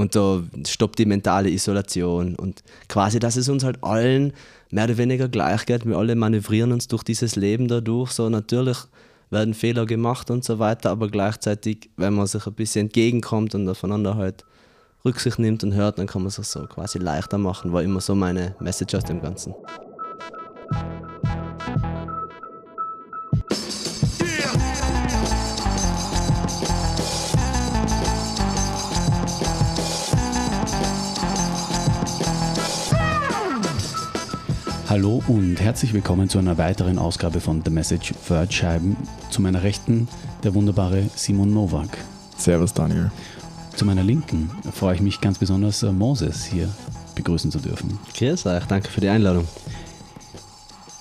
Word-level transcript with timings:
Und 0.00 0.16
da 0.16 0.42
stoppt 0.66 0.98
die 0.98 1.04
mentale 1.04 1.50
Isolation. 1.50 2.34
Und 2.34 2.62
quasi, 2.88 3.18
dass 3.18 3.36
es 3.36 3.50
uns 3.50 3.64
halt 3.64 3.84
allen 3.84 4.32
mehr 4.70 4.84
oder 4.84 4.96
weniger 4.96 5.28
gleich 5.28 5.66
geht. 5.66 5.84
Wir 5.84 5.98
alle 5.98 6.14
manövrieren 6.16 6.72
uns 6.72 6.88
durch 6.88 7.02
dieses 7.02 7.36
Leben 7.36 7.68
dadurch. 7.68 8.12
So 8.12 8.30
natürlich 8.30 8.78
werden 9.28 9.52
Fehler 9.52 9.84
gemacht 9.84 10.30
und 10.30 10.42
so 10.42 10.58
weiter, 10.58 10.90
aber 10.90 11.08
gleichzeitig, 11.08 11.90
wenn 11.98 12.14
man 12.14 12.26
sich 12.26 12.46
ein 12.46 12.54
bisschen 12.54 12.86
entgegenkommt 12.86 13.54
und 13.54 13.68
aufeinander 13.68 14.16
halt 14.16 14.44
Rücksicht 15.04 15.38
nimmt 15.38 15.62
und 15.64 15.74
hört, 15.74 15.98
dann 15.98 16.06
kann 16.06 16.22
man 16.22 16.28
es 16.28 16.36
so 16.36 16.66
quasi 16.66 16.98
leichter 16.98 17.36
machen, 17.36 17.72
war 17.72 17.82
immer 17.82 18.00
so 18.00 18.14
meine 18.14 18.56
Message 18.58 18.94
aus 18.94 19.04
dem 19.04 19.20
Ganzen. 19.20 19.54
Hallo 34.90 35.22
und 35.28 35.60
herzlich 35.60 35.94
willkommen 35.94 36.28
zu 36.28 36.40
einer 36.40 36.58
weiteren 36.58 36.98
Ausgabe 36.98 37.38
von 37.38 37.62
The 37.64 37.70
Message 37.70 38.12
Third 38.26 38.52
Scheiben. 38.52 38.96
Zu 39.30 39.40
meiner 39.40 39.62
Rechten 39.62 40.08
der 40.42 40.52
wunderbare 40.52 41.08
Simon 41.14 41.54
Nowak. 41.54 41.96
Servus 42.36 42.74
Daniel. 42.74 43.12
Zu 43.76 43.84
meiner 43.84 44.02
Linken 44.02 44.50
freue 44.72 44.96
ich 44.96 45.00
mich 45.00 45.20
ganz 45.20 45.38
besonders, 45.38 45.84
äh, 45.84 45.92
Moses 45.92 46.44
hier 46.44 46.68
begrüßen 47.14 47.52
zu 47.52 47.60
dürfen. 47.60 48.00
Grüß 48.18 48.46
euch, 48.46 48.64
danke 48.64 48.90
für 48.90 49.00
die 49.00 49.08
Einladung. 49.08 49.46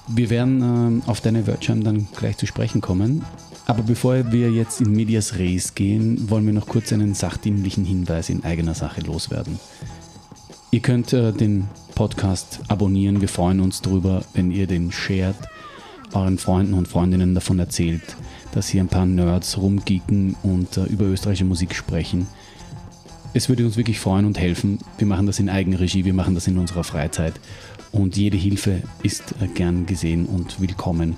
Wir 0.07 0.29
werden 0.29 1.01
äh, 1.01 1.09
auf 1.09 1.21
deine 1.21 1.48
Wordscheiben 1.48 1.84
dann 1.84 2.07
gleich 2.15 2.37
zu 2.37 2.45
sprechen 2.45 2.81
kommen. 2.81 3.26
Aber 3.65 3.81
bevor 3.81 4.31
wir 4.31 4.51
jetzt 4.51 4.81
in 4.81 4.91
Medias 4.91 5.40
Res 5.40 5.73
gehen, 5.73 6.29
wollen 6.29 6.45
wir 6.45 6.53
noch 6.53 6.67
kurz 6.67 6.93
einen 6.93 7.15
sachdienlichen 7.15 7.85
Hinweis 7.85 8.29
in 8.29 8.43
eigener 8.43 8.76
Sache 8.76 9.01
loswerden. 9.01 9.59
Ihr 10.71 10.81
könnt 10.81 11.13
äh, 11.13 11.31
den 11.31 11.67
Podcast 11.95 12.59
abonnieren. 12.67 13.21
Wir 13.21 13.27
freuen 13.27 13.59
uns 13.59 13.81
darüber, 13.81 14.23
wenn 14.34 14.51
ihr 14.51 14.67
den 14.67 14.91
shared, 14.91 15.35
euren 16.13 16.37
Freunden 16.37 16.76
und 16.76 16.87
Freundinnen 16.87 17.34
davon 17.34 17.57
erzählt, 17.57 18.15
dass 18.51 18.67
hier 18.67 18.81
ein 18.84 18.87
paar 18.87 19.07
Nerds 19.07 19.57
rumgeeken 19.57 20.35
und 20.43 20.77
äh, 20.77 20.85
über 20.85 21.05
österreichische 21.05 21.45
Musik 21.45 21.73
sprechen. 21.73 22.27
Es 23.34 23.49
würde 23.49 23.65
uns 23.65 23.77
wirklich 23.77 23.99
freuen 23.99 24.26
und 24.26 24.39
helfen. 24.39 24.77
Wir 24.99 25.07
machen 25.07 25.26
das 25.26 25.39
in 25.39 25.49
Eigenregie, 25.49 26.05
wir 26.05 26.13
machen 26.13 26.35
das 26.35 26.48
in 26.48 26.57
unserer 26.59 26.83
Freizeit 26.83 27.33
und 27.91 28.15
jede 28.15 28.37
Hilfe 28.37 28.83
ist 29.01 29.33
äh, 29.41 29.48
gern 29.48 29.87
gesehen 29.87 30.27
und 30.27 30.61
willkommen. 30.61 31.15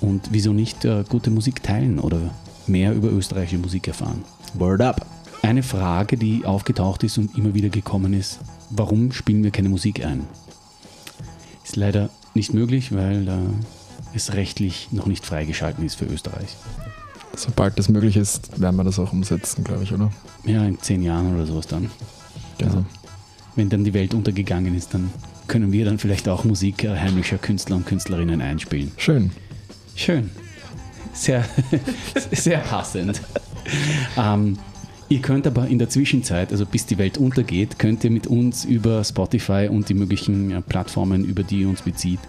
Und 0.00 0.30
wieso 0.32 0.52
nicht 0.52 0.84
äh, 0.84 1.04
gute 1.08 1.30
Musik 1.30 1.62
teilen 1.62 2.00
oder 2.00 2.18
mehr 2.66 2.92
über 2.92 3.08
österreichische 3.08 3.58
Musik 3.58 3.86
erfahren? 3.86 4.24
Word 4.54 4.80
up! 4.80 5.17
Eine 5.42 5.62
Frage, 5.62 6.16
die 6.16 6.44
aufgetaucht 6.44 7.04
ist 7.04 7.18
und 7.18 7.36
immer 7.36 7.54
wieder 7.54 7.68
gekommen 7.68 8.12
ist, 8.12 8.40
warum 8.70 9.12
spielen 9.12 9.42
wir 9.42 9.50
keine 9.50 9.68
Musik 9.68 10.04
ein? 10.04 10.26
Ist 11.64 11.76
leider 11.76 12.10
nicht 12.34 12.52
möglich, 12.54 12.94
weil 12.94 13.28
äh, 13.28 14.14
es 14.14 14.34
rechtlich 14.34 14.88
noch 14.90 15.06
nicht 15.06 15.24
freigeschalten 15.24 15.84
ist 15.84 15.96
für 15.96 16.06
Österreich. 16.06 16.56
Sobald 17.36 17.78
das 17.78 17.88
möglich 17.88 18.16
ist, 18.16 18.60
werden 18.60 18.76
wir 18.76 18.84
das 18.84 18.98
auch 18.98 19.12
umsetzen, 19.12 19.64
glaube 19.64 19.84
ich, 19.84 19.92
oder? 19.92 20.10
Ja, 20.44 20.64
in 20.64 20.80
zehn 20.80 21.02
Jahren 21.02 21.34
oder 21.34 21.46
sowas 21.46 21.66
dann. 21.66 21.90
Genau. 22.58 22.70
Also, 22.70 22.84
wenn 23.54 23.68
dann 23.68 23.84
die 23.84 23.94
Welt 23.94 24.14
untergegangen 24.14 24.74
ist, 24.74 24.94
dann 24.94 25.10
können 25.46 25.72
wir 25.72 25.84
dann 25.84 25.98
vielleicht 25.98 26.28
auch 26.28 26.44
Musik 26.44 26.84
äh, 26.84 26.96
heimlicher 26.96 27.38
Künstler 27.38 27.76
und 27.76 27.86
Künstlerinnen 27.86 28.40
einspielen. 28.40 28.92
Schön. 28.96 29.30
Schön. 29.94 30.30
Sehr, 31.12 31.44
sehr 32.32 32.58
passend. 32.58 33.20
ähm, 34.16 34.58
Ihr 35.10 35.20
könnt 35.20 35.46
aber 35.46 35.66
in 35.68 35.78
der 35.78 35.88
Zwischenzeit, 35.88 36.52
also 36.52 36.66
bis 36.66 36.84
die 36.84 36.98
Welt 36.98 37.16
untergeht, 37.16 37.78
könnt 37.78 38.04
ihr 38.04 38.10
mit 38.10 38.26
uns 38.26 38.66
über 38.66 39.02
Spotify 39.02 39.68
und 39.70 39.88
die 39.88 39.94
möglichen 39.94 40.50
äh, 40.50 40.60
Plattformen, 40.60 41.24
über 41.24 41.42
die 41.42 41.62
ihr 41.62 41.68
uns 41.68 41.80
bezieht, 41.80 42.20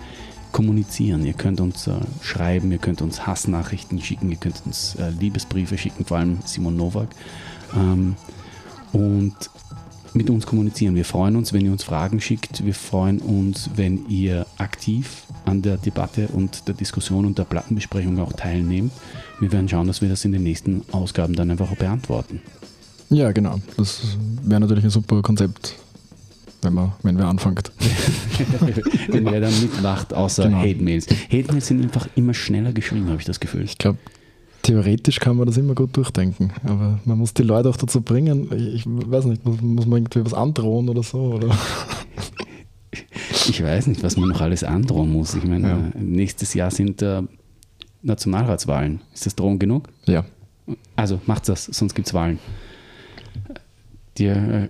kommunizieren. 0.53 1.25
Ihr 1.25 1.33
könnt 1.33 1.59
uns 1.59 1.88
äh, 1.88 1.95
schreiben, 2.21 2.71
ihr 2.71 2.77
könnt 2.77 3.02
uns 3.02 3.27
Hassnachrichten 3.27 4.02
schicken, 4.02 4.31
ihr 4.31 4.37
könnt 4.37 4.61
uns 4.65 4.95
äh, 4.95 5.09
Liebesbriefe 5.09 5.77
schicken, 5.77 6.05
vor 6.05 6.17
allem 6.17 6.39
Simon 6.45 6.77
Nowak. 6.77 7.09
Ähm, 7.76 8.15
und 8.93 9.36
mit 10.14 10.30
uns 10.30 10.45
kommunizieren. 10.45 10.95
Wir 10.95 11.05
freuen 11.05 11.36
uns, 11.36 11.54
wenn 11.54 11.65
ihr 11.65 11.71
uns 11.71 11.83
Fragen 11.83 12.20
schickt. 12.20 12.65
Wir 12.65 12.73
freuen 12.73 13.20
uns, 13.20 13.70
wenn 13.75 14.08
ihr 14.09 14.48
aktiv 14.58 15.23
an 15.45 15.61
der 15.61 15.77
Debatte 15.77 16.30
und 16.30 16.67
der 16.67 16.73
Diskussion 16.73 17.25
und 17.25 17.37
der 17.37 17.43
Plattenbesprechung 17.43 18.17
auch 18.20 18.33
teilnehmt. 18.33 18.92
Wir 19.39 19.52
werden 19.52 19.70
schauen, 19.70 19.86
dass 19.86 20.02
wir 20.02 20.09
das 20.09 20.25
in 20.25 20.31
den 20.31 20.43
nächsten 20.43 20.83
Ausgaben 20.92 21.36
dann 21.36 21.52
einfach 21.52 21.75
beantworten. 21.75 22.42
Ja, 23.09 23.31
genau. 23.31 23.59
Das 23.77 24.02
wäre 24.43 24.61
natürlich 24.61 24.83
ein 24.83 24.89
super 24.92 25.21
Konzept, 25.21 25.75
wenn, 26.61 26.73
man, 26.73 26.93
wenn 27.02 27.17
wir 27.17 27.25
anfangt. 27.25 27.71
wenn 29.08 29.25
wer 29.25 29.42
dann 29.42 29.61
mitmacht, 29.61 30.14
außer 30.14 30.43
genau. 30.43 30.59
Hate-Mails. 30.59 31.08
Hate-Mails 31.31 31.67
sind 31.67 31.81
einfach 31.81 32.08
immer 32.15 32.33
schneller 32.33 32.71
geschrieben, 32.71 33.08
habe 33.08 33.17
ich 33.19 33.25
das 33.25 33.39
Gefühl. 33.39 33.64
Ich 33.64 33.80
glaube, 33.80 33.98
theoretisch 34.61 35.19
kann 35.19 35.37
man 35.37 35.48
das 35.48 35.58
immer 35.58 35.73
gut 35.73 35.98
durchdenken, 35.98 36.52
aber 36.64 36.99
man 37.05 37.17
muss 37.17 37.33
die 37.33 37.43
Leute 37.43 37.69
auch 37.69 37.77
dazu 37.77 38.02
bringen. 38.02 38.48
Ich, 38.75 38.86
weiß 38.86 39.25
nicht, 39.25 39.43
muss, 39.43 39.59
muss 39.59 39.87
man 39.87 39.99
irgendwie 39.99 40.23
was 40.23 40.36
androhen 40.36 40.87
oder 40.89 41.02
so? 41.02 41.17
Oder? 41.17 41.49
Ich 43.48 43.64
weiß 43.64 43.87
nicht, 43.87 44.03
was 44.03 44.17
man 44.17 44.30
noch 44.30 44.42
alles 44.42 44.64
androhen 44.64 45.11
muss. 45.11 45.33
Ich 45.33 45.43
meine, 45.43 45.67
ja. 45.67 45.92
nächstes 45.99 46.53
Jahr 46.53 46.69
sind 46.69 47.02
äh, 47.02 47.23
Nationalratswahlen. 48.03 49.02
Ist 49.14 49.25
das 49.25 49.36
Drohung 49.36 49.58
genug? 49.58 49.89
Ja. 50.05 50.25
Also 50.95 51.19
macht 51.25 51.49
das, 51.49 51.65
sonst 51.65 51.95
gibt 51.95 52.08
es 52.08 52.14
Wahlen 52.14 52.37
dir, 54.19 54.69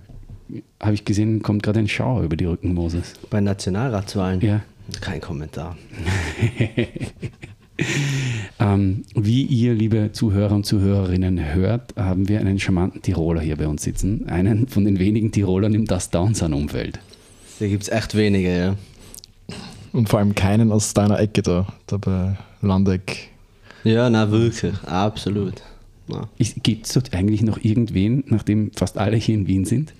äh, 0.51 0.61
habe 0.79 0.93
ich 0.93 1.05
gesehen, 1.05 1.41
kommt 1.41 1.63
gerade 1.63 1.79
ein 1.79 1.87
Schauer 1.87 2.23
über 2.23 2.35
die 2.35 2.45
Rücken, 2.45 2.73
Moses. 2.73 3.13
Bei 3.29 3.41
Nationalratswahlen? 3.41 4.41
Ja. 4.41 4.61
Kein 5.01 5.21
Kommentar. 5.21 5.77
ähm, 8.59 9.03
wie 9.13 9.43
ihr, 9.43 9.73
liebe 9.73 10.11
Zuhörer 10.11 10.55
und 10.55 10.65
Zuhörerinnen, 10.65 11.53
hört, 11.53 11.95
haben 11.95 12.27
wir 12.27 12.39
einen 12.39 12.59
charmanten 12.59 13.01
Tiroler 13.01 13.41
hier 13.41 13.55
bei 13.55 13.67
uns 13.67 13.83
sitzen. 13.83 14.27
Einen 14.27 14.67
von 14.67 14.85
den 14.85 14.99
wenigen 14.99 15.31
Tirolern 15.31 15.73
im 15.73 15.85
Das 15.85 16.09
Downsun-Umfeld. 16.09 16.99
Da 17.59 17.67
gibt 17.67 17.83
es 17.83 17.89
echt 17.89 18.15
wenige, 18.15 18.57
ja. 18.57 18.75
Und 19.91 20.09
vor 20.09 20.19
allem 20.19 20.35
keinen 20.35 20.71
aus 20.71 20.93
deiner 20.93 21.19
Ecke 21.19 21.41
da, 21.41 21.67
da 21.87 21.97
bei 21.97 22.37
Landeck. 22.61 23.29
Ja, 23.83 24.09
na 24.09 24.29
wirklich, 24.29 24.73
absolut. 24.85 25.61
Gibt 26.63 26.85
es 26.85 26.93
dort 26.93 27.13
eigentlich 27.13 27.41
noch 27.41 27.63
irgendwen, 27.63 28.23
nachdem 28.27 28.71
fast 28.73 28.97
alle 28.97 29.17
hier 29.17 29.35
in 29.35 29.47
Wien 29.47 29.65
sind? 29.65 29.93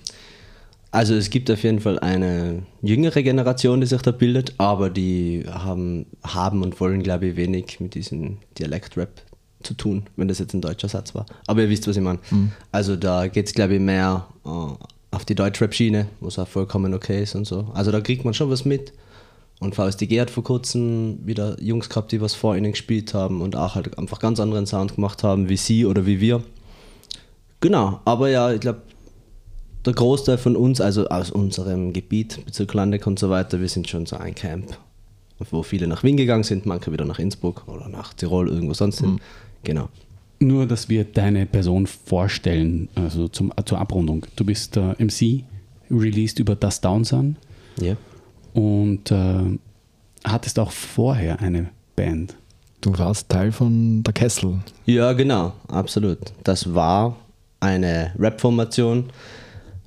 Also 0.92 1.14
es 1.14 1.30
gibt 1.30 1.50
auf 1.50 1.62
jeden 1.62 1.80
Fall 1.80 2.00
eine 2.00 2.62
jüngere 2.82 3.22
Generation, 3.22 3.80
die 3.80 3.86
sich 3.86 4.02
da 4.02 4.10
bildet, 4.10 4.54
aber 4.58 4.90
die 4.90 5.44
haben, 5.48 6.06
haben 6.24 6.62
und 6.62 6.80
wollen, 6.80 7.02
glaube 7.02 7.26
ich, 7.26 7.36
wenig 7.36 7.78
mit 7.78 7.94
diesem 7.94 8.38
Dialekt-Rap 8.58 9.22
zu 9.62 9.74
tun, 9.74 10.04
wenn 10.16 10.26
das 10.26 10.40
jetzt 10.40 10.54
ein 10.54 10.60
deutscher 10.60 10.88
Satz 10.88 11.14
war. 11.14 11.26
Aber 11.46 11.62
ihr 11.62 11.68
wisst, 11.68 11.86
was 11.86 11.96
ich 11.96 12.02
meine. 12.02 12.18
Mhm. 12.30 12.50
Also 12.72 12.96
da 12.96 13.28
geht 13.28 13.46
es, 13.46 13.54
glaube 13.54 13.74
ich, 13.74 13.80
mehr 13.80 14.26
uh, 14.44 14.74
auf 15.12 15.24
die 15.24 15.34
Deutsch-Rap-Schiene, 15.34 16.06
was 16.20 16.38
auch 16.38 16.48
vollkommen 16.48 16.92
okay 16.94 17.22
ist 17.22 17.36
und 17.36 17.46
so. 17.46 17.68
Also 17.74 17.92
da 17.92 18.00
kriegt 18.00 18.24
man 18.24 18.34
schon 18.34 18.50
was 18.50 18.64
mit. 18.64 18.92
Und 19.60 19.74
VSDG 19.74 20.22
hat 20.22 20.30
vor 20.30 20.42
kurzem 20.42 21.18
wieder 21.22 21.60
Jungs 21.60 21.90
gehabt, 21.90 22.12
die 22.12 22.20
was 22.22 22.32
vor 22.32 22.56
ihnen 22.56 22.72
gespielt 22.72 23.12
haben 23.12 23.42
und 23.42 23.56
auch 23.56 23.74
halt 23.74 23.98
einfach 23.98 24.18
ganz 24.18 24.40
anderen 24.40 24.66
Sound 24.66 24.94
gemacht 24.94 25.22
haben 25.22 25.50
wie 25.50 25.58
sie 25.58 25.84
oder 25.84 26.06
wie 26.06 26.18
wir. 26.18 26.42
Genau, 27.60 28.00
aber 28.06 28.30
ja, 28.30 28.52
ich 28.52 28.60
glaube, 28.60 28.80
der 29.84 29.92
Großteil 29.92 30.38
von 30.38 30.56
uns, 30.56 30.80
also 30.80 31.08
aus 31.08 31.30
unserem 31.30 31.92
Gebiet, 31.92 32.42
Bezirk 32.46 32.72
Landeck 32.72 33.06
und 33.06 33.18
so 33.18 33.28
weiter, 33.28 33.60
wir 33.60 33.68
sind 33.68 33.86
schon 33.86 34.06
so 34.06 34.16
ein 34.16 34.34
Camp, 34.34 34.78
wo 35.50 35.62
viele 35.62 35.86
nach 35.86 36.02
Wien 36.02 36.16
gegangen 36.16 36.44
sind, 36.44 36.64
manche 36.64 36.90
wieder 36.90 37.04
nach 37.04 37.18
Innsbruck 37.18 37.64
oder 37.66 37.88
nach 37.90 38.14
Tirol, 38.14 38.48
irgendwo 38.48 38.72
sonst 38.72 39.00
hin. 39.00 39.12
Mhm. 39.12 39.20
Genau. 39.64 39.88
Nur, 40.38 40.66
dass 40.66 40.88
wir 40.88 41.04
deine 41.04 41.44
Person 41.44 41.86
vorstellen, 41.86 42.88
also 42.94 43.28
zum, 43.28 43.52
zur 43.66 43.78
Abrundung. 43.78 44.24
Du 44.36 44.44
bist 44.44 44.78
äh, 44.78 44.94
MC, 44.98 45.44
released 45.90 46.38
über 46.38 46.56
Das 46.56 46.80
Downsun. 46.80 47.36
Ja. 47.78 47.88
Yeah 47.88 47.96
und 48.54 49.10
äh, 49.10 49.58
hattest 50.24 50.58
auch 50.58 50.70
vorher 50.70 51.40
eine 51.40 51.68
Band. 51.96 52.34
Du 52.80 52.96
warst 52.98 53.28
Teil 53.28 53.52
von 53.52 54.02
der 54.02 54.14
Kessel. 54.14 54.58
Ja, 54.86 55.12
genau, 55.12 55.52
absolut. 55.68 56.18
Das 56.44 56.74
war 56.74 57.16
eine 57.60 58.12
Rap-Formation, 58.18 59.10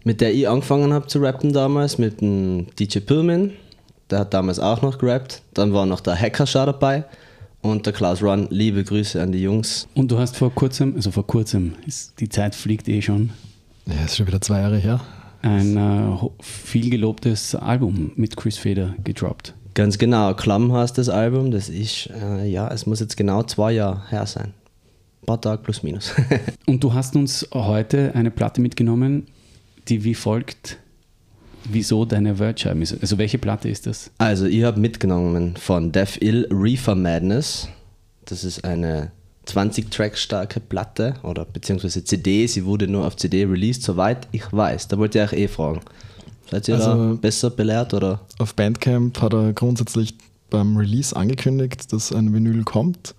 mit 0.04 0.22
der 0.22 0.34
ich 0.34 0.48
angefangen 0.48 0.94
habe 0.94 1.08
zu 1.08 1.20
rappen 1.20 1.54
damals, 1.54 1.98
mit 1.98 2.22
dem 2.22 2.68
DJ 2.78 3.00
Pillman. 3.00 3.52
Der 4.12 4.20
hat 4.20 4.34
damals 4.34 4.60
auch 4.60 4.82
noch 4.84 5.00
gerappt. 5.00 5.42
Dann 5.54 5.74
war 5.74 5.86
noch 5.86 6.02
der 6.02 6.16
Hackerschar 6.16 6.68
dabei 6.68 7.06
und 7.62 7.86
der 7.88 7.94
Klaus 7.94 8.22
Run. 8.22 8.48
Liebe 8.52 8.84
Grüße 8.84 9.20
an 9.20 9.32
die 9.32 9.42
Jungs. 9.42 9.88
Und 9.96 10.12
du 10.12 10.20
hast 10.20 10.38
vor 10.38 10.54
kurzem, 10.54 10.94
also 10.96 11.10
vor 11.10 11.26
kurzem, 11.26 11.74
ist, 11.88 12.20
die 12.20 12.30
Zeit 12.30 12.54
fliegt 12.54 12.88
eh 12.88 13.02
schon. 13.02 13.32
Ja, 13.88 14.06
ist 14.06 14.18
schon 14.18 14.28
wieder 14.28 14.42
zwei 14.42 14.60
Jahre 14.60 14.78
her 14.78 15.02
ein 15.44 15.78
äh, 15.78 16.30
viel 16.42 16.90
gelobtes 16.90 17.54
Album 17.54 18.12
mit 18.16 18.36
Chris 18.36 18.58
Feder 18.58 18.96
gedroppt. 19.04 19.54
Ganz 19.76 19.98
genau, 19.98 20.34
Klamm 20.34 20.72
heißt 20.72 20.98
das 20.98 21.10
Album. 21.10 21.52
Das 21.52 21.70
ist, 21.70 22.10
äh, 22.10 22.46
ja, 22.46 22.68
es 22.70 22.86
muss 22.86 23.00
jetzt 23.00 23.18
genau 23.18 23.44
zwei 23.44 23.74
Jahre 23.74 24.02
her 24.10 24.26
sein. 24.26 24.54
Ein 25.22 25.26
paar 25.26 25.42
Tage 25.42 25.62
plus 25.62 25.84
minus. 25.84 26.14
Und 26.66 26.84
du 26.84 26.94
hast 26.94 27.16
uns 27.16 27.48
heute 27.54 28.14
eine 28.16 28.32
Platte 28.32 28.62
mitgenommen, 28.62 29.28
die 29.88 30.04
wie 30.04 30.14
folgt, 30.14 30.78
wieso 31.66 32.06
deine 32.06 32.40
Wordscheiben 32.40 32.82
ist. 32.82 33.00
Also 33.02 33.18
welche 33.18 33.38
Platte 33.38 33.70
ist 33.70 33.88
das? 33.88 34.12
Also 34.18 34.46
ich 34.46 34.64
habe 34.64 34.80
mitgenommen 34.80 35.56
von 35.58 35.92
Death 35.92 36.22
Ill 36.22 36.48
Reefer 36.52 36.96
Madness. 36.96 37.68
Das 38.26 38.44
ist 38.44 38.64
eine 38.64 39.12
20-Track 39.48 40.18
starke 40.18 40.60
Platte 40.60 41.16
oder 41.24 41.46
beziehungsweise 41.46 42.04
CD. 42.04 42.48
Sie 42.48 42.66
wurde 42.66 42.88
nur 42.88 43.06
auf 43.06 43.16
CD 43.18 43.44
released, 43.46 43.84
soweit 43.84 44.28
ich 44.32 44.44
weiß. 44.52 44.88
Da 44.88 44.98
wollte 44.98 45.20
ich 45.20 45.26
euch 45.26 45.34
eh 45.40 45.48
fragen. 45.48 45.82
Seid 46.50 46.68
ihr 46.68 46.76
Also- 46.76 46.90
da 47.14 47.14
besser 47.20 47.50
belehrt 47.50 47.94
oder? 47.94 48.22
Auf 48.40 48.56
Bandcamp 48.56 49.20
hat 49.22 49.34
er 49.34 49.54
grundsätzlich 49.54 50.14
beim 50.50 50.78
Release 50.78 51.16
angekündigt, 51.16 51.92
dass 51.92 52.12
ein 52.14 52.34
Vinyl 52.34 52.64
kommt. 52.64 53.16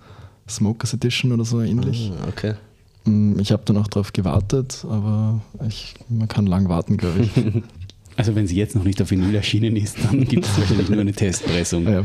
Smokers 0.49 0.93
Edition 0.95 1.33
oder 1.33 1.45
so 1.45 1.61
ähnlich. 1.61 2.13
Ah, 2.23 2.29
Okay. 2.29 2.55
Mm, 3.07 3.39
Ich 3.39 3.51
habe 3.53 3.63
dann 3.67 3.77
auch 3.79 3.89
darauf 3.89 4.13
gewartet, 4.13 4.85
aber 4.89 5.41
ich, 5.69 5.95
man 6.09 6.29
kann 6.29 6.47
lang 6.47 6.69
warten, 6.69 6.97
glaube 6.97 7.21
ich. 7.21 7.31
Also 8.17 8.37
wenn 8.37 8.47
sie 8.47 8.55
jetzt 8.55 8.77
noch 8.77 8.85
nicht 8.85 9.03
auf 9.03 9.11
Vinyl 9.11 9.35
erschienen 9.35 9.75
ist, 9.75 9.97
dann 10.05 10.25
gibt 10.25 10.47
es 10.47 10.57
wahrscheinlich 10.57 10.89
nur 10.89 11.01
eine 11.01 11.13
Testpressung. 11.15 11.85
ja. 11.89 12.05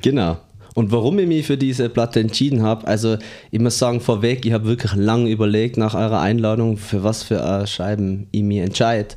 Genau. 0.00 0.38
Und 0.74 0.90
warum 0.90 1.18
ich 1.20 1.28
mich 1.28 1.46
für 1.46 1.56
diese 1.56 1.88
Platte 1.88 2.18
entschieden 2.18 2.62
habe, 2.62 2.86
also 2.86 3.16
ich 3.52 3.60
muss 3.60 3.78
sagen 3.78 4.00
vorweg, 4.00 4.44
ich 4.44 4.52
habe 4.52 4.64
wirklich 4.64 4.94
lange 4.94 5.30
überlegt 5.30 5.76
nach 5.76 5.94
eurer 5.94 6.20
Einladung, 6.20 6.76
für 6.76 7.04
was 7.04 7.22
für 7.22 7.40
äh, 7.40 7.66
Scheiben 7.66 8.26
ich 8.32 8.42
mich 8.42 8.58
entscheide. 8.58 9.14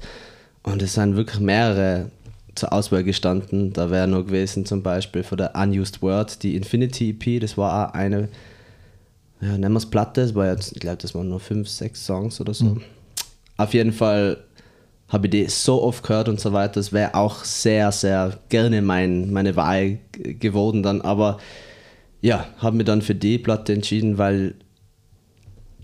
Und 0.62 0.83
es 0.83 0.94
sind 0.94 1.15
wirklich 1.15 1.39
mehrere 1.39 2.12
zur 2.54 2.74
Auswahl 2.74 3.04
gestanden. 3.04 3.74
Da 3.74 3.89
wäre 3.89 4.07
noch 4.07 4.25
gewesen 4.25 4.65
zum 4.65 4.83
Beispiel 4.83 5.24
von 5.24 5.38
der 5.38 5.56
Unused 5.56 6.01
Word 6.01 6.44
die 6.44 6.56
Infinity 6.56 7.09
EP, 7.09 7.42
das 7.42 7.57
war 7.57 7.89
auch 7.89 7.94
eine, 7.94 8.30
ja, 9.42 9.57
nennen 9.57 9.74
wir 9.74 9.77
es 9.77 9.89
Platte, 9.89 10.21
das 10.21 10.36
war 10.36 10.48
jetzt, 10.48 10.74
ich 10.74 10.80
glaube, 10.80 10.98
das 10.98 11.15
waren 11.15 11.30
nur 11.30 11.39
fünf, 11.39 11.68
sechs 11.69 12.06
Songs 12.06 12.39
oder 12.39 12.53
so. 12.53 12.77
Auf 13.57 13.74
jeden 13.74 13.94
Fall 13.94 14.38
habe 15.09 15.27
ich 15.27 15.31
die 15.31 15.45
so 15.48 15.83
oft 15.83 16.04
gehört 16.04 16.27
und 16.27 16.39
so 16.39 16.54
weiter. 16.54 16.75
Das 16.75 16.92
wäre 16.92 17.15
auch 17.15 17.44
sehr, 17.44 17.92
sehr 17.92 18.38
gerne 18.50 18.81
mein, 18.81 19.31
meine 19.31 19.56
Wahl 19.56 20.00
geworden 20.12 20.83
dann. 20.83 21.01
Aber 21.01 21.38
ja, 22.21 22.48
habe 22.57 22.77
mich 22.77 22.86
dann 22.86 23.01
für 23.01 23.15
die 23.15 23.38
Platte 23.38 23.74
entschieden, 23.74 24.18
weil 24.18 24.56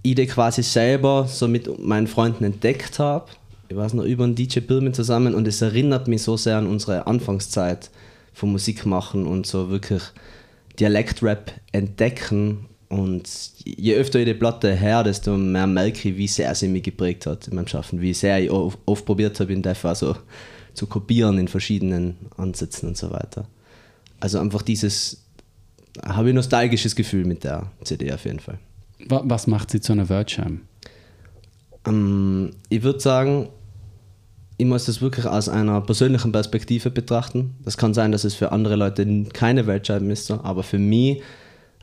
ich 0.01 0.15
die 0.15 0.27
quasi 0.27 0.61
selber 0.61 1.25
so 1.27 1.47
mit 1.47 1.79
meinen 1.79 2.07
Freunden 2.07 2.43
entdeckt 2.43 2.99
habe. 2.99 3.31
Ich 3.69 3.77
weiß 3.77 3.93
noch, 3.93 4.03
über 4.03 4.25
einen 4.25 4.35
DJ 4.35 4.59
Birman 4.59 4.93
zusammen 4.93 5.33
und 5.33 5.47
es 5.47 5.61
erinnert 5.61 6.07
mich 6.07 6.23
so 6.23 6.35
sehr 6.35 6.57
an 6.57 6.67
unsere 6.67 7.07
Anfangszeit 7.07 7.89
von 8.33 8.51
Musik 8.51 8.85
machen 8.85 9.25
und 9.25 9.47
so 9.47 9.69
wirklich 9.69 10.03
Dialektrap 10.79 11.53
entdecken. 11.71 12.65
Und 12.93 13.27
je 13.65 13.95
öfter 13.95 14.19
ich 14.19 14.25
die 14.25 14.35
Platte 14.35 14.75
her, 14.75 15.03
desto 15.03 15.35
mehr 15.35 15.65
merke 15.65 16.09
ich, 16.09 16.15
wie 16.17 16.27
sehr 16.27 16.53
sie 16.53 16.67
mich 16.67 16.83
geprägt 16.83 17.25
hat 17.25 17.47
in 17.47 17.55
meinem 17.55 17.67
Schaffen, 17.67 17.99
wie 18.01 18.13
sehr 18.13 18.39
ich 18.43 18.51
oft, 18.51 19.05
probiert 19.05 19.39
habe, 19.39 19.51
in 19.51 19.63
Def 19.63 19.83
also 19.83 20.15
zu 20.75 20.85
kopieren 20.85 21.39
in 21.39 21.47
verschiedenen 21.47 22.17
Ansätzen 22.37 22.89
und 22.89 22.97
so 22.97 23.09
weiter. 23.11 23.47
Also 24.19 24.37
einfach 24.39 24.61
dieses, 24.61 25.23
habe 26.05 26.29
ich 26.29 26.35
nostalgisches 26.35 26.95
Gefühl 26.95 27.25
mit 27.25 27.43
der 27.43 27.71
CD 27.83 28.11
auf 28.13 28.25
jeden 28.25 28.39
Fall. 28.39 28.59
Wa- 29.07 29.23
Was 29.25 29.47
macht 29.47 29.71
sie 29.71 29.81
zu 29.81 29.93
einer 29.93 30.07
Wordscheibe? 30.09 30.59
Ähm, 31.87 32.51
ich 32.69 32.83
würde 32.83 32.99
sagen, 32.99 33.49
ich 34.57 34.65
muss 34.67 34.85
das 34.85 35.01
wirklich 35.01 35.25
aus 35.25 35.49
einer 35.49 35.81
persönlichen 35.81 36.31
Perspektive 36.31 36.91
betrachten. 36.91 37.55
Das 37.63 37.75
kann 37.75 37.93
sein, 37.95 38.11
dass 38.11 38.23
es 38.23 38.35
für 38.35 38.51
andere 38.51 38.75
Leute 38.75 39.23
keine 39.33 39.65
Weltscheiben 39.65 40.11
ist, 40.11 40.27
so, 40.27 40.39
aber 40.43 40.61
für 40.61 40.77
mich 40.79 41.21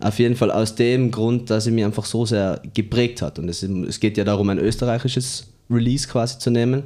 auf 0.00 0.18
jeden 0.18 0.36
Fall 0.36 0.50
aus 0.50 0.74
dem 0.74 1.10
Grund, 1.10 1.50
dass 1.50 1.64
sie 1.64 1.70
mich 1.70 1.84
einfach 1.84 2.04
so 2.04 2.24
sehr 2.26 2.60
geprägt 2.74 3.22
hat. 3.22 3.38
Und 3.38 3.48
es, 3.48 3.62
es 3.62 4.00
geht 4.00 4.16
ja 4.16 4.24
darum, 4.24 4.48
ein 4.48 4.58
österreichisches 4.58 5.48
Release 5.70 6.08
quasi 6.08 6.38
zu 6.38 6.50
nehmen. 6.50 6.84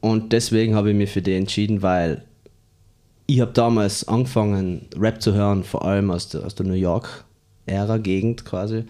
Und 0.00 0.32
deswegen 0.32 0.74
habe 0.74 0.90
ich 0.90 0.96
mich 0.96 1.10
für 1.10 1.22
die 1.22 1.34
entschieden, 1.34 1.82
weil 1.82 2.24
ich 3.26 3.40
habe 3.40 3.52
damals 3.52 4.08
angefangen, 4.08 4.86
Rap 4.96 5.22
zu 5.22 5.34
hören, 5.34 5.62
vor 5.62 5.84
allem 5.84 6.10
aus 6.10 6.28
der, 6.28 6.44
aus 6.44 6.54
der 6.54 6.66
New 6.66 6.74
York-Ära-Gegend 6.74 8.44
quasi. 8.44 8.84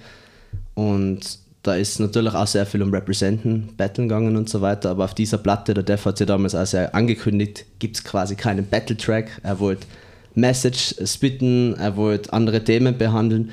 Und 0.75 1.38
da 1.62 1.75
ist 1.75 2.00
natürlich 2.00 2.32
auch 2.32 2.46
sehr 2.46 2.64
viel 2.64 2.82
um 2.82 2.93
Representen, 2.94 3.69
Battlen 3.76 4.08
gegangen 4.08 4.37
und 4.37 4.49
so 4.49 4.62
weiter. 4.62 4.90
Aber 4.90 5.05
auf 5.05 5.14
dieser 5.14 5.37
Platte, 5.37 5.75
der 5.75 5.82
Def 5.82 6.06
hat 6.06 6.16
sie 6.16 6.25
damals 6.25 6.55
auch 6.55 6.64
sehr 6.64 6.94
angekündigt, 6.94 7.66
gibt 7.78 7.96
es 7.96 8.05
quasi 8.05 8.34
keinen 8.34 8.66
Battle-Track. 8.66 9.40
Er 9.43 9.58
wollte 9.61 9.87
Message 10.34 10.94
spitten, 11.04 11.74
er 11.74 11.96
wollte 11.96 12.32
andere 12.32 12.62
Themen 12.62 12.96
behandeln. 12.96 13.50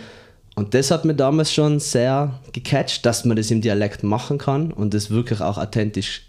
Und 0.55 0.73
das 0.73 0.89
hat 0.89 1.05
mir 1.05 1.13
damals 1.13 1.53
schon 1.53 1.79
sehr 1.79 2.39
gecatcht, 2.51 3.05
dass 3.05 3.25
man 3.25 3.37
das 3.37 3.51
im 3.51 3.61
Dialekt 3.61 4.03
machen 4.03 4.37
kann 4.37 4.71
und 4.71 4.93
das 4.93 5.11
wirklich 5.11 5.39
auch 5.39 5.57
authentisch 5.57 6.23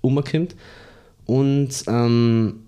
umkommt. 0.00 0.56
Und 1.26 1.84
ähm, 1.86 2.64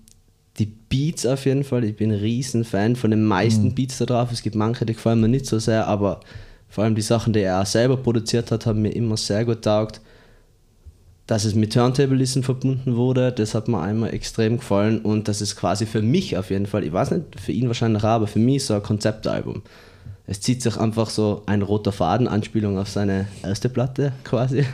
die 0.57 0.67
Beats 0.67 1.25
auf 1.25 1.45
jeden 1.45 1.63
Fall, 1.63 1.83
ich 1.83 1.95
bin 1.95 2.11
ein 2.11 2.19
riesen 2.19 2.63
Fan 2.63 2.95
von 2.95 3.11
den 3.11 3.25
meisten 3.25 3.73
Beats 3.75 3.97
da 3.97 4.05
drauf. 4.05 4.31
Es 4.31 4.41
gibt 4.41 4.55
manche, 4.55 4.85
die 4.85 4.93
gefallen 4.93 5.19
mir 5.19 5.27
nicht 5.27 5.45
so 5.45 5.59
sehr, 5.59 5.87
aber 5.87 6.21
vor 6.69 6.83
allem 6.83 6.95
die 6.95 7.01
Sachen, 7.01 7.33
die 7.33 7.41
er 7.41 7.61
auch 7.61 7.65
selber 7.65 7.97
produziert 7.97 8.51
hat, 8.51 8.65
haben 8.65 8.81
mir 8.81 8.95
immer 8.95 9.17
sehr 9.17 9.43
gut 9.43 9.63
taugt. 9.63 9.99
Dass 11.27 11.45
es 11.45 11.55
mit 11.55 11.73
Turntablism 11.73 12.41
verbunden 12.41 12.95
wurde, 12.95 13.31
das 13.31 13.53
hat 13.53 13.67
mir 13.67 13.79
einmal 13.79 14.13
extrem 14.13 14.57
gefallen 14.57 14.99
und 14.99 15.27
das 15.27 15.39
ist 15.41 15.55
quasi 15.55 15.85
für 15.85 16.01
mich 16.01 16.37
auf 16.37 16.49
jeden 16.49 16.65
Fall, 16.65 16.83
ich 16.83 16.91
weiß 16.91 17.11
nicht, 17.11 17.39
für 17.39 17.51
ihn 17.51 17.67
wahrscheinlich 17.67 18.03
auch, 18.03 18.09
aber 18.09 18.27
für 18.27 18.39
mich 18.39 18.65
so 18.65 18.73
ein 18.73 18.83
Konzeptalbum. 18.83 19.61
Es 20.27 20.41
zieht 20.41 20.61
sich 20.61 20.77
einfach 20.77 21.09
so 21.09 21.43
ein 21.45 21.61
roter 21.61 21.91
Faden, 21.91 22.27
Anspielung 22.27 22.77
auf 22.77 22.89
seine 22.89 23.27
erste 23.43 23.69
Platte 23.69 24.13
quasi. 24.23 24.65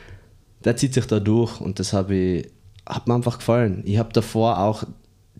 Der 0.64 0.76
zieht 0.76 0.94
sich 0.94 1.06
da 1.06 1.20
durch 1.20 1.60
und 1.60 1.78
das 1.78 1.92
habe 1.92 2.14
ich, 2.14 2.48
hat 2.86 3.08
mir 3.08 3.14
einfach 3.14 3.38
gefallen. 3.38 3.82
Ich 3.86 3.98
habe 3.98 4.12
davor 4.12 4.58
auch 4.58 4.84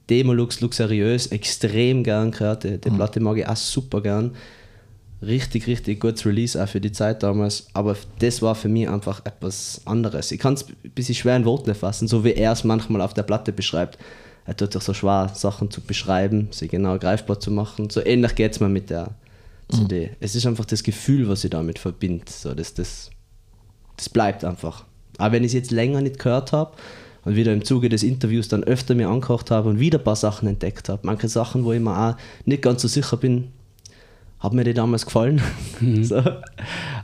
Demolux 0.09 0.61
Luxuriös 0.61 1.29
extrem 1.29 2.03
gern 2.03 2.31
gehört. 2.33 2.65
Die, 2.65 2.79
die 2.79 2.91
Platte 2.91 3.21
mag 3.21 3.37
ich 3.37 3.47
auch 3.47 3.57
super 3.57 4.01
gern. 4.01 4.33
Richtig, 5.23 5.67
richtig 5.67 6.01
gutes 6.01 6.25
Release 6.25 6.63
auch 6.63 6.69
für 6.69 6.81
die 6.81 6.93
Zeit 6.93 7.23
damals. 7.23 7.67
Aber 7.75 7.95
das 8.21 8.41
war 8.41 8.55
für 8.55 8.69
mich 8.69 8.89
einfach 8.89 9.25
etwas 9.27 9.83
anderes. 9.85 10.33
Ich 10.33 10.41
kann 10.41 10.55
es 10.55 10.67
ein 10.69 10.91
bisschen 10.95 11.15
schwer 11.15 11.37
in 11.37 11.45
Worte 11.45 11.75
fassen, 11.75 12.09
so 12.09 12.25
wie 12.25 12.33
er 12.33 12.53
es 12.53 12.65
manchmal 12.65 13.03
auf 13.03 13.13
der 13.13 13.25
Platte 13.25 13.53
beschreibt. 13.53 13.99
Er 14.47 14.57
tut 14.57 14.73
sich 14.73 14.83
so 14.83 14.95
schwer, 14.95 15.31
Sachen 15.35 15.71
zu 15.71 15.83
beschreiben, 15.83 16.49
sie 16.51 16.69
genau 16.69 16.99
greifbar 16.99 17.39
zu 17.39 17.51
machen. 17.51 17.91
So 17.91 18.05
ähnlich 18.05 18.35
geht 18.35 18.53
es 18.53 18.61
mir 18.61 18.71
mit 18.71 18.89
der 18.89 19.11
CD. 19.71 20.11
Es 20.21 20.35
ist 20.35 20.47
einfach 20.47 20.65
das 20.65 20.83
Gefühl, 20.83 21.29
was 21.29 21.45
ich 21.45 21.51
damit 21.51 21.79
verbinde. 21.79 22.25
So, 22.29 22.55
das, 22.55 22.73
das, 22.73 23.11
das 23.97 24.09
bleibt 24.09 24.45
einfach. 24.45 24.85
Aber 25.19 25.33
wenn 25.33 25.45
ich 25.45 25.49
es 25.49 25.55
jetzt 25.55 25.71
länger 25.71 26.01
nicht 26.01 26.19
gehört 26.19 26.53
habe 26.53 26.73
und 27.27 27.37
wieder 27.37 27.53
im 27.53 27.63
Zuge 27.63 27.91
des 27.91 28.03
Interviews 28.03 28.49
dann 28.49 28.65
öfter 28.65 28.95
mir 28.95 29.09
angehört 29.11 29.51
habe 29.51 29.69
und 29.69 29.79
wieder 29.79 29.99
ein 29.99 30.05
paar 30.05 30.17
Sachen 30.17 30.49
entdeckt 30.49 30.89
habe, 30.89 31.03
manche 31.05 31.29
Sachen, 31.29 31.65
wo 31.65 31.75
ich 31.75 31.81
mir 31.81 31.97
auch 31.97 32.17
nicht 32.47 32.63
ganz 32.63 32.81
so 32.81 32.89
sicher 32.89 33.19
bin, 33.19 33.49
haben 34.41 34.57
mir 34.57 34.65
die 34.65 34.75
damals 34.75 35.05
gefallen. 35.05 35.41
so. 36.03 36.17
Und 36.17 36.25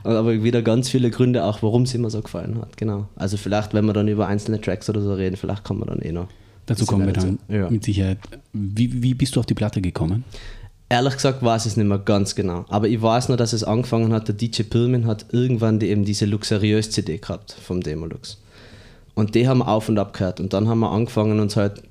aber 0.03 0.43
wieder 0.43 0.61
ganz 0.61 0.89
viele 0.89 1.11
Gründe 1.11 1.43
auch, 1.43 1.61
warum 1.61 1.85
sie 1.85 1.97
mir 1.99 2.09
so 2.09 2.21
gefallen 2.21 2.59
hat. 2.59 2.77
Genau. 2.77 3.07
Also 3.15 3.37
vielleicht, 3.37 3.73
wenn 3.73 3.85
wir 3.85 3.93
dann 3.93 4.07
über 4.07 4.27
einzelne 4.27 4.59
Tracks 4.59 4.89
oder 4.89 5.01
so 5.01 5.13
reden, 5.13 5.37
vielleicht 5.37 5.63
kann 5.63 5.77
man 5.77 5.87
dann 5.87 5.99
eh 5.99 6.11
noch. 6.11 6.27
Dazu 6.65 6.85
kommen 6.85 7.05
wir 7.05 7.13
dann. 7.13 7.39
Ja. 7.47 7.69
mit 7.69 7.83
Sicherheit. 7.83 8.17
Wie, 8.51 9.01
wie 9.01 9.13
bist 9.13 9.35
du 9.35 9.39
auf 9.39 9.45
die 9.45 9.53
Platte 9.53 9.81
gekommen? 9.81 10.25
Ehrlich 10.89 11.13
gesagt 11.13 11.43
weiß 11.43 11.65
ich 11.65 11.73
es 11.73 11.77
nicht 11.77 11.87
mehr 11.87 11.99
ganz 11.99 12.35
genau. 12.35 12.65
Aber 12.69 12.87
ich 12.87 13.01
weiß 13.01 13.27
nur, 13.27 13.37
dass 13.37 13.53
es 13.53 13.63
angefangen 13.63 14.13
hat, 14.13 14.27
der 14.27 14.35
DJ 14.35 14.63
Pillman 14.63 15.05
hat 15.05 15.27
irgendwann 15.31 15.79
die, 15.79 15.87
eben 15.87 16.05
diese 16.05 16.25
luxuriös 16.25 16.91
CD 16.91 17.17
gehabt 17.17 17.53
vom 17.61 17.81
Demolux. 17.81 18.41
Und 19.13 19.35
die 19.35 19.47
haben 19.47 19.59
wir 19.59 19.67
auf 19.67 19.89
und 19.89 19.97
ab 19.97 20.13
gehört. 20.13 20.39
Und 20.39 20.53
dann 20.53 20.67
haben 20.67 20.79
wir 20.79 20.91
angefangen, 20.91 21.39
uns 21.39 21.55
halt 21.55 21.83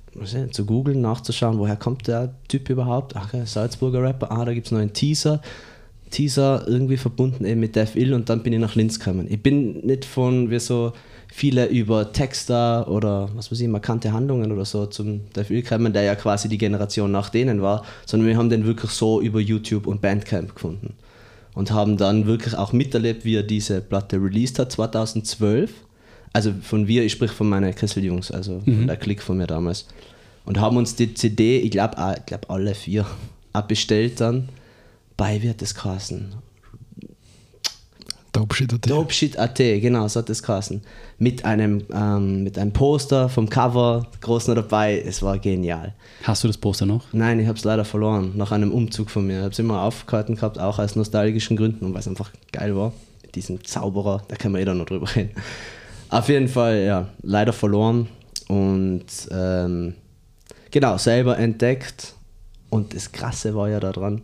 zu 0.50 0.64
googeln, 0.64 1.00
nachzuschauen, 1.00 1.58
woher 1.58 1.76
kommt 1.76 2.08
der 2.08 2.34
Typ 2.48 2.70
überhaupt. 2.70 3.16
Ach, 3.16 3.32
Salzburger 3.44 4.02
Rapper, 4.02 4.30
ah, 4.30 4.44
da 4.44 4.54
gibt 4.54 4.66
es 4.66 4.72
noch 4.72 4.80
einen 4.80 4.92
Teaser. 4.92 5.40
Teaser 6.10 6.64
irgendwie 6.66 6.96
verbunden 6.96 7.44
eben 7.44 7.60
mit 7.60 7.76
Def 7.76 7.96
Ill 7.96 8.14
und 8.14 8.28
dann 8.28 8.42
bin 8.42 8.52
ich 8.52 8.60
nach 8.60 8.74
Linz 8.74 8.98
gekommen. 8.98 9.26
Ich 9.28 9.42
bin 9.42 9.84
nicht 9.84 10.04
von, 10.04 10.50
wie 10.50 10.58
so 10.60 10.92
viele 11.28 11.66
über 11.66 12.12
Texter 12.12 12.88
oder 12.88 13.28
was 13.34 13.50
weiß 13.50 13.60
ich, 13.60 13.68
markante 13.68 14.12
Handlungen 14.12 14.52
oder 14.52 14.64
so 14.64 14.86
zum 14.86 15.20
Def 15.34 15.50
Ill 15.50 15.62
gekommen, 15.62 15.92
der 15.92 16.02
ja 16.02 16.14
quasi 16.14 16.48
die 16.48 16.58
Generation 16.58 17.10
nach 17.10 17.28
denen 17.28 17.60
war, 17.60 17.84
sondern 18.06 18.28
wir 18.28 18.36
haben 18.36 18.50
den 18.50 18.64
wirklich 18.64 18.92
so 18.92 19.20
über 19.20 19.40
YouTube 19.40 19.86
und 19.86 20.00
Bandcamp 20.00 20.54
gefunden. 20.54 20.94
Und 21.54 21.70
haben 21.70 21.96
dann 21.96 22.26
wirklich 22.26 22.54
auch 22.54 22.74
miterlebt, 22.74 23.24
wie 23.24 23.36
er 23.36 23.42
diese 23.42 23.80
Platte 23.80 24.16
released 24.16 24.58
hat, 24.58 24.72
2012. 24.72 25.72
Also 26.36 26.52
von 26.60 26.86
wir, 26.86 27.02
ich 27.02 27.12
sprich 27.12 27.30
von 27.30 27.48
meinen 27.48 27.74
Kessel-Jungs, 27.74 28.30
also 28.30 28.60
von 28.60 28.86
der 28.86 28.98
Klick 28.98 29.22
von 29.22 29.38
mir 29.38 29.46
damals. 29.46 29.86
Und 30.44 30.60
haben 30.60 30.76
uns 30.76 30.94
die 30.94 31.14
CD, 31.14 31.60
ich 31.60 31.70
glaube 31.70 31.96
ich 32.18 32.26
glaub 32.26 32.50
alle 32.50 32.74
vier, 32.74 33.06
abbestellt 33.54 34.20
dann 34.20 34.50
bei, 35.16 35.40
hat 35.40 35.62
das 35.62 35.74
geheißen? 35.74 36.34
Dope 38.32 38.54
Shit. 38.54 38.70
hat 38.70 38.84
die- 38.84 38.88
Dope 38.90 39.12
Shit 39.14 39.38
AT, 39.38 39.56
genau, 39.80 40.06
so 40.08 40.20
hat 40.20 40.28
das 40.28 40.42
geheißen. 40.42 40.82
Mit 41.18 41.46
einem, 41.46 41.84
ähm, 41.90 42.42
mit 42.44 42.58
einem 42.58 42.70
Poster 42.72 43.30
vom 43.30 43.48
Cover, 43.48 44.06
groß 44.20 44.48
noch 44.48 44.56
dabei, 44.56 45.00
es 45.06 45.22
war 45.22 45.38
genial. 45.38 45.94
Hast 46.24 46.44
du 46.44 46.48
das 46.48 46.58
Poster 46.58 46.84
noch? 46.84 47.06
Nein, 47.14 47.40
ich 47.40 47.46
habe 47.46 47.56
es 47.56 47.64
leider 47.64 47.86
verloren, 47.86 48.32
nach 48.36 48.52
einem 48.52 48.72
Umzug 48.72 49.08
von 49.08 49.26
mir. 49.26 49.38
Ich 49.38 49.42
habe 49.44 49.52
es 49.52 49.58
immer 49.58 49.80
aufgehalten 49.80 50.34
gehabt, 50.34 50.58
auch 50.58 50.78
aus 50.78 50.96
nostalgischen 50.96 51.56
Gründen 51.56 51.86
und 51.86 51.94
weil 51.94 52.00
es 52.00 52.08
einfach 52.08 52.30
geil 52.52 52.76
war. 52.76 52.92
Mit 53.22 53.34
diesem 53.36 53.64
Zauberer, 53.64 54.22
da 54.28 54.36
können 54.36 54.52
wir 54.54 54.60
eh 54.60 54.66
dann 54.66 54.76
noch 54.76 54.86
drüber 54.86 55.08
reden. 55.16 55.30
Auf 56.08 56.28
jeden 56.28 56.48
Fall, 56.48 56.84
ja, 56.84 57.08
leider 57.22 57.52
verloren 57.52 58.08
und 58.48 59.06
ähm, 59.30 59.94
genau, 60.70 60.98
selber 60.98 61.38
entdeckt. 61.38 62.14
Und 62.70 62.94
das 62.94 63.12
Krasse 63.12 63.54
war 63.54 63.68
ja 63.68 63.80
daran, 63.80 64.22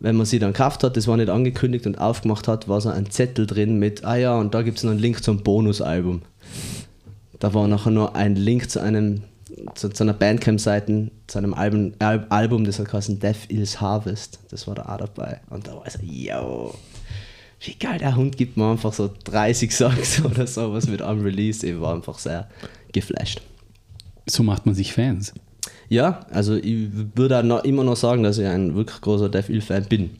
wenn 0.00 0.16
man 0.16 0.26
sie 0.26 0.38
dann 0.38 0.52
gekauft 0.52 0.84
hat, 0.84 0.96
das 0.96 1.06
war 1.06 1.16
nicht 1.16 1.30
angekündigt 1.30 1.86
und 1.86 1.98
aufgemacht 1.98 2.46
hat, 2.48 2.68
war 2.68 2.80
so 2.80 2.90
ein 2.90 3.10
Zettel 3.10 3.46
drin 3.46 3.78
mit, 3.78 4.04
ah 4.04 4.16
ja, 4.16 4.36
und 4.36 4.54
da 4.54 4.62
gibt 4.62 4.78
es 4.78 4.84
noch 4.84 4.90
einen 4.90 5.00
Link 5.00 5.22
zum 5.22 5.42
Bonusalbum. 5.42 6.22
Da 7.38 7.54
war 7.54 7.66
nachher 7.68 7.90
nur 7.90 8.14
ein 8.14 8.36
Link 8.36 8.70
zu 8.70 8.80
einem 8.80 9.22
zu, 9.74 9.88
zu 9.88 10.02
einer 10.02 10.12
Bandcamp-Seite, 10.12 11.10
zu 11.26 11.38
einem 11.38 11.54
Album, 11.54 11.92
Al 11.98 12.26
Album, 12.28 12.64
das 12.64 12.78
hat 12.78 12.86
geheißen 12.86 13.20
Death 13.20 13.46
Is 13.48 13.80
Harvest. 13.80 14.40
Das 14.50 14.66
war 14.66 14.74
da 14.74 14.82
auch 14.82 14.98
dabei. 14.98 15.40
Und 15.50 15.66
da 15.66 15.74
war 15.74 15.86
ich 15.86 15.92
so, 15.92 16.00
yo, 16.02 16.74
wie 17.66 17.74
geil, 17.74 17.98
der 17.98 18.16
Hund 18.16 18.36
gibt 18.36 18.56
mir 18.56 18.70
einfach 18.70 18.92
so 18.92 19.10
30 19.24 19.74
Songs 19.74 20.22
oder 20.24 20.46
so, 20.46 20.72
was 20.72 20.88
mit 20.88 21.02
einem 21.02 21.22
Release. 21.22 21.66
Ich 21.66 21.80
war 21.80 21.94
einfach 21.94 22.18
sehr 22.18 22.48
geflasht. 22.92 23.40
So 24.26 24.42
macht 24.42 24.66
man 24.66 24.74
sich 24.74 24.92
Fans. 24.92 25.32
Ja, 25.88 26.20
also 26.30 26.54
ich 26.54 26.88
würde 27.14 27.38
auch 27.38 27.42
noch, 27.42 27.64
immer 27.64 27.84
noch 27.84 27.96
sagen, 27.96 28.22
dass 28.22 28.38
ich 28.38 28.46
ein 28.46 28.74
wirklich 28.74 29.00
großer 29.00 29.28
Death 29.28 29.48
Ill-Fan 29.48 29.84
bin. 29.84 30.10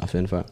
Auf 0.00 0.14
jeden 0.14 0.28
Fall. 0.28 0.44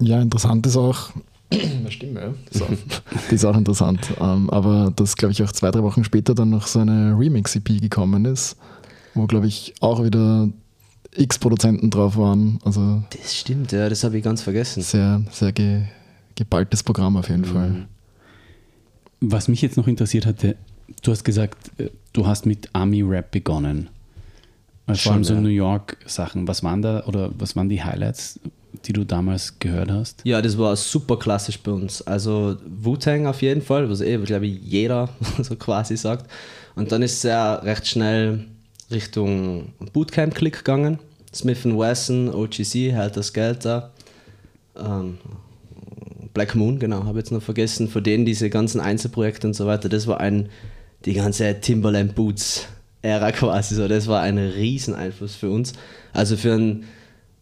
Ja, 0.00 0.20
interessant 0.20 0.66
ist 0.66 0.76
auch, 0.76 1.10
eine 1.52 1.90
Stimme, 1.90 2.20
ja. 2.20 2.34
Die 2.50 2.54
ist 2.54 2.62
auch, 2.62 2.68
die 3.30 3.34
ist 3.34 3.44
auch 3.44 3.56
interessant. 3.56 4.00
Ähm, 4.20 4.50
aber 4.50 4.92
dass, 4.94 5.16
glaube 5.16 5.32
ich, 5.32 5.42
auch 5.42 5.52
zwei, 5.52 5.70
drei 5.70 5.82
Wochen 5.82 6.04
später 6.04 6.34
dann 6.34 6.50
noch 6.50 6.66
so 6.66 6.80
eine 6.80 7.16
Remix-EP 7.18 7.80
gekommen 7.80 8.24
ist, 8.24 8.56
wo, 9.14 9.26
glaube 9.26 9.46
ich, 9.46 9.74
auch 9.80 10.02
wieder 10.02 10.48
x 11.18 11.38
Produzenten 11.38 11.90
drauf 11.90 12.16
waren. 12.16 12.58
Also 12.64 13.02
Das 13.10 13.36
stimmt, 13.36 13.72
ja, 13.72 13.88
das 13.88 14.04
habe 14.04 14.18
ich 14.18 14.24
ganz 14.24 14.42
vergessen. 14.42 14.82
sehr, 14.82 15.22
sehr 15.30 15.52
ge, 15.52 15.82
geballtes 16.34 16.82
Programm 16.82 17.16
auf 17.16 17.28
jeden 17.28 17.44
Fall. 17.44 17.86
Was 19.20 19.48
mich 19.48 19.60
jetzt 19.62 19.76
noch 19.76 19.88
interessiert 19.88 20.26
hatte, 20.26 20.56
du 21.02 21.10
hast 21.10 21.24
gesagt, 21.24 21.72
äh, 21.78 21.90
du 22.12 22.26
hast 22.26 22.46
mit 22.46 22.68
Army-Rap 22.72 23.30
begonnen. 23.30 23.88
Also 24.86 25.02
vor 25.02 25.12
allem 25.12 25.24
so 25.24 25.34
ja. 25.34 25.40
New 25.40 25.48
York-Sachen. 25.48 26.48
Was 26.48 26.62
waren 26.62 26.80
da 26.80 27.04
oder 27.04 27.30
was 27.38 27.54
waren 27.56 27.68
die 27.68 27.82
Highlights, 27.82 28.40
die 28.86 28.92
du 28.94 29.04
damals 29.04 29.58
gehört 29.58 29.90
hast? 29.90 30.20
Ja, 30.24 30.40
das 30.40 30.56
war 30.56 30.74
super 30.76 31.18
klassisch 31.18 31.58
bei 31.58 31.72
uns. 31.72 32.00
Also 32.02 32.56
Wu-Tang 32.64 33.26
auf 33.26 33.42
jeden 33.42 33.60
Fall, 33.60 33.90
was 33.90 34.00
eh, 34.00 34.16
glaube 34.18 34.46
ich, 34.46 34.60
jeder 34.62 35.10
so 35.42 35.56
quasi 35.56 35.96
sagt. 35.96 36.30
Und 36.74 36.90
dann 36.92 37.02
ist 37.02 37.14
es 37.14 37.22
ja 37.24 37.56
recht 37.56 37.86
schnell 37.86 38.46
Richtung 38.90 39.72
Bootcamp-Click 39.92 40.58
gegangen. 40.58 40.98
Smith 41.34 41.64
Wesson, 41.64 42.32
OGC, 42.32 42.92
Helter 42.92 43.22
Skelter, 43.22 43.92
ähm, 44.76 45.18
Black 46.34 46.54
Moon, 46.54 46.78
genau, 46.78 47.04
habe 47.04 47.18
jetzt 47.18 47.32
noch 47.32 47.42
vergessen. 47.42 47.88
Von 47.88 48.04
denen 48.04 48.24
diese 48.24 48.50
ganzen 48.50 48.80
Einzelprojekte 48.80 49.46
und 49.46 49.54
so 49.54 49.66
weiter, 49.66 49.88
das 49.88 50.06
war 50.06 50.20
ein, 50.20 50.48
die 51.04 51.14
ganze 51.14 51.60
Timberland 51.60 52.14
Boots 52.14 52.66
Ära 53.02 53.32
quasi 53.32 53.74
so. 53.74 53.88
Das 53.88 54.06
war 54.06 54.22
ein 54.22 54.38
Rieseneinfluss 54.38 55.36
für 55.36 55.50
uns. 55.50 55.72
Also 56.12 56.36
für 56.36 56.54
einen, 56.54 56.84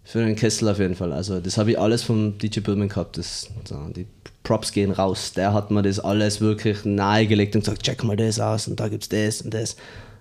für 0.05 0.21
einen 0.21 0.37
Kessel 0.37 0.69
auf 0.69 0.79
jeden 0.79 0.95
Fall. 0.95 1.13
Also 1.13 1.41
das 1.41 1.59
habe 1.59 1.73
ich 1.73 1.79
alles 1.79 2.03
vom 2.03 2.39
DJ 2.39 2.61
Billman 2.61 2.89
gehabt. 2.89 3.19
Das, 3.19 3.49
so, 3.65 3.77
die 3.95 4.07
Props 4.43 4.73
gehen 4.73 4.91
raus. 4.91 5.33
Der 5.33 5.53
hat 5.55 5.71
mir 5.71 5.83
das 5.83 5.99
alles 5.99 6.41
wirklich 6.41 6.85
nahegelegt 6.85 7.57
und 7.57 7.63
gesagt, 7.65 7.83
check 7.83 8.05
mal 8.05 8.17
das 8.17 8.39
aus 8.39 8.69
und 8.69 8.79
da 8.79 8.89
gibt's 8.89 9.09
das 9.09 9.43
und 9.43 9.55
das. 9.55 9.77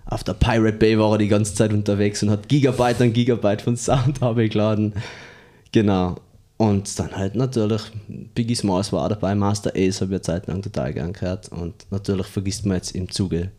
Auf 0.08 0.22
der 0.22 0.34
Pirate 0.34 0.78
Bay 0.78 0.98
war 0.98 1.12
er 1.12 1.18
die 1.18 1.28
ganze 1.28 1.54
Zeit 1.54 1.72
unterwegs 1.72 2.22
und 2.22 2.30
hat 2.30 2.48
Gigabyte 2.48 3.00
an 3.02 3.12
Gigabyte 3.12 3.62
von 3.62 3.76
Sound 3.76 4.20
habe 4.20 4.44
ich 4.44 4.52
geladen. 4.52 4.92
Genau. 5.72 6.16
Und 6.58 6.98
dann 6.98 7.14
halt 7.14 7.34
natürlich, 7.34 7.82
Biggie 8.34 8.54
Smalls 8.54 8.92
war 8.92 9.04
auch 9.04 9.08
dabei, 9.08 9.34
Master 9.34 9.72
Ace 9.76 10.00
habe 10.00 10.12
ich 10.12 10.16
eine 10.16 10.22
Zeit 10.22 10.46
lang 10.46 10.62
total 10.62 10.94
gern 10.94 11.12
gehört. 11.12 11.50
Und 11.50 11.74
natürlich 11.90 12.26
vergisst 12.26 12.64
man 12.64 12.76
jetzt 12.76 12.94
im 12.94 13.10
Zuge 13.10 13.50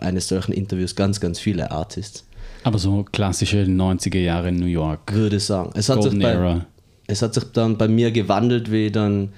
eines 0.00 0.28
solchen 0.28 0.52
Interviews 0.52 0.94
ganz, 0.94 1.20
ganz 1.20 1.40
viele 1.40 1.70
Artists. 1.70 2.24
Aber 2.64 2.78
so 2.78 3.04
klassische 3.10 3.62
90er 3.64 4.20
Jahre 4.20 4.50
in 4.50 4.56
New 4.56 4.66
York. 4.66 5.12
Würde 5.12 5.36
ich 5.36 5.44
sagen. 5.44 5.70
Es 5.74 5.88
hat, 5.88 6.02
sich 6.02 6.16
bei, 6.18 6.30
Era. 6.30 6.66
es 7.06 7.22
hat 7.22 7.34
sich 7.34 7.44
dann 7.52 7.76
bei 7.76 7.88
mir 7.88 8.12
gewandelt, 8.12 8.70
wie 8.70 8.86
ich 8.86 8.92
dann 8.92 9.30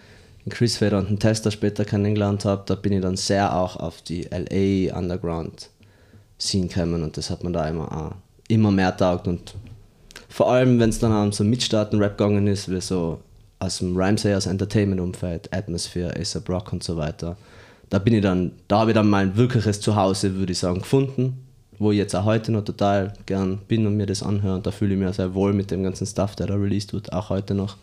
Chris 0.50 0.76
Fader 0.76 0.98
und 0.98 1.08
den 1.08 1.18
Tester 1.18 1.50
später 1.50 1.84
kennengelernt 1.86 2.44
habe. 2.44 2.64
Da 2.66 2.74
bin 2.74 2.92
ich 2.92 3.00
dann 3.00 3.16
sehr 3.16 3.56
auch 3.56 3.76
auf 3.76 4.02
die 4.02 4.28
LA 4.30 4.94
Underground 4.96 5.70
Scene 6.44 6.68
gekommen 6.68 7.02
und 7.02 7.16
das 7.16 7.30
hat 7.30 7.42
man 7.42 7.52
da 7.52 7.66
immer, 7.68 7.90
auch 7.90 8.12
immer 8.48 8.70
mehr 8.70 8.96
taugt. 8.96 9.26
Und 9.26 9.54
vor 10.28 10.50
allem, 10.52 10.78
wenn 10.78 10.90
es 10.90 10.98
dann 10.98 11.12
um 11.12 11.32
so 11.32 11.44
Mitstarten-Rap 11.44 12.18
gegangen 12.18 12.46
ist, 12.46 12.70
wie 12.70 12.80
so 12.80 13.20
aus 13.58 13.78
dem 13.78 13.96
Rhymesayers 13.96 14.46
Entertainment-Umfeld, 14.46 15.52
Atmosphere, 15.52 16.14
A$AP 16.14 16.48
Rock 16.48 16.72
und 16.72 16.82
so 16.82 16.96
weiter. 16.96 17.36
Da 17.90 17.98
bin 17.98 18.14
ich 18.14 18.22
dann, 18.22 18.52
da 18.68 18.80
habe 18.80 18.90
ich 18.90 18.94
dann 18.94 19.08
mein 19.08 19.36
wirkliches 19.36 19.80
Zuhause, 19.80 20.34
würde 20.34 20.52
ich 20.52 20.58
sagen, 20.58 20.80
gefunden, 20.80 21.44
wo 21.78 21.92
ich 21.92 21.98
jetzt 21.98 22.14
auch 22.14 22.24
heute 22.24 22.52
noch 22.52 22.64
total 22.64 23.12
gern 23.26 23.58
bin 23.68 23.86
und 23.86 23.96
mir 23.96 24.06
das 24.06 24.22
anhöre. 24.22 24.60
Da 24.60 24.70
fühle 24.70 24.94
ich 24.94 25.00
mich 25.00 25.14
sehr 25.14 25.34
wohl 25.34 25.52
mit 25.52 25.70
dem 25.70 25.82
ganzen 25.82 26.06
Stuff, 26.06 26.36
der 26.36 26.46
da 26.46 26.54
released 26.54 26.92
wird, 26.92 27.12
auch 27.12 27.30
heute 27.30 27.54
noch. 27.54 27.76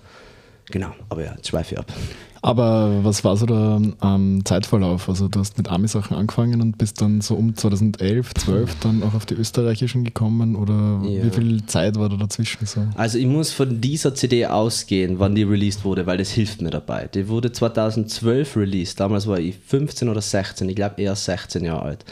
Genau, 0.71 0.91
aber 1.09 1.23
ja, 1.25 1.35
schweife 1.43 1.77
ab. 1.77 1.91
Aber 2.43 3.03
was 3.03 3.23
war 3.23 3.37
so 3.37 3.45
der 3.45 3.79
ähm, 4.01 4.41
Zeitverlauf? 4.45 5.07
Also 5.07 5.27
du 5.27 5.39
hast 5.39 5.59
mit 5.59 5.69
Ami-Sachen 5.69 6.17
angefangen 6.17 6.59
und 6.61 6.77
bist 6.79 6.99
dann 6.99 7.21
so 7.21 7.35
um 7.35 7.55
2011, 7.55 8.33
12 8.33 8.75
dann 8.79 9.03
auch 9.03 9.13
auf 9.13 9.27
die 9.27 9.35
österreichischen 9.35 10.03
gekommen 10.03 10.55
oder 10.55 11.01
Ja. 11.07 11.23
wie 11.23 11.29
viel 11.29 11.63
Zeit 11.67 11.99
war 11.99 12.09
da 12.09 12.15
dazwischen 12.15 12.65
so? 12.65 12.81
Also 12.95 13.19
ich 13.19 13.27
muss 13.27 13.51
von 13.51 13.79
dieser 13.79 14.15
CD 14.15 14.47
ausgehen, 14.47 15.19
wann 15.19 15.35
die 15.35 15.43
released 15.43 15.85
wurde, 15.85 16.07
weil 16.07 16.17
das 16.17 16.31
hilft 16.31 16.63
mir 16.63 16.71
dabei. 16.71 17.07
Die 17.13 17.27
wurde 17.27 17.51
2012 17.51 18.57
released, 18.57 18.99
damals 18.99 19.27
war 19.27 19.39
ich 19.39 19.55
15 19.67 20.09
oder 20.09 20.21
16, 20.21 20.67
ich 20.67 20.75
glaube 20.75 20.99
eher 20.99 21.15
16 21.15 21.63
Jahre 21.63 21.83
alt. 21.83 22.05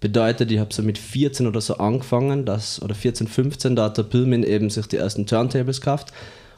Bedeutet, 0.00 0.50
ich 0.50 0.58
habe 0.58 0.74
so 0.74 0.82
mit 0.82 0.98
14 0.98 1.46
oder 1.46 1.60
so 1.60 1.78
angefangen, 1.78 2.44
das, 2.44 2.82
oder 2.82 2.94
14, 2.94 3.28
15, 3.28 3.76
da 3.76 3.84
hat 3.84 3.98
der 3.98 4.02
Pillman 4.02 4.42
eben 4.42 4.68
sich 4.68 4.86
die 4.88 4.96
ersten 4.96 5.26
Turntables 5.26 5.80
gekauft 5.80 6.12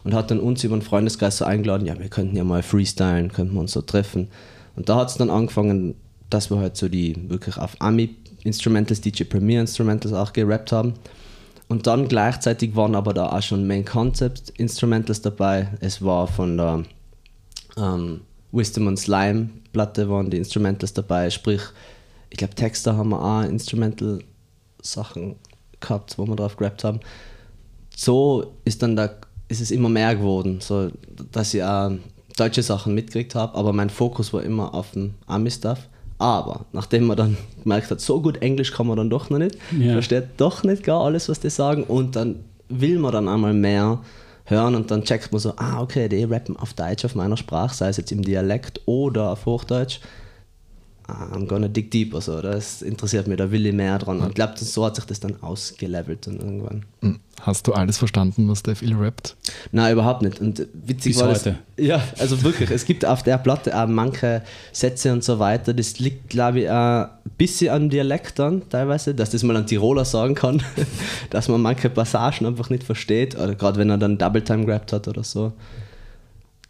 und 0.05 0.15
hat 0.15 0.31
dann 0.31 0.41
uns 0.41 0.65
über 0.65 0.75
einen 0.75 0.83
Freundeskreis 0.83 1.39
so 1.39 1.45
eingeladen, 1.45 1.87
ja, 1.87 1.99
wir 1.99 2.09
könnten 2.09 2.37
ja 2.37 2.45
mal 2.45 2.63
freestylen, 2.63 3.33
könnten 3.33 3.55
wir 3.55 3.61
uns 3.61 3.73
so 3.73 3.83
treffen. 3.83 4.29
Und 4.77 4.89
da 4.89 4.97
hat 4.97 5.11
es 5.11 5.17
dann 5.17 5.31
angefangen, 5.31 5.95
dass 6.31 6.51
wir 6.51 6.59
halt 6.59 6.77
so 6.77 6.89
die 6.89 7.29
wirklich 7.29 7.57
auf 7.57 7.77
Ami-Instrumentals, 7.81 9.01
DJ 9.01 9.25
Premier 9.25 9.61
Instrumentals 9.61 10.15
auch 10.15 10.33
gerappt 10.33 10.73
haben. 10.73 10.95
Und 11.69 11.87
dann 11.87 12.09
gleichzeitig 12.09 12.77
waren 12.77 12.95
aber 12.95 13.13
da 13.13 13.31
auch 13.31 13.43
schon 13.43 13.67
Main 13.67 13.85
Concept 13.85 14.51
Instrumentals 14.57 15.21
dabei. 15.21 15.69
Es 15.81 16.03
war 16.03 16.27
von 16.27 16.57
der 16.57 16.83
ähm, 17.77 18.23
Wisdom 18.53 18.87
und 18.87 18.99
Slime 18.99 19.51
Platte 19.73 20.09
waren 20.09 20.31
die 20.31 20.39
Instrumentals 20.39 20.95
dabei. 20.95 21.29
Sprich, 21.31 21.61
ich 22.31 22.39
glaube 22.39 22.55
Texter 22.55 22.97
haben 22.97 23.11
wir 23.11 23.23
auch 23.23 23.43
Instrumental 23.43 24.21
Sachen 24.83 25.37
gehabt, 25.81 26.19
wo 26.19 26.27
wir 26.27 26.37
drauf 26.37 26.57
gerappt 26.57 26.85
haben. 26.85 27.01
So 27.95 28.55
ist 28.65 28.83
dann 28.83 28.97
da 28.97 29.11
ist 29.49 29.61
es 29.61 29.71
immer 29.71 29.89
mehr 29.89 30.15
geworden, 30.15 30.59
so 30.61 30.91
dass 31.33 31.55
ich 31.55 31.63
auch 31.63 31.91
deutsche 32.37 32.63
Sachen 32.63 32.95
mitgekriegt 32.95 33.35
habe, 33.35 33.57
aber 33.57 33.73
mein 33.73 33.91
Fokus 33.91 34.33
war 34.33 34.43
immer 34.43 34.75
auf 34.75 34.93
dem 34.93 35.15
Ami-Stuff. 35.27 35.89
Aber 36.19 36.67
nachdem 36.73 37.05
man 37.07 37.17
dann 37.17 37.37
gemerkt 37.63 37.91
hat, 37.91 38.01
so 38.01 38.21
gut 38.21 38.39
Englisch 38.43 38.73
kann 38.73 38.87
man 38.87 38.97
dann 38.97 39.11
doch 39.11 39.31
noch 39.31 39.39
nicht, 39.39 39.57
Ja. 39.79 39.93
versteht 39.93 40.25
doch 40.37 40.63
nicht 40.65 40.83
gar 40.85 41.01
alles, 41.03 41.29
was 41.29 41.41
die 41.41 41.51
sagen 41.51 41.85
und 41.85 42.17
dann 42.17 42.37
will 42.69 42.99
man 42.99 43.13
dann 43.13 43.29
einmal 43.29 43.55
mehr 43.55 44.01
hören 44.45 44.75
und 44.75 44.91
dann 44.91 45.05
checkt 45.05 45.31
man 45.33 45.39
so, 45.41 45.53
ah 45.57 45.81
okay, 45.81 46.09
die 46.09 46.25
rappen 46.25 46.57
auf 46.57 46.75
Deutsch 46.75 47.05
auf 47.05 47.15
meiner 47.15 47.37
Sprache, 47.37 47.75
sei 47.75 47.89
es 47.89 47.97
jetzt 47.99 48.13
im 48.13 48.23
Dialekt 48.23 48.81
oder 48.87 49.31
auf 49.31 49.47
Hochdeutsch. 49.47 50.01
Ah, 51.11 51.27
I'm 51.33 51.47
gonna 51.47 51.69
dig 51.69 51.91
deep, 51.91 52.15
also 52.15 52.43
das 52.43 52.83
interessiert 52.83 53.29
mich, 53.29 53.39
da 53.39 53.51
will 53.51 53.65
ich 53.65 53.73
mehr 53.73 53.99
dran. 53.99 54.21
Und 54.21 54.29
ich 54.29 54.35
glaube, 54.35 54.53
so 54.59 54.85
hat 54.85 54.97
sich 54.97 55.07
das 55.07 55.21
dann 55.21 55.43
ausgelevelt 55.43 56.27
dann 56.27 56.37
irgendwann. 56.37 56.85
Hm. 57.01 57.19
Hast 57.41 57.67
du 57.67 57.73
alles 57.73 57.97
verstanden, 57.97 58.47
was 58.49 58.63
Dave 58.63 58.85
Ill 58.85 58.95
rappt? 58.95 59.35
Nein, 59.73 59.95
überhaupt 59.95 60.21
nicht. 60.21 60.39
Und 60.39 60.67
witzig 60.75 61.15
Bis 61.15 61.23
war 61.23 61.29
heute. 61.31 61.57
Das, 61.77 61.87
ja, 61.87 62.03
also 62.19 62.43
wirklich. 62.43 62.71
Es 62.71 62.85
gibt 62.85 63.07
auf 63.07 63.23
der 63.23 63.39
Platte 63.39 63.75
auch 63.75 63.87
manche 63.87 64.43
Sätze 64.73 65.11
und 65.11 65.25
so 65.25 65.39
weiter. 65.39 65.73
Das 65.73 65.99
liegt, 65.99 66.29
glaube 66.29 66.61
ich, 66.61 66.71
ein 66.71 67.09
bisschen 67.39 67.75
am 67.75 67.89
Dialekt 67.89 68.39
dann 68.39 68.69
teilweise, 68.69 69.15
dass 69.15 69.31
das 69.31 69.43
mal 69.45 69.57
ein 69.57 69.67
Tiroler 69.67 70.05
sagen 70.05 70.35
kann, 70.35 70.63
dass 71.31 71.49
man 71.49 71.63
manche 71.63 71.89
Passagen 71.89 72.45
einfach 72.45 72.69
nicht 72.69 72.83
versteht. 72.83 73.35
Oder 73.35 73.55
gerade 73.55 73.79
wenn 73.79 73.89
er 73.89 73.99
dann 73.99 74.19
Double 74.19 74.43
Time 74.43 74.67
gerappt 74.67 74.93
hat 74.93 75.09
oder 75.09 75.25
so. 75.25 75.53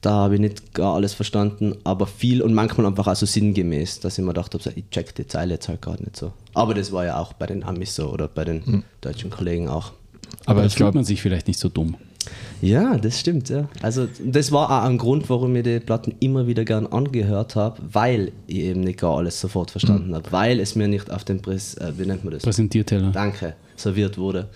Da 0.01 0.11
habe 0.13 0.35
ich 0.35 0.41
nicht 0.41 0.75
gar 0.75 0.95
alles 0.95 1.13
verstanden, 1.15 1.75
aber 1.83 2.07
viel 2.07 2.41
und 2.41 2.55
manchmal 2.55 2.87
einfach 2.87 3.09
auch 3.09 3.17
so 3.17 3.27
sinngemäß, 3.27 3.99
dass 4.01 4.17
ich 4.17 4.25
mir 4.25 4.31
gedacht 4.31 4.55
habe, 4.55 4.63
so, 4.63 4.71
ich 4.75 4.89
check 4.91 5.15
die 5.17 5.27
Zeile 5.27 5.55
jetzt 5.55 5.69
halt 5.69 5.83
gerade 5.83 6.05
nicht 6.05 6.17
so. 6.17 6.33
Aber 6.55 6.75
das 6.75 6.93
war 6.93 7.05
ja 7.05 7.19
auch 7.19 7.33
bei 7.33 7.47
den 7.47 7.65
Amis 7.65 7.97
so 7.97 8.09
oder 8.11 8.29
bei 8.29 8.45
den 8.45 8.85
deutschen 9.01 9.31
Kollegen 9.31 9.69
auch. 9.69 9.93
Aber 10.47 10.61
da 10.61 10.67
ich 10.67 10.77
glaube, 10.77 10.99
man 10.99 11.05
sich 11.05 11.21
vielleicht 11.21 11.49
nicht 11.49 11.59
so 11.59 11.69
dumm. 11.69 11.97
Ja, 12.61 12.97
das 12.97 13.19
stimmt, 13.19 13.49
ja. 13.49 13.69
Also 13.83 14.09
das 14.23 14.53
war 14.53 14.71
auch 14.71 14.89
ein 14.89 14.99
Grund, 14.99 15.31
warum 15.31 15.55
ich 15.57 15.63
die 15.63 15.81
Platten 15.81 16.15
immer 16.21 16.47
wieder 16.47 16.65
gern 16.65 16.87
angehört 16.87 17.57
habe, 17.57 17.81
weil 17.93 18.33
ich 18.47 18.59
eben 18.59 18.81
nicht 18.81 18.99
gar 18.99 19.17
alles 19.17 19.41
sofort 19.41 19.71
verstanden 19.71 20.15
habe, 20.15 20.31
weil 20.33 20.61
es 20.61 20.75
mir 20.75 20.89
nicht 20.89 21.11
auf 21.11 21.25
den 21.25 21.41
Press, 21.41 21.75
äh, 21.75 21.93
wie 21.97 22.07
nennt 22.07 22.25
man 22.25 22.35
das? 22.35 22.43
Präsentierteller. 22.43 23.13
Danke, 23.13 23.55
serviert 23.77 24.19
wurde. 24.19 24.49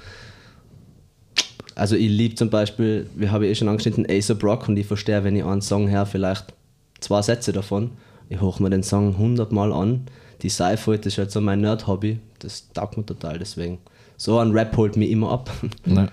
Also 1.74 1.96
ich 1.96 2.08
liebe 2.08 2.34
zum 2.34 2.50
Beispiel, 2.50 3.08
wir 3.14 3.32
haben 3.32 3.44
eh 3.44 3.54
schon 3.54 3.68
angeschnitten, 3.68 4.06
A$AP 4.08 4.42
Rock 4.42 4.68
und 4.68 4.76
ich 4.76 4.86
verstehe, 4.86 5.24
wenn 5.24 5.36
ich 5.36 5.44
einen 5.44 5.62
Song 5.62 5.88
her, 5.88 6.06
vielleicht 6.06 6.52
zwei 7.00 7.22
Sätze 7.22 7.52
davon 7.52 7.90
Ich 8.28 8.40
hoche 8.40 8.62
mir 8.62 8.70
den 8.70 8.82
Song 8.82 9.18
hundertmal 9.18 9.72
an. 9.72 10.06
Die 10.42 10.48
das 10.48 10.86
ist 10.86 11.18
halt 11.18 11.30
so 11.30 11.40
mein 11.40 11.60
Nerd-Hobby. 11.60 12.18
Das 12.40 12.68
taugt 12.72 12.96
mir 12.96 13.06
total, 13.06 13.38
deswegen. 13.38 13.78
So 14.16 14.38
ein 14.38 14.50
Rap 14.50 14.76
holt 14.76 14.96
mir 14.96 15.08
immer 15.08 15.30
ab. 15.30 15.50
Ne. 15.84 16.10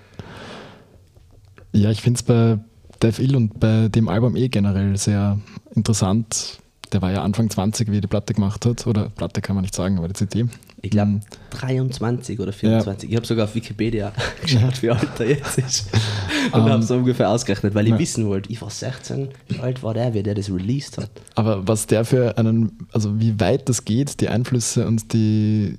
Ja, 1.72 1.90
ich 1.90 2.00
finde 2.00 2.18
es 2.18 2.22
bei 2.24 2.58
Dev 3.02 3.22
Ill 3.22 3.36
und 3.36 3.60
bei 3.60 3.88
dem 3.88 4.08
Album 4.08 4.36
eh 4.36 4.48
generell 4.48 4.96
sehr 4.96 5.38
interessant. 5.74 6.59
Der 6.92 7.02
war 7.02 7.12
ja 7.12 7.22
Anfang 7.22 7.48
20, 7.48 7.90
wie 7.90 7.98
er 7.98 8.00
die 8.00 8.08
Platte 8.08 8.34
gemacht 8.34 8.66
hat. 8.66 8.86
Oder 8.86 9.10
Platte 9.10 9.40
kann 9.40 9.54
man 9.54 9.62
nicht 9.62 9.74
sagen, 9.74 9.98
aber 9.98 10.08
die 10.08 10.14
CD. 10.14 10.46
Ich 10.82 10.90
glaube 10.90 11.10
Mhm. 11.10 11.20
23 11.50 12.40
oder 12.40 12.52
24. 12.52 13.10
Ich 13.10 13.16
habe 13.16 13.26
sogar 13.26 13.44
auf 13.44 13.54
Wikipedia 13.54 14.12
geschaut, 14.42 14.82
wie 14.82 14.90
alt 14.90 15.20
er 15.20 15.28
jetzt 15.28 15.58
ist. 15.58 15.90
Und 16.52 16.60
Ähm, 16.62 16.68
habe 16.70 16.82
so 16.82 16.96
ungefähr 16.96 17.28
ausgerechnet, 17.28 17.74
weil 17.74 17.84
ich 17.86 17.92
ja. 17.92 17.98
wissen 17.98 18.26
wollte, 18.26 18.50
ich 18.50 18.60
war 18.62 18.70
16, 18.70 19.28
wie 19.48 19.58
alt 19.60 19.82
war 19.82 19.94
der, 19.94 20.14
wie 20.14 20.22
der 20.22 20.34
das 20.34 20.50
released 20.50 20.96
hat. 20.98 21.10
Aber 21.34 21.66
was 21.68 21.86
der 21.86 22.04
für 22.04 22.36
einen, 22.38 22.78
also 22.92 23.20
wie 23.20 23.38
weit 23.38 23.68
das 23.68 23.84
geht, 23.84 24.20
die 24.20 24.28
Einflüsse 24.28 24.86
und 24.86 25.12
die, 25.12 25.78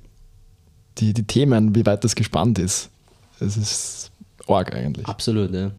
die, 0.98 1.12
die 1.12 1.24
Themen, 1.24 1.74
wie 1.74 1.84
weit 1.84 2.04
das 2.04 2.14
gespannt 2.14 2.58
ist, 2.58 2.90
es 3.40 3.56
ist 3.56 4.10
arg 4.46 4.74
eigentlich. 4.74 5.06
Absolut, 5.06 5.52
ja. 5.52 5.72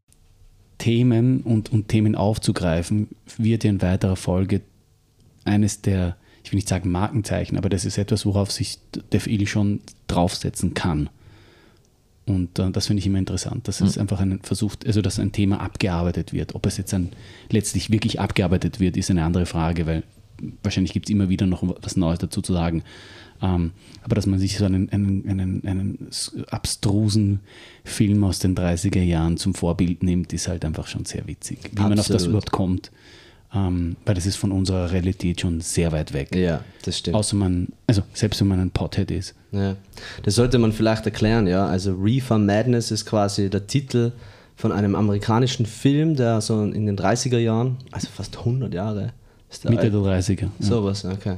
Themen 0.79 1.41
und, 1.41 1.71
und 1.71 1.87
Themen 1.87 2.15
aufzugreifen, 2.15 3.07
wird 3.37 3.63
ja 3.63 3.69
in 3.69 3.81
weiterer 3.81 4.15
Folge 4.17 4.61
eines 5.45 5.81
der, 5.81 6.15
ich 6.43 6.51
will 6.51 6.57
nicht 6.57 6.67
sagen 6.67 6.91
Markenzeichen, 6.91 7.57
aber 7.57 7.69
das 7.69 7.85
ist 7.85 7.97
etwas, 7.97 8.25
worauf 8.25 8.51
sich 8.51 8.79
Def 9.11 9.27
Ill 9.27 9.47
schon 9.47 9.81
draufsetzen 10.07 10.73
kann. 10.73 11.09
Und 12.25 12.57
äh, 12.59 12.71
das 12.71 12.87
finde 12.87 12.99
ich 12.99 13.07
immer 13.07 13.19
interessant, 13.19 13.67
dass 13.67 13.81
es 13.81 13.97
einfach 13.97 14.21
ein 14.21 14.39
versucht, 14.43 14.87
also 14.87 15.01
dass 15.01 15.19
ein 15.19 15.33
Thema 15.33 15.59
abgearbeitet 15.59 16.31
wird. 16.31 16.55
Ob 16.55 16.65
es 16.65 16.77
jetzt 16.77 16.93
ein, 16.93 17.09
letztlich 17.49 17.89
wirklich 17.89 18.19
abgearbeitet 18.19 18.79
wird, 18.79 18.95
ist 18.95 19.11
eine 19.11 19.25
andere 19.25 19.45
Frage, 19.45 19.85
weil 19.85 20.03
wahrscheinlich 20.63 20.93
gibt 20.93 21.07
es 21.07 21.11
immer 21.11 21.29
wieder 21.29 21.45
noch 21.45 21.63
was 21.81 21.97
Neues 21.97 22.19
dazu 22.19 22.41
zu 22.41 22.53
sagen. 22.53 22.83
Ähm, 23.41 23.71
aber 24.03 24.15
dass 24.15 24.25
man 24.25 24.39
sich 24.39 24.57
so 24.57 24.65
einen, 24.65 24.89
einen, 24.89 25.27
einen, 25.29 25.67
einen 25.67 26.07
abstrusen 26.49 27.41
Film 27.83 28.23
aus 28.23 28.39
den 28.39 28.55
30er 28.55 29.01
Jahren 29.01 29.35
zum 29.35 29.53
Vorbild 29.53 30.01
nimmt, 30.01 30.31
ist 30.31 30.47
halt 30.47 30.63
einfach 30.63 30.87
schon 30.87 31.03
sehr 31.03 31.27
witzig. 31.27 31.59
Wie 31.73 31.81
man 31.81 31.99
auf 31.99 32.07
das 32.07 32.11
Absolut. 32.11 32.29
überhaupt 32.29 32.51
kommt. 32.51 32.91
Ähm, 33.55 33.97
weil 34.05 34.15
das 34.15 34.25
ist 34.25 34.35
von 34.35 34.51
unserer 34.51 34.91
Realität 34.91 35.41
schon 35.41 35.61
sehr 35.61 35.91
weit 35.91 36.13
weg. 36.13 36.35
Ja, 36.35 36.61
das 36.83 36.97
stimmt. 36.97 37.15
Außer 37.15 37.35
man, 37.35 37.67
also 37.85 38.01
selbst 38.13 38.41
wenn 38.41 38.47
man 38.47 38.59
ein 38.59 38.71
Pothead 38.71 39.11
ist. 39.11 39.35
Ja. 39.51 39.75
Das 40.23 40.35
sollte 40.35 40.57
man 40.57 40.71
vielleicht 40.71 41.05
erklären, 41.05 41.45
ja. 41.45 41.67
Also 41.67 41.93
Reefer 41.93 42.39
Madness 42.39 42.89
ist 42.89 43.05
quasi 43.05 43.49
der 43.49 43.67
Titel 43.67 44.11
von 44.55 44.71
einem 44.71 44.95
amerikanischen 44.95 45.67
Film, 45.67 46.15
der 46.15 46.41
so 46.41 46.63
in 46.63 46.87
den 46.87 46.97
30er 46.97 47.37
Jahren, 47.37 47.77
also 47.91 48.07
fast 48.11 48.39
100 48.39 48.73
Jahre, 48.73 49.13
ist 49.51 49.63
der 49.63 49.71
Mitte 49.71 49.91
der 49.91 49.99
30er. 49.99 50.41
Ja. 50.41 50.49
Sowas, 50.59 51.05
okay. 51.05 51.37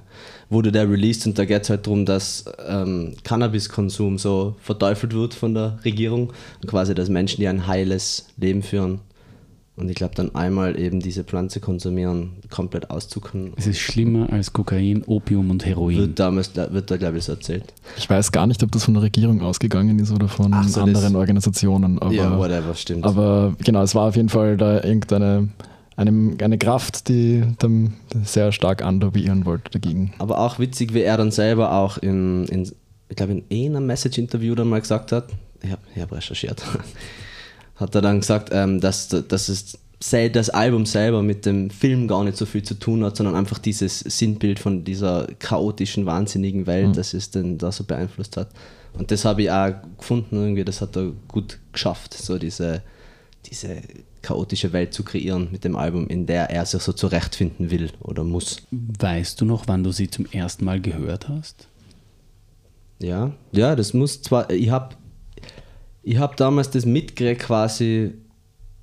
Wurde 0.49 0.71
der 0.71 0.89
released 0.89 1.27
und 1.27 1.37
da 1.37 1.43
geht 1.43 1.63
es 1.63 1.69
halt 1.69 1.85
darum, 1.85 2.05
dass 2.05 2.45
ähm, 2.65 3.13
Cannabiskonsum 3.25 4.17
so 4.17 4.55
verteufelt 4.61 5.13
wird 5.13 5.33
von 5.33 5.53
der 5.53 5.79
Regierung 5.83 6.31
und 6.61 6.69
quasi, 6.69 6.95
dass 6.95 7.09
Menschen, 7.09 7.41
die 7.41 7.47
ein 7.49 7.67
heiles 7.67 8.27
Leben 8.37 8.63
führen 8.63 9.01
und 9.77 9.89
ich 9.89 9.95
glaube 9.95 10.15
dann 10.15 10.33
einmal 10.35 10.79
eben 10.79 10.99
diese 10.99 11.23
Pflanze 11.23 11.59
konsumieren, 11.59 12.31
komplett 12.49 12.89
auszucken. 12.89 13.53
Es 13.57 13.67
ist 13.67 13.79
schlimmer 13.79 14.31
als 14.31 14.53
Kokain, 14.53 15.03
Opium 15.05 15.49
und 15.51 15.65
Heroin. 15.65 15.97
Wird, 15.97 16.19
damals, 16.19 16.55
wird 16.55 16.89
da, 16.89 16.97
glaube 16.97 17.17
ich, 17.17 17.25
so 17.25 17.33
erzählt. 17.33 17.65
Ich 17.97 18.09
weiß 18.09 18.31
gar 18.31 18.47
nicht, 18.47 18.63
ob 18.63 18.71
das 18.71 18.85
von 18.85 18.93
der 18.93 19.03
Regierung 19.03 19.41
ausgegangen 19.41 19.99
ist 19.99 20.11
oder 20.11 20.27
von 20.27 20.51
so, 20.51 20.59
das- 20.61 20.77
anderen 20.77 21.15
Organisationen. 21.15 21.99
Aber, 21.99 22.13
ja, 22.13 22.37
whatever, 22.37 22.73
stimmt. 22.73 23.03
aber 23.03 23.55
genau, 23.63 23.81
es 23.83 23.93
war 23.95 24.07
auf 24.07 24.15
jeden 24.15 24.29
Fall 24.29 24.57
da 24.57 24.83
irgendeine 24.83 25.49
einem, 25.97 26.37
eine 26.41 26.57
Kraft, 26.57 27.07
die 27.09 27.43
dann 27.59 27.93
sehr 28.23 28.51
stark 28.51 28.83
anlobbyieren 28.83 29.45
wollte 29.45 29.71
dagegen. 29.71 30.13
Aber 30.19 30.39
auch 30.39 30.59
witzig, 30.59 30.93
wie 30.93 31.01
er 31.01 31.17
dann 31.17 31.31
selber 31.31 31.73
auch 31.73 31.97
in, 31.97 32.45
in 32.45 32.71
ich 33.07 33.15
glaube, 33.15 33.41
in 33.47 33.75
einem 33.75 33.85
Message-Interview 33.85 34.55
dann 34.55 34.67
mal 34.67 34.81
gesagt 34.81 35.11
hat, 35.11 35.29
ich 35.61 35.71
habe 35.71 35.81
hab 35.99 36.11
recherchiert, 36.11 36.63
hat 37.75 37.95
er 37.95 38.01
dann 38.01 38.21
gesagt, 38.21 38.49
ähm, 38.51 38.79
dass, 38.79 39.09
dass 39.09 39.49
es 39.49 39.77
das 39.99 40.49
Album 40.49 40.85
selber 40.85 41.23
mit 41.23 41.45
dem 41.45 41.69
Film 41.69 42.07
gar 42.07 42.23
nicht 42.23 42.37
so 42.37 42.45
viel 42.45 42.63
zu 42.63 42.75
tun 42.75 43.03
hat, 43.03 43.17
sondern 43.17 43.35
einfach 43.35 43.59
dieses 43.59 43.99
Sinnbild 43.99 44.59
von 44.59 44.83
dieser 44.83 45.27
chaotischen, 45.39 46.05
wahnsinnigen 46.05 46.67
Welt, 46.67 46.97
das 46.97 47.13
es 47.13 47.31
dann 47.31 47.57
da 47.57 47.71
so 47.71 47.85
beeinflusst 47.85 48.37
hat. 48.37 48.49
Und 48.93 49.11
das 49.11 49.25
habe 49.25 49.43
ich 49.43 49.51
auch 49.51 49.73
gefunden, 49.97 50.35
irgendwie, 50.35 50.63
das 50.63 50.81
hat 50.81 50.95
er 50.95 51.11
gut 51.27 51.59
geschafft, 51.73 52.13
so 52.13 52.37
diese, 52.37 52.81
diese 53.45 53.81
chaotische 54.21 54.73
Welt 54.73 54.93
zu 54.93 55.03
kreieren 55.03 55.49
mit 55.51 55.63
dem 55.63 55.75
Album, 55.75 56.07
in 56.07 56.25
der 56.25 56.49
er 56.49 56.65
sich 56.65 56.81
so 56.81 56.93
zurechtfinden 56.93 57.71
will 57.71 57.91
oder 58.01 58.23
muss. 58.23 58.57
Weißt 58.71 59.39
du 59.41 59.45
noch, 59.45 59.67
wann 59.67 59.83
du 59.83 59.91
sie 59.91 60.09
zum 60.09 60.25
ersten 60.27 60.65
Mal 60.65 60.81
gehört 60.81 61.29
hast? 61.29 61.67
Ja, 62.99 63.33
ja, 63.51 63.75
das 63.75 63.93
muss 63.93 64.21
zwar, 64.21 64.49
ich 64.49 64.69
habe 64.69 64.95
ich 66.05 66.19
hab 66.19 66.37
damals 66.37 66.69
das 66.69 66.85
mitgekriegt, 66.85 67.41
quasi 67.41 68.13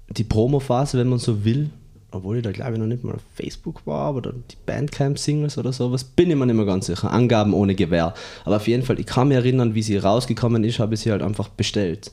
die 0.08 0.24
Promo-Phase, 0.24 0.98
wenn 0.98 1.08
man 1.08 1.20
so 1.20 1.44
will, 1.44 1.70
obwohl 2.10 2.38
ich 2.38 2.42
da 2.42 2.50
glaube 2.50 2.72
ich 2.72 2.78
noch 2.78 2.86
nicht 2.86 3.04
mal 3.04 3.14
auf 3.14 3.22
Facebook 3.34 3.86
war, 3.86 4.08
aber 4.08 4.22
dann 4.22 4.42
die 4.50 4.56
Bandcamp-Singles 4.66 5.56
oder 5.56 5.72
sowas, 5.72 6.02
bin 6.02 6.30
ich 6.30 6.36
mir 6.36 6.46
nicht 6.46 6.56
mehr 6.56 6.66
ganz 6.66 6.86
sicher. 6.86 7.10
Angaben 7.12 7.54
ohne 7.54 7.76
Gewähr. 7.76 8.12
Aber 8.44 8.56
auf 8.56 8.66
jeden 8.66 8.82
Fall, 8.82 8.98
ich 8.98 9.06
kann 9.06 9.28
mich 9.28 9.36
erinnern, 9.36 9.74
wie 9.74 9.82
sie 9.82 9.96
rausgekommen 9.96 10.64
ist, 10.64 10.80
habe 10.80 10.94
ich 10.94 11.00
sie 11.00 11.12
halt 11.12 11.22
einfach 11.22 11.48
bestellt. 11.48 12.10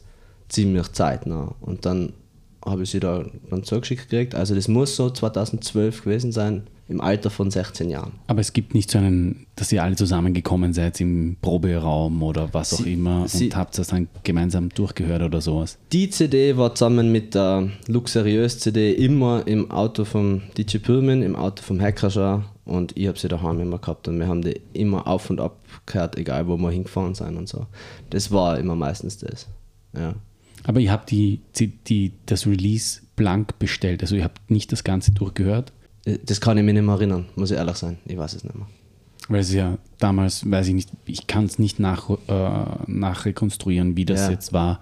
Ziemlich 0.48 0.92
zeitnah. 0.92 1.56
Und 1.60 1.86
dann 1.86 2.14
habe 2.64 2.84
ich 2.84 2.92
sie 2.92 3.00
da 3.00 3.26
dann 3.50 3.64
zugeschickt 3.64 4.10
gekriegt. 4.10 4.36
Also 4.36 4.54
das 4.54 4.68
muss 4.68 4.96
so 4.96 5.10
2012 5.10 6.04
gewesen 6.04 6.32
sein, 6.32 6.68
im 6.90 7.02
Alter 7.02 7.30
von 7.30 7.52
16 7.52 7.90
Jahren. 7.90 8.14
Aber 8.28 8.42
es 8.42 8.52
gibt 8.52 8.74
nicht 8.74 8.90
so 8.92 8.98
einen, 8.98 9.46
dass 9.56 9.72
ihr 9.72 9.84
alle 9.84 9.96
zusammengekommen 9.96 10.74
seid 10.74 11.00
im 11.00 11.38
Proberaum 11.42 12.22
oder 12.24 12.50
was 12.54 12.74
auch 12.74 12.80
Sie- 12.80 12.94
immer 12.94 13.28
sie- 13.28 13.46
und 13.46 13.56
habt 13.56 13.78
das 13.78 13.88
dann 13.88 14.08
gemeinsam 14.24 14.70
durchgehört 14.70 15.22
oder 15.22 15.40
sowas. 15.40 15.78
Die 15.94 16.10
CD 16.10 16.58
war 16.58 16.74
zusammen 16.76 17.12
mit 17.12 17.36
der 17.36 17.70
Luxuriös 17.88 18.60
CD 18.60 18.92
immer 18.94 19.46
im 19.48 19.70
Auto 19.72 20.04
vom 20.04 20.42
DJ 20.58 20.78
Pyrmin, 20.80 21.22
im 21.22 21.36
Auto 21.36 21.62
vom 21.64 21.80
Hackerschar 21.80 22.44
und 22.66 22.98
ich 22.98 23.08
habe 23.08 23.18
sie 23.20 23.28
daheim 23.28 23.60
immer 23.60 23.78
gehabt 23.78 24.08
und 24.08 24.20
wir 24.20 24.28
haben 24.28 24.42
die 24.42 24.60
immer 24.74 25.08
auf 25.08 25.30
und 25.30 25.40
ab 25.40 25.58
gehört, 25.86 26.18
egal 26.18 26.48
wo 26.48 26.58
wir 26.58 26.72
hingefahren 26.72 27.14
sind 27.16 27.38
und 27.38 27.48
so. 27.48 27.68
Das 28.10 28.32
war 28.32 28.58
immer 28.58 28.76
meistens 28.76 29.18
das. 29.18 29.48
Ja. 29.96 30.16
Aber 30.66 30.80
ihr 30.80 30.92
habt 30.92 31.10
die, 31.12 31.40
die, 31.88 32.14
das 32.26 32.46
Release 32.46 33.02
blank 33.16 33.60
bestellt, 33.60 34.02
also 34.02 34.16
ihr 34.16 34.24
habt 34.24 34.50
nicht 34.52 34.72
das 34.72 34.84
Ganze 34.84 35.12
durchgehört, 35.12 35.72
Das 36.26 36.40
kann 36.42 36.58
ich 36.58 36.64
mich 36.64 36.74
nicht 36.74 36.84
mehr 36.84 36.96
erinnern, 36.96 37.26
muss 37.36 37.52
ich 37.52 37.58
ehrlich 37.58 37.76
sein. 37.78 37.98
Ich 38.06 38.18
weiß 38.18 38.34
es 38.36 38.44
nicht 38.44 38.56
mehr. 38.56 38.68
weil 39.28 39.42
es 39.42 39.54
ja 39.54 39.78
damals, 40.00 40.50
weiß 40.50 40.68
ich 40.70 40.74
nicht, 40.74 40.90
ich 41.06 41.28
kann 41.28 41.46
es 41.46 41.60
nicht 41.60 41.80
nach, 41.80 42.10
äh, 42.28 42.66
nachrekonstruieren, 42.88 43.96
wie 43.98 44.06
das 44.06 44.22
Ja. 44.22 44.32
jetzt 44.32 44.54
war. 44.54 44.80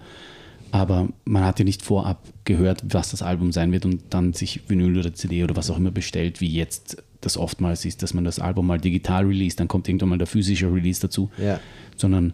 Aber 0.70 1.08
man 1.24 1.44
hat 1.44 1.58
ja 1.58 1.64
nicht 1.64 1.82
vorab 1.82 2.22
gehört, 2.44 2.82
was 2.92 3.10
das 3.10 3.22
Album 3.22 3.52
sein 3.52 3.72
wird 3.72 3.84
und 3.86 4.02
dann 4.10 4.32
sich 4.34 4.62
Vinyl 4.68 4.98
oder 4.98 5.14
CD 5.14 5.42
oder 5.44 5.56
was 5.56 5.70
auch 5.70 5.76
immer 5.78 5.90
bestellt, 5.90 6.40
wie 6.40 6.48
jetzt 6.48 7.02
das 7.20 7.36
oftmals 7.36 7.84
ist, 7.84 8.02
dass 8.02 8.14
man 8.14 8.24
das 8.24 8.38
Album 8.38 8.66
mal 8.66 8.78
digital 8.78 9.24
release, 9.26 9.56
dann 9.56 9.66
kommt 9.68 9.88
irgendwann 9.88 10.10
mal 10.10 10.18
der 10.18 10.26
physische 10.26 10.72
Release 10.72 11.00
dazu, 11.00 11.30
Ja. 11.36 11.58
sondern 11.96 12.32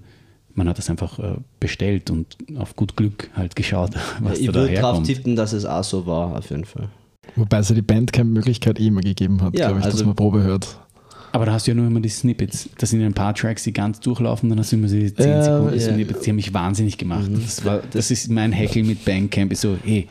man 0.54 0.68
hat 0.68 0.78
das 0.78 0.90
einfach 0.90 1.18
äh, 1.18 1.36
bestellt 1.58 2.10
und 2.10 2.36
auf 2.56 2.76
gut 2.76 2.96
Glück 2.96 3.30
halt 3.34 3.56
geschaut, 3.56 3.92
was 4.20 4.38
ich 4.38 4.46
da 4.48 4.54
würde 4.54 4.74
drauf 4.74 5.02
tippen, 5.02 5.36
dass 5.36 5.52
es 5.52 5.64
auch 5.64 5.82
so 5.84 6.04
war, 6.06 6.36
auf 6.36 6.50
jeden 6.50 6.64
Fall. 6.64 6.88
Wobei 7.36 7.58
es 7.58 7.68
ja 7.68 7.74
die 7.74 7.82
Bandcamp-Möglichkeit 7.82 8.78
eh 8.78 8.86
immer 8.86 9.00
gegeben 9.00 9.42
hat, 9.42 9.58
Ja, 9.58 9.66
glaube 9.66 9.80
ich, 9.80 9.84
dass 9.84 9.94
also- 9.94 10.06
man 10.06 10.14
Probe 10.16 10.42
hört. 10.42 10.78
Aber 11.32 11.46
da 11.46 11.52
hast 11.52 11.66
du 11.66 11.72
ja 11.72 11.74
nur 11.74 11.88
immer 11.88 11.98
die 11.98 12.08
Snippets. 12.08 12.68
Das 12.78 12.90
sind 12.90 13.02
ein 13.02 13.12
paar 13.12 13.34
Tracks, 13.34 13.64
die 13.64 13.72
ganz 13.72 13.98
durchlaufen, 13.98 14.48
dann 14.50 14.58
hast 14.60 14.70
du 14.70 14.76
immer 14.76 14.86
so 14.86 14.94
die 14.94 15.12
10 15.12 15.28
Ja, 15.28 15.42
Sekunden 15.42 15.74
ja. 15.74 15.80
Snippets, 15.92 16.20
die 16.20 16.30
haben 16.30 16.36
mich 16.36 16.54
wahnsinnig 16.54 16.96
gemacht. 16.96 17.28
Mhm. 17.28 17.42
Das, 17.42 17.64
war, 17.64 17.80
das 17.92 18.12
ist 18.12 18.30
mein 18.30 18.52
Heckel 18.52 18.84
mit 18.84 19.04
Bandcamp, 19.04 19.50
ist 19.50 19.62
so, 19.62 19.76
hey, 19.84 20.08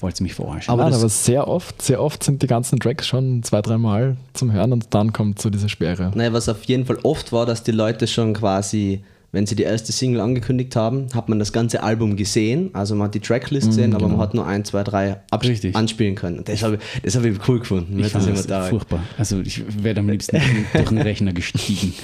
wollt 0.00 0.18
ihr 0.18 0.22
mich 0.24 0.34
verarschen? 0.34 0.72
Aber 0.72 0.82
Aber, 0.84 0.90
das- 0.90 1.00
aber 1.00 1.08
sehr 1.10 1.46
oft, 1.46 1.82
sehr 1.82 2.00
oft 2.02 2.24
sind 2.24 2.42
die 2.42 2.46
ganzen 2.46 2.80
Tracks 2.80 3.06
schon 3.06 3.42
zwei, 3.42 3.60
dreimal 3.60 4.16
zum 4.32 4.50
Hören 4.52 4.72
und 4.72 4.86
dann 4.94 5.12
kommt 5.12 5.40
so 5.42 5.50
diese 5.50 5.68
Sperre. 5.68 6.10
Naja, 6.14 6.32
was 6.32 6.48
auf 6.48 6.64
jeden 6.64 6.86
Fall 6.86 6.98
oft 7.02 7.30
war, 7.32 7.44
dass 7.44 7.62
die 7.62 7.72
Leute 7.72 8.06
schon 8.06 8.32
quasi, 8.32 9.02
wenn 9.32 9.46
sie 9.46 9.54
die 9.56 9.62
erste 9.62 9.92
Single 9.92 10.20
angekündigt 10.20 10.76
haben, 10.76 11.06
hat 11.14 11.28
man 11.28 11.38
das 11.38 11.52
ganze 11.52 11.82
Album 11.82 12.16
gesehen. 12.16 12.70
Also 12.74 12.94
man 12.94 13.06
hat 13.06 13.14
die 13.14 13.20
Tracklist 13.20 13.68
gesehen, 13.68 13.94
aber 13.94 14.06
man 14.06 14.18
hat 14.18 14.34
nur 14.34 14.46
ein, 14.46 14.64
zwei, 14.64 14.84
drei 14.84 15.20
abs- 15.30 15.48
Richtig. 15.48 15.74
anspielen 15.74 16.14
können. 16.14 16.38
Und 16.38 16.48
Das 16.48 16.62
habe 16.62 16.76
ich, 16.76 17.00
das 17.02 17.16
hab 17.16 17.24
ich 17.24 17.36
cool 17.48 17.60
gefunden. 17.60 17.98
Ich 17.98 18.08
fand 18.08 18.28
das 18.28 18.46
da. 18.46 18.64
furchtbar. 18.64 19.02
Also 19.16 19.40
ich 19.40 19.62
wäre 19.82 20.00
am 20.00 20.08
liebsten 20.10 20.38
durch 20.74 20.88
den 20.90 20.98
Rechner 20.98 21.32
gestiegen. 21.32 21.94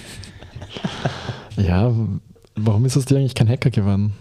Ja, 1.56 1.92
warum 2.54 2.84
ist 2.84 2.96
aus 2.96 3.04
dir 3.04 3.16
eigentlich 3.16 3.34
kein 3.34 3.48
Hacker 3.48 3.70
geworden? 3.70 4.12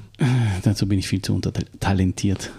Dazu 0.64 0.88
bin 0.88 0.98
ich 0.98 1.08
viel 1.08 1.22
zu 1.22 1.36
untertalentiert. 1.36 2.50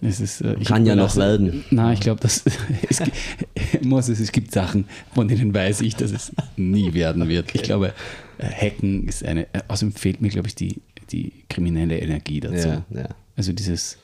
Es 0.00 0.20
ist, 0.20 0.42
äh, 0.42 0.54
ich 0.60 0.68
Kann 0.68 0.86
ja 0.86 0.94
noch 0.94 1.16
werden. 1.16 1.64
Nein, 1.70 1.94
ich 1.94 2.00
glaube, 2.00 2.20
es, 2.24 2.44
Moses, 3.82 4.20
es 4.20 4.30
gibt 4.30 4.52
Sachen, 4.52 4.84
von 5.12 5.26
denen 5.26 5.52
weiß 5.52 5.80
ich, 5.80 5.96
dass 5.96 6.12
es 6.12 6.30
nie 6.56 6.94
werden 6.94 7.28
wird. 7.28 7.52
Ich 7.54 7.64
glaube, 7.64 7.92
Hacken 8.42 9.06
ist 9.08 9.24
eine. 9.24 9.42
äh, 9.52 9.60
Außerdem 9.68 9.94
fehlt 9.94 10.20
mir, 10.20 10.28
glaube 10.28 10.48
ich, 10.48 10.54
die, 10.54 10.80
die 11.10 11.32
kriminelle 11.48 11.98
Energie 11.98 12.40
dazu. 12.40 12.68
Ja, 12.68 12.84
ja. 12.90 13.08
Also 13.36 13.52
dieses, 13.52 13.98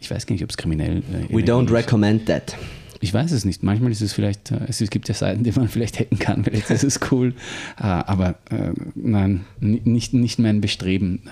ich 0.00 0.10
weiß 0.10 0.26
gar 0.26 0.34
nicht, 0.34 0.44
ob 0.44 0.50
es 0.50 0.56
kriminell. 0.56 0.98
Äh, 0.98 1.34
We 1.34 1.42
don't 1.42 1.66
ist. 1.66 1.72
recommend 1.72 2.26
that. 2.26 2.56
Ich 3.02 3.14
weiß 3.14 3.32
es 3.32 3.46
nicht. 3.46 3.62
Manchmal 3.62 3.90
ist 3.92 4.02
es 4.02 4.12
vielleicht, 4.12 4.50
äh, 4.50 4.60
es 4.68 4.78
gibt 4.90 5.08
ja 5.08 5.14
Seiten, 5.14 5.42
die 5.42 5.52
man 5.52 5.68
vielleicht 5.70 5.98
hacken 5.98 6.18
kann. 6.18 6.44
Vielleicht 6.44 6.70
ist 6.70 6.84
es 6.84 7.00
cool. 7.10 7.34
Äh, 7.78 7.82
aber 7.84 8.36
äh, 8.50 8.72
nein, 8.94 9.46
nicht, 9.60 10.12
nicht 10.12 10.38
mein 10.38 10.60
Bestreben. 10.60 11.22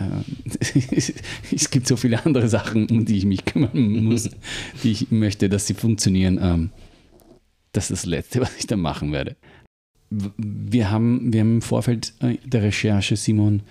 es 1.54 1.70
gibt 1.70 1.86
so 1.86 1.96
viele 1.96 2.24
andere 2.24 2.48
Sachen, 2.48 2.88
um 2.88 3.04
die 3.04 3.18
ich 3.18 3.26
mich 3.26 3.44
kümmern 3.44 4.02
muss, 4.04 4.30
die 4.82 4.92
ich 4.92 5.10
möchte, 5.10 5.48
dass 5.48 5.66
sie 5.66 5.74
funktionieren. 5.74 6.38
Ähm, 6.42 6.70
das 7.72 7.90
ist 7.90 8.04
das 8.04 8.06
Letzte, 8.06 8.40
was 8.40 8.56
ich 8.56 8.66
da 8.66 8.76
machen 8.76 9.12
werde. 9.12 9.36
Wir 10.10 10.90
haben, 10.90 11.32
wir 11.32 11.40
haben 11.40 11.54
im 11.56 11.62
Vorfeld 11.62 12.14
der 12.44 12.62
Recherche, 12.62 13.16
Simon, 13.16 13.62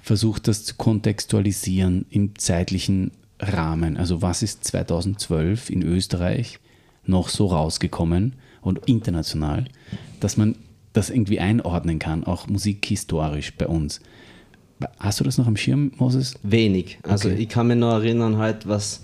versucht, 0.00 0.48
das 0.48 0.64
zu 0.64 0.74
kontextualisieren 0.74 2.06
im 2.10 2.36
zeitlichen 2.36 3.12
Rahmen. 3.40 3.96
Also 3.96 4.22
was 4.22 4.42
ist 4.42 4.64
2012 4.64 5.70
in 5.70 5.82
Österreich 5.82 6.58
noch 7.04 7.28
so 7.28 7.46
rausgekommen 7.46 8.34
und 8.60 8.86
international, 8.86 9.64
dass 10.20 10.36
man 10.36 10.56
das 10.92 11.10
irgendwie 11.10 11.40
einordnen 11.40 11.98
kann, 11.98 12.24
auch 12.24 12.46
musikhistorisch 12.46 13.54
bei 13.56 13.66
uns. 13.66 14.00
Hast 14.98 15.20
du 15.20 15.24
das 15.24 15.38
noch 15.38 15.46
am 15.46 15.56
Schirm, 15.56 15.92
Moses? 15.96 16.34
Wenig. 16.42 16.98
Also 17.02 17.28
okay. 17.28 17.38
ich 17.38 17.48
kann 17.48 17.68
mich 17.68 17.76
noch 17.76 17.94
erinnern, 17.94 18.36
halt, 18.36 18.68
was 18.68 19.02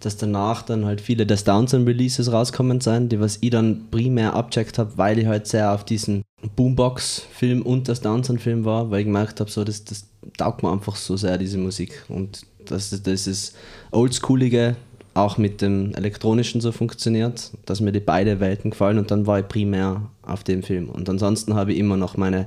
dass 0.00 0.16
danach 0.16 0.62
dann 0.62 0.84
halt 0.84 1.00
viele 1.00 1.26
des 1.26 1.44
Downson 1.44 1.84
Releases 1.84 2.30
rauskommen 2.30 2.80
sind, 2.80 3.12
die 3.12 3.20
was 3.20 3.38
ich 3.40 3.50
dann 3.50 3.86
primär 3.90 4.34
abcheckt 4.34 4.78
habe, 4.78 4.96
weil 4.96 5.18
ich 5.18 5.26
halt 5.26 5.46
sehr 5.46 5.72
auf 5.72 5.84
diesen 5.84 6.22
Boombox-Film 6.54 7.62
und 7.62 7.88
das 7.88 8.00
Downson-Film 8.00 8.64
war, 8.64 8.90
weil 8.90 9.00
ich 9.00 9.06
gemerkt 9.06 9.40
habe, 9.40 9.50
so, 9.50 9.64
das, 9.64 9.84
das 9.84 10.06
taugt 10.36 10.62
mir 10.62 10.70
einfach 10.70 10.96
so 10.96 11.16
sehr, 11.16 11.38
diese 11.38 11.58
Musik. 11.58 12.04
Und 12.08 12.42
dass 12.66 12.90
das 12.90 13.26
ist 13.26 13.56
Oldschoolige 13.90 14.76
auch 15.14 15.38
mit 15.38 15.62
dem 15.62 15.94
Elektronischen 15.94 16.60
so 16.60 16.72
funktioniert, 16.72 17.50
dass 17.64 17.80
mir 17.80 17.92
die 17.92 18.00
beiden 18.00 18.38
Welten 18.38 18.70
gefallen 18.70 18.98
und 18.98 19.10
dann 19.10 19.26
war 19.26 19.40
ich 19.40 19.48
primär 19.48 20.02
auf 20.22 20.44
dem 20.44 20.62
Film. 20.62 20.90
Und 20.90 21.08
ansonsten 21.08 21.54
habe 21.54 21.72
ich 21.72 21.78
immer 21.78 21.96
noch 21.96 22.18
meine 22.18 22.46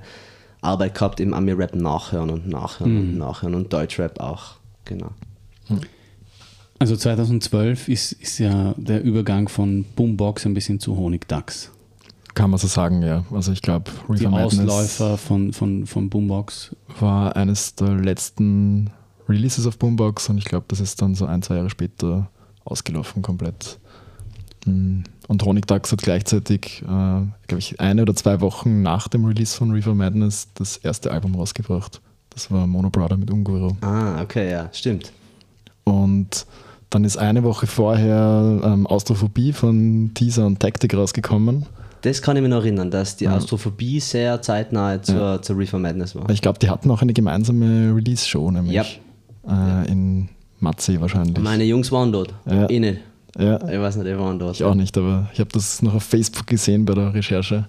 Arbeit 0.61 0.93
gehabt 0.93 1.19
im 1.19 1.33
Ami-Rap 1.33 1.75
nachhören 1.75 2.29
und 2.29 2.47
nachhören 2.47 2.93
mhm. 2.93 2.99
und 2.99 3.17
nachhören 3.17 3.55
und 3.55 3.73
Deutschrap 3.73 4.19
auch, 4.19 4.57
genau. 4.85 5.11
Also 6.79 6.95
2012 6.95 7.89
ist, 7.89 8.13
ist 8.13 8.39
ja 8.39 8.73
der 8.77 9.03
Übergang 9.03 9.49
von 9.49 9.83
Boombox 9.95 10.45
ein 10.45 10.53
bisschen 10.53 10.79
zu 10.79 10.95
Honigdachs. 10.95 11.71
Kann 12.35 12.51
man 12.51 12.57
so 12.57 12.67
sagen, 12.67 13.01
ja. 13.01 13.25
Also 13.31 13.51
ich 13.51 13.61
glaube, 13.61 13.91
Die 14.17 14.25
Ausläufer 14.25 15.17
von, 15.17 15.51
von, 15.51 15.85
von 15.85 16.09
Boombox 16.09 16.73
war 16.99 17.35
eines 17.35 17.75
der 17.75 17.95
letzten 17.95 18.91
Releases 19.27 19.67
auf 19.67 19.77
Boombox 19.77 20.29
und 20.29 20.37
ich 20.37 20.45
glaube, 20.45 20.65
das 20.69 20.79
ist 20.79 21.01
dann 21.01 21.15
so 21.15 21.25
ein, 21.25 21.41
zwei 21.41 21.57
Jahre 21.57 21.69
später 21.69 22.29
ausgelaufen 22.63 23.21
komplett. 23.21 23.77
Hm. 24.63 25.03
Und 25.27 25.43
Honig 25.43 25.67
Ducks 25.67 25.91
hat 25.91 26.01
gleichzeitig, 26.01 26.81
äh, 26.81 26.85
glaube 26.85 27.59
ich, 27.59 27.79
eine 27.79 28.03
oder 28.03 28.15
zwei 28.15 28.39
Wochen 28.41 28.81
nach 28.81 29.09
dem 29.09 29.25
Release 29.25 29.55
von 29.55 29.71
Reefer 29.71 29.93
Madness 29.93 30.47
das 30.53 30.77
erste 30.77 31.11
Album 31.11 31.35
rausgebracht. 31.35 32.01
Das 32.29 32.49
war 32.49 32.65
Mono 32.67 32.89
Brother 32.89 33.17
mit 33.17 33.29
Unguro. 33.31 33.75
Ah, 33.81 34.21
okay, 34.21 34.49
ja, 34.49 34.69
stimmt. 34.71 35.11
Und 35.83 36.45
dann 36.89 37.03
ist 37.03 37.17
eine 37.17 37.43
Woche 37.43 37.67
vorher 37.67 38.61
ähm, 38.63 38.87
Austrophobie 38.87 39.53
von 39.53 40.11
Teaser 40.13 40.45
und 40.45 40.59
Tactic 40.59 40.95
rausgekommen. 40.95 41.65
Das 42.01 42.21
kann 42.21 42.37
ich 42.37 42.41
mir 42.41 42.49
noch 42.49 42.63
erinnern, 42.63 42.89
dass 42.89 43.17
die 43.17 43.25
ja. 43.25 43.35
Austrophobie 43.35 43.99
sehr 43.99 44.41
zeitnah 44.41 45.01
zur, 45.01 45.15
ja. 45.15 45.41
zur 45.41 45.57
Reefer 45.57 45.79
Madness 45.79 46.15
war. 46.15 46.29
Ich 46.29 46.41
glaube, 46.41 46.57
die 46.59 46.69
hatten 46.69 46.89
auch 46.91 47.01
eine 47.01 47.13
gemeinsame 47.13 47.93
Release-Show, 47.93 48.51
nämlich. 48.51 48.75
Yep. 48.75 48.85
Äh, 49.47 49.49
ja. 49.49 49.83
In 49.83 50.29
Matze 50.59 50.99
wahrscheinlich. 51.01 51.39
Meine 51.39 51.65
Jungs 51.65 51.91
waren 51.91 52.11
dort. 52.11 52.33
Ja. 52.49 52.69
Ich 52.69 52.79
nicht. 52.79 52.99
Ja. 53.37 53.55
Ich 53.69 53.79
weiß 53.79 53.97
nicht, 53.97 54.07
die 54.07 54.17
waren 54.17 54.39
dort. 54.39 54.55
Ich 54.55 54.63
auch 54.63 54.75
nicht, 54.75 54.97
aber 54.97 55.29
ich 55.33 55.39
habe 55.39 55.49
das 55.53 55.81
noch 55.81 55.95
auf 55.95 56.03
Facebook 56.03 56.47
gesehen 56.47 56.85
bei 56.85 56.93
der 56.93 57.13
Recherche. 57.13 57.67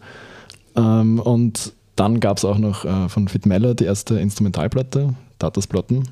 Ähm, 0.77 1.19
und 1.21 1.73
dann 1.97 2.21
gab 2.21 2.39
es 2.39 2.45
auch 2.45 2.59
noch 2.59 2.85
äh, 2.85 3.09
von 3.09 3.29
Fit 3.29 3.47
Meller 3.47 3.75
die 3.75 3.85
erste 3.85 4.19
Instrumentalplatte, 4.19 5.15
Tatas 5.39 5.67
Platten. 5.67 6.05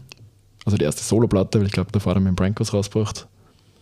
Also 0.69 0.77
die 0.77 0.85
erste 0.85 1.03
Soloplatte, 1.03 1.61
weil 1.61 1.67
ich 1.67 1.73
glaube, 1.73 1.91
davor 1.93 2.11
hat 2.11 2.19
er 2.19 2.21
mit 2.21 2.29
dem 2.29 2.37
Brankos 2.37 2.75
rausgebracht. 2.75 3.27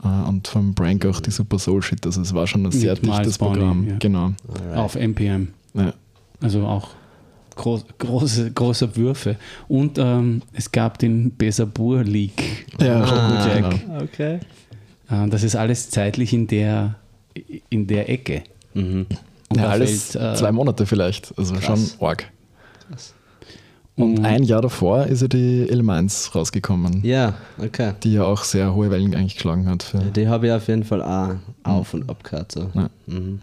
Äh, 0.04 0.28
und 0.28 0.46
vom 0.46 0.72
Brank 0.72 1.04
auch 1.04 1.18
die 1.18 1.32
Super 1.32 1.58
Soul 1.58 1.82
Shit. 1.82 2.06
Also 2.06 2.20
es 2.20 2.32
war 2.32 2.46
schon 2.46 2.64
ein 2.64 2.70
sehr 2.70 2.92
mit 2.92 3.06
dichtes 3.06 3.38
Programm. 3.38 3.88
Ja. 3.88 3.96
Genau. 3.98 4.34
Alright. 4.48 4.76
Auf 4.76 4.94
NPM. 4.94 5.48
Ja. 5.74 5.94
Also 6.40 6.64
auch 6.64 6.90
groß, 7.56 7.86
große, 7.98 8.52
große 8.52 8.94
Würfe. 8.94 9.34
Und 9.66 9.98
ähm, 9.98 10.42
es 10.52 10.70
gab 10.70 11.00
den 11.00 11.36
Besabur 11.36 12.04
Leak. 12.04 12.66
Ja, 12.80 13.02
ah, 13.02 13.48
Jack. 13.48 13.80
Genau. 13.80 14.02
Okay. 14.04 14.38
Äh, 15.10 15.28
das 15.28 15.42
ist 15.42 15.56
alles 15.56 15.90
zeitlich 15.90 16.32
in 16.32 16.46
der, 16.46 16.94
in 17.68 17.88
der 17.88 18.08
Ecke. 18.08 18.44
Mhm. 18.74 19.06
Und 19.48 19.58
ja, 19.58 19.70
alles 19.70 20.12
fällt, 20.12 20.34
äh, 20.34 20.36
zwei 20.36 20.52
Monate 20.52 20.86
vielleicht. 20.86 21.36
Also 21.36 21.54
krass. 21.54 21.64
schon 21.96 22.06
arg. 22.06 22.30
Krass. 22.88 23.12
Und 23.96 24.24
ein 24.24 24.42
Jahr 24.42 24.60
davor 24.60 25.06
ist 25.06 25.22
ja 25.22 25.28
die 25.28 25.64
L1 25.70 26.32
rausgekommen. 26.32 27.00
Ja, 27.02 27.34
okay. 27.58 27.94
Die 28.02 28.12
ja 28.12 28.24
auch 28.24 28.44
sehr 28.44 28.74
hohe 28.74 28.90
Wellen 28.90 29.14
eigentlich 29.14 29.36
geschlagen 29.36 29.66
hat. 29.68 29.94
Ja, 29.94 30.00
die 30.00 30.28
habe 30.28 30.46
ich 30.46 30.52
auf 30.52 30.68
jeden 30.68 30.84
Fall 30.84 31.02
auch 31.02 31.36
auf 31.62 31.94
und 31.94 32.08
ab 32.10 32.22
gehört. 32.22 32.52
So. 32.52 32.70
Ja. 32.74 32.90
Mhm. 33.06 33.40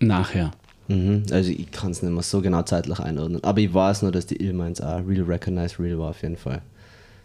Nachher. 0.00 0.50
Mhm. 0.88 1.22
Also 1.30 1.50
ich 1.50 1.70
kann 1.70 1.92
es 1.92 2.02
nicht 2.02 2.12
mehr 2.12 2.22
so 2.22 2.42
genau 2.42 2.62
zeitlich 2.62 3.00
einordnen. 3.00 3.42
Aber 3.42 3.60
ich 3.60 3.72
weiß 3.72 4.02
nur, 4.02 4.12
dass 4.12 4.26
die 4.26 4.36
Illmines 4.42 4.82
auch 4.82 5.00
Real 5.06 5.24
Recognize 5.24 5.78
Real 5.78 5.98
war 5.98 6.10
auf 6.10 6.20
jeden 6.20 6.36
Fall. 6.36 6.60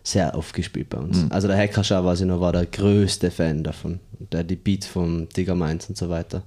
Sehr 0.04 0.34
oft 0.36 0.54
gespielt 0.54 0.90
bei 0.90 1.00
uns. 1.00 1.24
Mhm. 1.24 1.32
Also 1.32 1.50
der 1.50 1.58
Hackerschau, 1.58 2.06
was 2.06 2.22
ich 2.22 2.28
noch 2.28 2.40
war, 2.40 2.54
der 2.54 2.66
größte 2.66 3.30
Fan 3.30 3.62
davon. 3.64 4.00
Der 4.32 4.46
die 4.46 4.56
Beats 4.56 4.88
vom 4.88 5.28
Digger 5.28 5.56
Minds 5.56 5.90
und 5.90 5.98
so 5.98 6.08
weiter. 6.08 6.44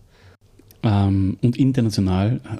Ähm, 0.82 1.36
und 1.42 1.58
international. 1.58 2.40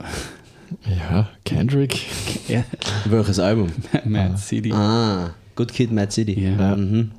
Ja, 0.86 1.28
Kendrick. 1.44 2.06
Ja. 2.48 2.64
Welches 3.04 3.38
Album? 3.38 3.72
Mad 4.04 4.38
City. 4.38 4.72
Ah, 4.72 5.30
Good 5.56 5.72
Kid, 5.72 5.92
Mad 5.92 6.12
City. 6.12 6.38
Ja. 6.38 6.50
ja. 6.50 6.76
Mhm. 6.76 7.12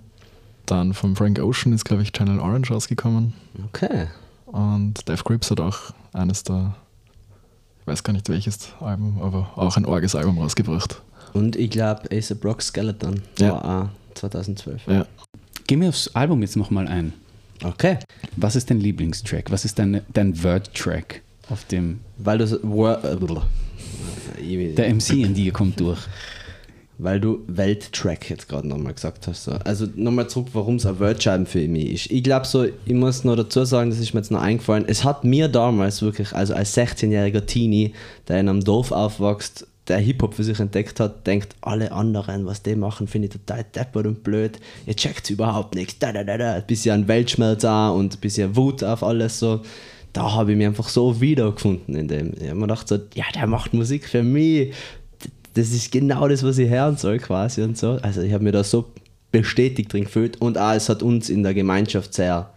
Dann 0.65 0.93
von 0.93 1.15
Frank 1.15 1.39
Ocean 1.39 1.73
ist, 1.73 1.83
glaube 1.85 2.03
ich, 2.03 2.11
Channel 2.13 2.39
Orange 2.39 2.71
rausgekommen. 2.71 3.33
Okay. 3.67 4.07
Und 4.45 5.07
Dave 5.09 5.23
Grips 5.23 5.51
hat 5.51 5.59
auch 5.59 5.93
eines 6.13 6.43
der 6.43 6.75
ich 7.83 7.87
weiß 7.87 8.03
gar 8.03 8.13
nicht 8.13 8.29
welches 8.29 8.71
Album, 8.79 9.21
aber 9.21 9.51
auch 9.57 9.75
ein 9.75 9.85
orges 9.85 10.15
Album 10.15 10.37
rausgebracht. 10.37 11.01
Und 11.33 11.57
ich 11.57 11.69
glaube, 11.69 12.03
Ace 12.13 12.33
Brock 12.33 12.61
Skeleton 12.61 13.21
ja. 13.39 13.51
war 13.51 13.83
auch 13.83 13.89
2012. 14.15 14.87
Ja. 14.87 15.05
Geh 15.67 15.75
mir 15.75 15.89
aufs 15.89 16.07
Album 16.15 16.41
jetzt 16.43 16.55
nochmal 16.55 16.87
ein. 16.87 17.11
Okay. 17.61 17.99
Was 18.37 18.55
ist 18.55 18.69
dein 18.69 18.79
Lieblingstrack? 18.79 19.51
Was 19.51 19.65
ist 19.65 19.79
dein, 19.79 19.99
dein 20.13 20.41
Word-Track 20.41 21.22
auf 21.49 21.65
dem. 21.65 21.99
Weil 22.17 22.37
du. 22.37 22.45
Äh, 22.45 22.73
der 24.73 24.93
MC 24.93 25.09
in 25.11 25.33
dir 25.33 25.51
kommt 25.51 25.79
durch 25.79 26.07
weil 26.97 27.19
du 27.19 27.43
Welttrack 27.47 28.29
jetzt 28.29 28.47
gerade 28.47 28.67
nochmal 28.67 28.93
gesagt 28.93 29.27
hast. 29.27 29.43
So. 29.43 29.51
Also 29.51 29.87
nochmal 29.95 30.29
zurück, 30.29 30.47
warum 30.53 30.75
es 30.75 30.85
ein 30.85 30.99
Weltscheiben 30.99 31.45
für 31.45 31.67
mich 31.67 31.91
ist. 31.91 32.11
Ich 32.11 32.23
glaube 32.23 32.45
so, 32.45 32.63
ich 32.63 32.93
muss 32.93 33.23
noch 33.23 33.35
dazu 33.35 33.65
sagen, 33.65 33.89
das 33.89 33.99
ist 33.99 34.13
mir 34.13 34.19
jetzt 34.19 34.31
noch 34.31 34.41
eingefallen, 34.41 34.85
es 34.87 35.03
hat 35.03 35.23
mir 35.23 35.47
damals 35.47 36.01
wirklich, 36.01 36.33
also 36.33 36.53
als 36.53 36.77
16-jähriger 36.77 37.45
Teenie, 37.45 37.93
der 38.27 38.39
in 38.39 38.49
einem 38.49 38.63
Dorf 38.63 38.91
aufwächst, 38.91 39.67
der 39.89 39.97
Hip-Hop 39.97 40.33
für 40.33 40.45
sich 40.45 40.61
entdeckt 40.61 41.01
hat, 41.01 41.27
denkt, 41.27 41.55
alle 41.59 41.91
anderen, 41.91 42.45
was 42.45 42.63
die 42.63 42.75
machen, 42.75 43.07
finde 43.07 43.27
ich 43.27 43.33
total 43.33 43.65
deppert 43.75 44.07
und 44.07 44.23
blöd. 44.23 44.57
Ihr 44.85 44.95
checkt 44.95 45.29
überhaupt 45.29 45.75
nichts. 45.75 45.99
Da, 45.99 46.13
da, 46.13 46.23
da, 46.23 46.37
da. 46.37 46.53
Ein 46.53 46.65
bisschen 46.65 47.05
Weltschmelz 47.09 47.65
und 47.65 48.15
ein 48.15 48.19
bisschen 48.21 48.55
Wut 48.55 48.81
auf 48.81 49.03
alles 49.03 49.39
so. 49.39 49.59
Da 50.13 50.33
habe 50.33 50.51
ich 50.51 50.57
mich 50.57 50.67
einfach 50.67 50.89
so 50.89 51.19
wiedergefunden 51.19 51.95
in 51.95 52.07
dem. 52.07 52.33
Ich 52.39 52.47
habe 52.47 52.55
mir 52.55 52.67
gedacht, 52.67 52.87
so, 52.87 52.99
ja, 53.15 53.25
der 53.33 53.47
macht 53.47 53.73
Musik 53.73 54.07
für 54.07 54.23
mich 54.23 54.73
das 55.53 55.71
ist 55.71 55.91
genau 55.91 56.27
das, 56.27 56.43
was 56.43 56.57
ich 56.57 56.69
hören 56.69 56.97
soll 56.97 57.19
quasi 57.19 57.61
und 57.61 57.77
so. 57.77 57.99
Also 58.01 58.21
ich 58.21 58.33
habe 58.33 58.43
mir 58.43 58.51
da 58.51 58.63
so 58.63 58.91
bestätigt 59.31 59.91
drin 59.93 60.05
gefühlt 60.05 60.41
und 60.41 60.57
auch 60.57 60.73
es 60.73 60.89
hat 60.89 61.03
uns 61.03 61.29
in 61.29 61.43
der 61.43 61.53
Gemeinschaft 61.53 62.13
sehr, 62.13 62.51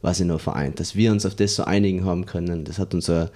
was 0.00 0.20
ich 0.20 0.26
noch 0.26 0.40
vereint, 0.40 0.80
dass 0.80 0.96
wir 0.96 1.12
uns 1.12 1.26
auf 1.26 1.34
das 1.34 1.54
so 1.54 1.64
einigen 1.64 2.04
haben 2.04 2.26
können. 2.26 2.64
Das 2.64 2.78
hat 2.78 2.94
uns 2.94 3.06
so 3.06 3.28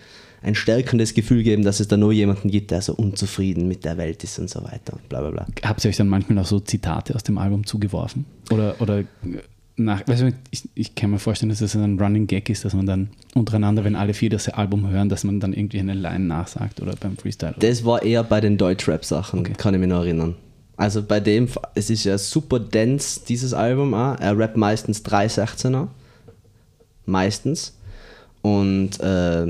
ein 0.43 0.55
stärkendes 0.55 1.15
Gefühl 1.15 1.39
gegeben, 1.39 1.65
dass 1.65 1.81
es 1.81 1.89
da 1.89 1.97
nur 1.97 2.13
jemanden 2.13 2.51
gibt, 2.51 2.71
der 2.71 2.83
so 2.83 2.95
unzufrieden 2.95 3.69
mit 3.69 3.85
der 3.85 3.97
Welt 3.97 4.23
ist 4.23 4.39
und 4.39 4.51
so 4.51 4.63
weiter 4.65 4.99
bla 5.09 5.21
bla 5.21 5.31
bla. 5.31 5.47
Habt 5.63 5.85
ihr 5.85 5.89
euch 5.89 5.97
dann 5.97 6.09
manchmal 6.09 6.39
auch 6.39 6.47
so 6.47 6.61
Zitate 6.61 7.15
aus 7.15 7.23
dem 7.23 7.39
Album 7.39 7.67
zugeworfen? 7.67 8.27
Oder, 8.51 8.81
oder 8.81 9.05
nach, 9.77 10.03
du, 10.03 10.33
ich, 10.51 10.69
ich 10.75 10.95
kann 10.95 11.11
mir 11.11 11.19
vorstellen, 11.19 11.51
dass 11.51 11.61
es 11.61 11.73
das 11.73 11.83
ein 11.83 11.99
Running 11.99 12.27
Gag 12.27 12.49
ist, 12.49 12.65
dass 12.65 12.75
man 12.75 12.87
dann 12.87 13.11
untereinander, 13.35 13.85
wenn 13.85 13.95
alle 13.95 14.15
vier 14.15 14.31
das 14.31 14.49
Album 14.49 14.89
hören, 14.89 15.09
dass 15.09 15.25
man 15.25 15.39
dann 15.39 15.53
irgendwie 15.53 15.79
eine 15.81 15.95
Line 15.95 16.25
nachsagt 16.25 16.81
oder 16.81 16.95
beim 16.99 17.17
Freestyle. 17.17 17.55
Das 17.59 17.85
war 17.85 18.03
eher 18.03 18.25
bei 18.25 18.41
den 18.41 18.57
Deutschrap-Sachen, 18.57 19.41
okay. 19.41 19.53
kann 19.57 19.75
ich 19.75 19.81
mich 19.81 19.89
noch 19.89 20.01
erinnern. 20.01 20.35
Also 20.77 21.03
bei 21.03 21.21
dem, 21.21 21.49
es 21.75 21.91
ist 21.91 22.05
ja 22.05 22.19
super 22.19 22.59
dense, 22.61 23.21
dieses 23.27 23.55
Album 23.55 23.95
auch. 23.95 24.19
Er 24.19 24.37
rappt 24.39 24.57
meistens 24.57 25.05
316er. 25.05 25.89
Meistens. 27.07 27.79
Und 28.43 29.01
äh, 29.01 29.47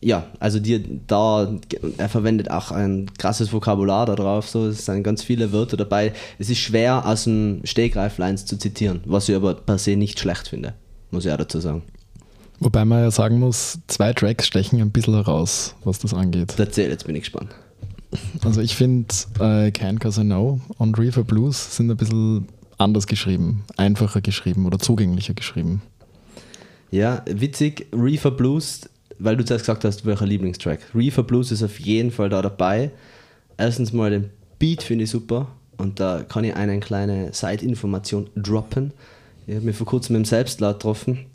ja, 0.00 0.26
also 0.38 0.60
die, 0.60 1.00
da, 1.06 1.52
er 1.98 2.08
verwendet 2.08 2.50
auch 2.50 2.70
ein 2.70 3.10
krasses 3.18 3.52
Vokabular 3.52 4.06
darauf, 4.06 4.48
so, 4.48 4.66
es 4.66 4.86
sind 4.86 5.02
ganz 5.02 5.22
viele 5.22 5.52
Wörter 5.52 5.76
dabei. 5.76 6.12
Es 6.38 6.48
ist 6.48 6.58
schwer 6.58 7.06
aus 7.06 7.24
dem 7.24 7.60
Stegreif 7.64 8.18
Lines 8.18 8.46
zu 8.46 8.56
zitieren, 8.56 9.00
was 9.04 9.28
ich 9.28 9.36
aber 9.36 9.54
per 9.54 9.78
se 9.78 9.96
nicht 9.96 10.18
schlecht 10.18 10.48
finde, 10.48 10.74
muss 11.10 11.26
ich 11.26 11.32
auch 11.32 11.36
dazu 11.36 11.60
sagen. 11.60 11.82
Wobei 12.60 12.84
man 12.84 13.02
ja 13.02 13.10
sagen 13.10 13.38
muss, 13.38 13.78
zwei 13.86 14.12
Tracks 14.12 14.46
stechen 14.46 14.80
ein 14.80 14.90
bisschen 14.90 15.14
heraus, 15.14 15.74
was 15.84 15.98
das 15.98 16.12
angeht. 16.12 16.54
Erzähl, 16.58 16.90
jetzt 16.90 17.06
bin 17.06 17.16
ich 17.16 17.22
gespannt. 17.22 17.50
Also 18.44 18.60
ich 18.60 18.74
finde, 18.74 19.14
äh, 19.38 19.70
Can 19.70 19.98
Cause 19.98 20.22
I 20.22 20.24
Know 20.24 20.60
und 20.78 20.98
Reefer 20.98 21.24
Blues 21.24 21.76
sind 21.76 21.90
ein 21.90 21.96
bisschen 21.96 22.48
anders 22.76 23.06
geschrieben, 23.06 23.64
einfacher 23.76 24.20
geschrieben 24.20 24.66
oder 24.66 24.78
zugänglicher 24.78 25.34
geschrieben. 25.34 25.82
Ja, 26.90 27.22
witzig, 27.26 27.86
Reefer 27.92 28.32
Blues, 28.32 28.88
weil 29.20 29.36
du 29.36 29.44
zuerst 29.44 29.64
gesagt 29.64 29.84
hast, 29.84 30.04
welcher 30.06 30.26
Lieblingstrack. 30.26 30.80
Reefer 30.94 31.22
Blues 31.22 31.52
ist 31.52 31.62
auf 31.62 31.78
jeden 31.78 32.10
Fall 32.10 32.28
da 32.28 32.42
dabei. 32.42 32.90
Erstens 33.56 33.92
mal 33.92 34.10
den 34.10 34.30
Beat 34.58 34.82
finde 34.82 35.04
ich 35.04 35.10
super 35.10 35.48
und 35.76 36.00
da 36.00 36.24
kann 36.28 36.44
ich 36.44 36.54
eine 36.56 36.80
kleine 36.80 37.32
Side-Information 37.32 38.28
droppen. 38.36 38.92
Ich 39.46 39.54
habe 39.54 39.66
mich 39.66 39.76
vor 39.76 39.86
kurzem 39.86 40.14
mit 40.14 40.24
dem 40.24 40.28
Selbstlaut 40.28 40.80
getroffen, 40.80 41.26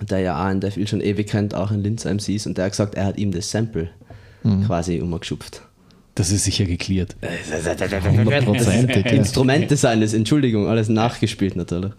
der 0.00 0.20
ja 0.20 0.44
auch 0.44 0.50
in 0.50 0.62
viel 0.70 0.86
schon 0.86 1.00
ewig 1.00 1.28
kennt, 1.28 1.54
auch 1.54 1.70
in 1.70 1.82
Linz 1.82 2.04
MCs 2.04 2.46
und 2.46 2.58
der 2.58 2.66
hat 2.66 2.72
gesagt, 2.72 2.94
er 2.94 3.06
hat 3.06 3.18
ihm 3.18 3.32
das 3.32 3.50
Sample 3.50 3.90
quasi 4.66 5.00
umgeschupft. 5.00 5.62
Das 6.14 6.30
ist 6.30 6.44
sicher 6.44 6.64
geklärt. 6.64 7.16
Hundertprozentig. 8.04 9.06
ja. 9.06 9.12
Instrumentdesign 9.12 10.02
ist, 10.02 10.12
Entschuldigung, 10.14 10.68
alles 10.68 10.88
nachgespielt 10.88 11.56
natürlich. 11.56 11.92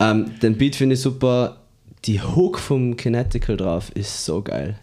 Ähm, 0.00 0.32
den 0.42 0.56
Beat 0.56 0.76
finde 0.76 0.94
ich 0.94 1.00
super. 1.00 1.61
Die 2.04 2.20
Hook 2.20 2.58
vom 2.58 2.96
Kinetical 2.96 3.56
drauf 3.56 3.90
ist 3.94 4.24
so 4.24 4.42
geil. 4.42 4.76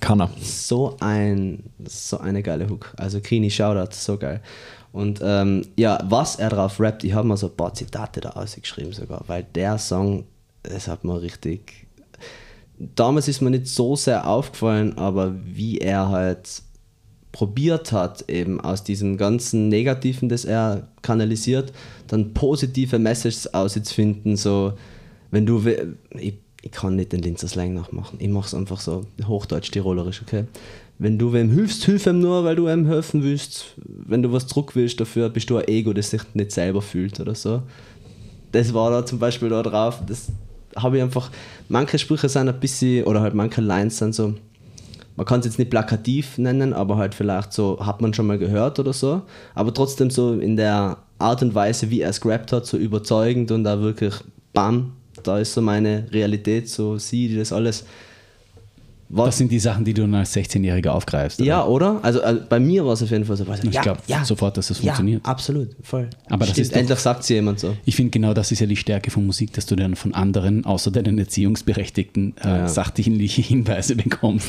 Kann 0.00 0.20
er. 0.20 0.30
So 0.40 0.96
ein, 0.98 1.62
so 1.84 2.18
eine 2.18 2.42
geile 2.42 2.68
Hook. 2.68 2.92
Also 2.96 3.20
Kini 3.20 3.50
Shoutout, 3.50 3.92
so 3.92 4.16
geil. 4.18 4.40
Und 4.90 5.20
ähm, 5.22 5.62
ja, 5.76 5.98
was 6.08 6.36
er 6.36 6.50
drauf 6.50 6.80
rappt, 6.80 7.04
ich 7.04 7.12
habe 7.14 7.28
mal 7.28 7.36
so 7.36 7.48
ein 7.48 7.56
paar 7.56 7.74
Zitate 7.74 8.20
da 8.20 8.30
ausgeschrieben 8.30 8.92
sogar, 8.92 9.22
weil 9.26 9.44
der 9.54 9.78
Song, 9.78 10.24
das 10.62 10.88
hat 10.88 11.04
mir 11.04 11.20
richtig. 11.20 11.86
Damals 12.78 13.28
ist 13.28 13.40
mir 13.40 13.50
nicht 13.50 13.68
so 13.68 13.94
sehr 13.94 14.26
aufgefallen, 14.26 14.98
aber 14.98 15.34
wie 15.44 15.78
er 15.78 16.08
halt 16.08 16.62
probiert 17.32 17.90
hat, 17.90 18.28
eben 18.28 18.60
aus 18.60 18.84
diesem 18.84 19.16
ganzen 19.16 19.68
Negativen, 19.68 20.28
das 20.28 20.44
er 20.44 20.88
kanalisiert, 21.02 21.72
dann 22.06 22.32
positive 22.32 22.98
Messages 23.00 23.52
auszufinden, 23.52 24.36
so, 24.36 24.74
wenn 25.32 25.44
du, 25.44 25.64
ich, 26.10 26.34
ich 26.64 26.72
kann 26.72 26.96
nicht 26.96 27.12
den 27.12 27.20
Linzer 27.20 27.46
Slang 27.46 27.74
nachmachen, 27.74 28.18
ich 28.20 28.28
mache 28.28 28.46
es 28.46 28.54
einfach 28.54 28.80
so 28.80 29.04
hochdeutsch-tirolerisch, 29.22 30.22
okay? 30.22 30.44
Wenn 30.98 31.18
du 31.18 31.32
wem 31.34 31.50
hilfst, 31.50 31.84
hilf 31.84 32.06
ihm 32.06 32.20
nur, 32.20 32.42
weil 32.44 32.56
du 32.56 32.68
ihm 32.68 32.86
helfen 32.86 33.22
willst. 33.22 33.74
Wenn 33.76 34.22
du 34.22 34.32
was 34.32 34.46
zurück 34.46 34.74
willst 34.74 34.98
dafür, 34.98 35.28
bist 35.28 35.50
du 35.50 35.58
ein 35.58 35.68
Ego, 35.68 35.92
das 35.92 36.10
sich 36.10 36.22
nicht 36.32 36.52
selber 36.52 36.80
fühlt 36.80 37.20
oder 37.20 37.34
so. 37.34 37.62
Das 38.52 38.72
war 38.72 38.90
da 38.90 39.04
zum 39.04 39.18
Beispiel 39.18 39.50
da 39.50 39.62
drauf, 39.62 40.00
das 40.06 40.28
habe 40.74 40.96
ich 40.96 41.02
einfach, 41.02 41.30
manche 41.68 41.98
Sprüche 41.98 42.30
sind 42.30 42.48
ein 42.48 42.58
bisschen, 42.58 43.04
oder 43.04 43.20
halt 43.20 43.34
manche 43.34 43.60
Lines 43.60 43.98
sind 43.98 44.14
so, 44.14 44.34
man 45.16 45.26
kann 45.26 45.40
es 45.40 45.46
jetzt 45.46 45.58
nicht 45.58 45.70
plakativ 45.70 46.38
nennen, 46.38 46.72
aber 46.72 46.96
halt 46.96 47.14
vielleicht 47.14 47.52
so, 47.52 47.78
hat 47.84 48.00
man 48.00 48.14
schon 48.14 48.26
mal 48.26 48.38
gehört 48.38 48.78
oder 48.78 48.94
so, 48.94 49.22
aber 49.54 49.74
trotzdem 49.74 50.08
so 50.08 50.32
in 50.32 50.56
der 50.56 50.96
Art 51.18 51.42
und 51.42 51.54
Weise, 51.54 51.90
wie 51.90 52.00
er 52.00 52.10
es 52.10 52.22
gerappt 52.22 52.52
hat, 52.52 52.64
so 52.64 52.78
überzeugend 52.78 53.50
und 53.50 53.64
da 53.64 53.80
wirklich, 53.80 54.14
bam, 54.54 54.92
da 55.26 55.38
ist 55.38 55.52
so 55.54 55.60
meine 55.62 56.06
Realität, 56.12 56.68
so 56.68 56.98
sie, 56.98 57.28
die 57.28 57.36
das 57.36 57.52
alles. 57.52 57.84
Was, 59.10 59.26
Das 59.26 59.38
sind 59.38 59.52
die 59.52 59.58
Sachen, 59.60 59.84
die 59.84 59.92
du 59.94 60.00
dann 60.00 60.14
als 60.14 60.34
16-Jähriger 60.34 60.88
aufgreifst. 60.88 61.38
oder? 61.38 61.46
ja, 61.46 61.64
oder? 61.66 62.00
Also, 62.02 62.22
also 62.22 62.40
bei 62.48 62.58
mir 62.58 62.84
war 62.86 62.94
es 62.94 63.02
auf 63.02 63.10
jeden 63.10 63.24
Fall 63.26 63.36
so. 63.36 63.44
Ich 63.44 63.64
Ich 63.64 63.80
glaub 63.80 63.98
sofort, 64.24 64.56
dass 64.56 64.68
das 64.68 64.78
funktioniert. 64.78 65.22
Ja, 65.24 65.30
absolut, 65.30 65.68
voll. 65.82 66.08
Aber 66.30 66.46
das 66.46 66.56
ist 66.58 66.72
doch- 66.72 66.78
endlich 66.80 66.98
sagt 66.98 67.22
sie 67.22 67.34
jemand 67.34 67.60
so. 67.60 67.76
Ich 67.84 67.94
finde 67.96 68.10
genau 68.10 68.32
das 68.34 68.50
ist 68.50 68.60
ja 68.60 68.66
die 68.66 68.76
Stärke 68.76 69.10
von 69.10 69.24
Musik, 69.26 69.52
dass 69.52 69.66
du 69.66 69.76
dann 69.76 69.94
von 69.94 70.14
anderen, 70.14 70.64
außer 70.64 70.90
deinen 70.90 71.18
Erziehungsberechtigten, 71.18 72.34
äh, 72.42 72.48
Ja. 72.48 72.66
sachdienliche 72.68 73.42
Hinweise 73.42 73.94
bekommst, 73.94 74.48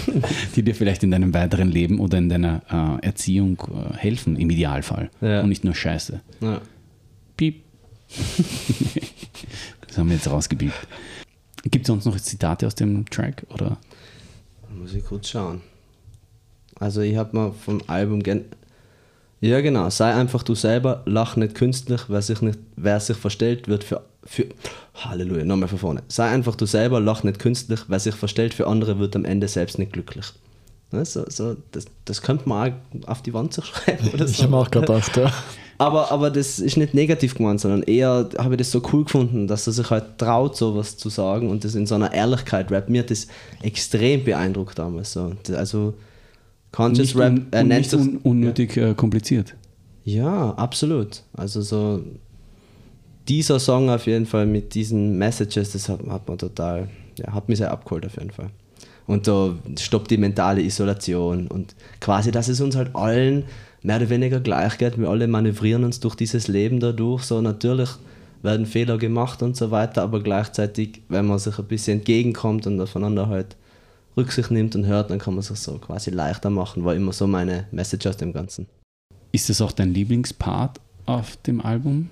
die 0.55 0.63
dir 0.63 0.73
vielleicht 0.73 1.03
in 1.03 1.11
deinem 1.11 1.33
weiteren 1.33 1.69
Leben 1.69 1.99
oder 1.99 2.17
in 2.17 2.29
deiner 2.29 2.61
äh, 3.01 3.05
Erziehung 3.05 3.61
äh, 3.67 3.97
helfen, 3.97 4.35
im 4.37 4.49
Idealfall. 4.49 5.11
Ja. 5.21 5.41
Und 5.41 5.49
nicht 5.49 5.63
nur 5.65 5.75
Scheiße. 5.75 6.21
Ja. 6.41 6.61
Piep. 7.37 7.61
das 9.95 10.01
haben 10.01 10.09
wir 10.09 10.17
jetzt 10.17 10.29
rausgebiebt. 10.29 10.75
Gibt 11.63 11.85
es 11.85 11.87
sonst 11.87 12.03
noch 12.03 12.19
Zitate 12.19 12.67
aus 12.67 12.75
dem 12.75 13.09
Track? 13.09 13.45
Oder? 13.49 13.77
Muss 14.77 14.93
ich 14.93 15.05
kurz 15.05 15.29
schauen. 15.29 15.61
Also 16.81 16.99
ich 16.99 17.15
habe 17.15 17.33
mal 17.33 17.53
vom 17.53 17.81
Album 17.87 18.21
gen 18.21 18.43
Ja 19.39 19.61
genau, 19.61 19.89
sei 19.89 20.13
einfach 20.13 20.43
du 20.43 20.53
selber, 20.53 21.01
lach 21.05 21.37
nicht 21.37 21.55
künstlich, 21.55 22.01
wer 22.09 22.21
sich, 22.21 22.41
nicht, 22.41 22.59
wer 22.75 22.99
sich 22.99 23.15
verstellt, 23.15 23.69
wird 23.69 23.85
für, 23.85 24.01
für 24.25 24.47
Halleluja, 24.95 25.45
nochmal 25.45 25.69
von 25.69 25.79
vorne. 25.79 26.03
Sei 26.09 26.27
einfach 26.27 26.57
du 26.57 26.65
selber, 26.65 26.99
lach 26.99 27.23
nicht 27.23 27.39
künstlich, 27.39 27.79
wer 27.87 27.99
sich 27.99 28.15
verstellt 28.15 28.53
für 28.53 28.67
andere, 28.67 28.99
wird 28.99 29.15
am 29.15 29.23
Ende 29.23 29.47
selbst 29.47 29.79
nicht 29.79 29.93
glücklich. 29.93 30.25
Ne, 30.91 31.05
so, 31.05 31.23
so, 31.29 31.55
das, 31.71 31.85
das 32.03 32.21
könnte 32.21 32.49
man 32.49 32.73
auch 33.05 33.07
auf 33.07 33.21
die 33.21 33.33
Wand 33.33 33.53
sich 33.53 33.65
schreiben 33.73 34.09
oder 34.13 34.25
Ich 34.25 34.35
so. 34.35 34.43
habe 34.43 34.51
mir 34.51 34.57
auch 34.57 34.71
gedacht, 34.71 35.15
ja. 35.15 35.31
Aber, 35.77 36.11
aber 36.11 36.31
das 36.31 36.59
ist 36.59 36.77
nicht 36.77 36.93
negativ 36.93 37.35
gemeint, 37.35 37.59
sondern 37.59 37.83
eher 37.83 38.29
habe 38.37 38.53
ich 38.53 38.59
das 38.59 38.71
so 38.71 38.81
cool 38.93 39.03
gefunden, 39.03 39.47
dass 39.47 39.67
er 39.67 39.73
sich 39.73 39.89
halt 39.89 40.17
traut, 40.17 40.55
sowas 40.55 40.95
zu 40.97 41.09
sagen 41.09 41.49
und 41.49 41.63
das 41.65 41.75
in 41.75 41.85
so 41.85 41.95
einer 41.95 42.13
Ehrlichkeit 42.13 42.71
rappt. 42.71 42.89
Mir 42.89 43.01
hat 43.01 43.11
das 43.11 43.27
extrem 43.61 44.23
beeindruckt 44.23 44.79
damals. 44.79 45.11
So. 45.11 45.33
Also 45.53 45.95
Conscious 46.71 47.15
Nicht, 47.15 47.17
Rap, 47.17 47.33
un, 47.33 47.47
er 47.51 47.61
und 47.61 47.67
nennt 47.67 47.89
sich, 47.89 47.99
un, 47.99 48.17
unnötig 48.23 48.77
äh, 48.77 48.93
kompliziert. 48.93 49.55
Ja, 50.03 50.51
absolut. 50.51 51.23
Also 51.33 51.61
so 51.61 52.01
dieser 53.27 53.59
Song 53.59 53.89
auf 53.89 54.05
jeden 54.05 54.25
Fall 54.25 54.45
mit 54.45 54.75
diesen 54.75 55.17
Messages, 55.17 55.71
das 55.71 55.89
hat, 55.89 56.05
hat 56.07 56.27
man 56.27 56.37
total, 56.37 56.89
ja, 57.17 57.33
hat 57.33 57.49
mich 57.49 57.57
sehr 57.57 57.71
abgeholt 57.71 58.05
auf 58.05 58.17
jeden 58.17 58.31
Fall. 58.31 58.49
Und 59.07 59.27
da 59.27 59.55
stoppt 59.79 60.11
die 60.11 60.17
mentale 60.17 60.61
Isolation 60.61 61.47
und 61.47 61.75
quasi, 61.99 62.31
dass 62.31 62.47
es 62.47 62.59
uns 62.59 62.75
halt 62.75 62.95
allen 62.95 63.43
mehr 63.85 63.97
oder 63.97 64.09
weniger 64.09 64.39
gleich 64.39 64.77
geht. 64.77 64.97
Wir 64.99 65.09
alle 65.09 65.27
manövrieren 65.27 65.83
uns 65.83 65.99
durch 65.99 66.15
dieses 66.15 66.47
Leben 66.47 66.79
dadurch. 66.79 67.23
So 67.23 67.39
natürlich 67.41 67.89
werden 68.41 68.65
Fehler 68.65 68.97
gemacht 68.97 69.43
und 69.43 69.55
so 69.55 69.71
weiter, 69.71 70.01
aber 70.01 70.21
gleichzeitig, 70.21 71.01
wenn 71.07 71.27
man 71.27 71.39
sich 71.39 71.57
ein 71.57 71.65
bisschen 71.65 71.99
entgegenkommt 71.99 72.67
und 72.67 72.79
aufeinander 72.81 73.27
halt 73.27 73.55
Rücksicht 74.17 74.51
nimmt 74.51 74.75
und 74.75 74.85
hört, 74.85 75.09
dann 75.09 75.19
kann 75.19 75.35
man 75.35 75.43
sich 75.43 75.59
so 75.59 75.77
quasi 75.77 76.09
leichter 76.11 76.49
machen, 76.49 76.83
war 76.83 76.95
immer 76.95 77.13
so 77.13 77.27
meine 77.27 77.67
Message 77.71 78.07
aus 78.07 78.17
dem 78.17 78.33
Ganzen. 78.33 78.67
Ist 79.31 79.49
das 79.49 79.61
auch 79.61 79.71
dein 79.71 79.93
Lieblingspart 79.93 80.79
auf 81.05 81.37
dem 81.37 81.61
Album? 81.61 82.09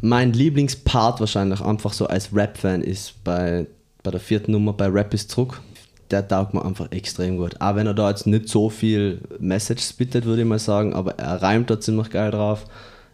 Mein 0.00 0.32
Lieblingspart 0.32 1.20
wahrscheinlich 1.20 1.60
einfach 1.60 1.92
so 1.92 2.06
als 2.06 2.34
Rap-Fan 2.34 2.82
ist 2.82 3.22
bei, 3.24 3.66
bei 4.02 4.10
der 4.10 4.20
vierten 4.20 4.52
Nummer 4.52 4.72
bei 4.72 4.86
Rap 4.86 5.12
ist 5.14 5.30
zurück. 5.30 5.60
Der 6.10 6.26
taugt 6.26 6.54
mir 6.54 6.64
einfach 6.64 6.90
extrem 6.92 7.36
gut. 7.36 7.60
Auch 7.60 7.74
wenn 7.74 7.86
er 7.86 7.94
da 7.94 8.08
jetzt 8.10 8.26
nicht 8.26 8.48
so 8.48 8.70
viel 8.70 9.20
Message 9.40 9.82
spittet, 9.82 10.24
würde 10.24 10.42
ich 10.42 10.48
mal 10.48 10.58
sagen, 10.58 10.94
aber 10.94 11.18
er 11.18 11.42
reimt 11.42 11.68
da 11.70 11.80
ziemlich 11.80 12.10
geil 12.10 12.30
drauf. 12.30 12.64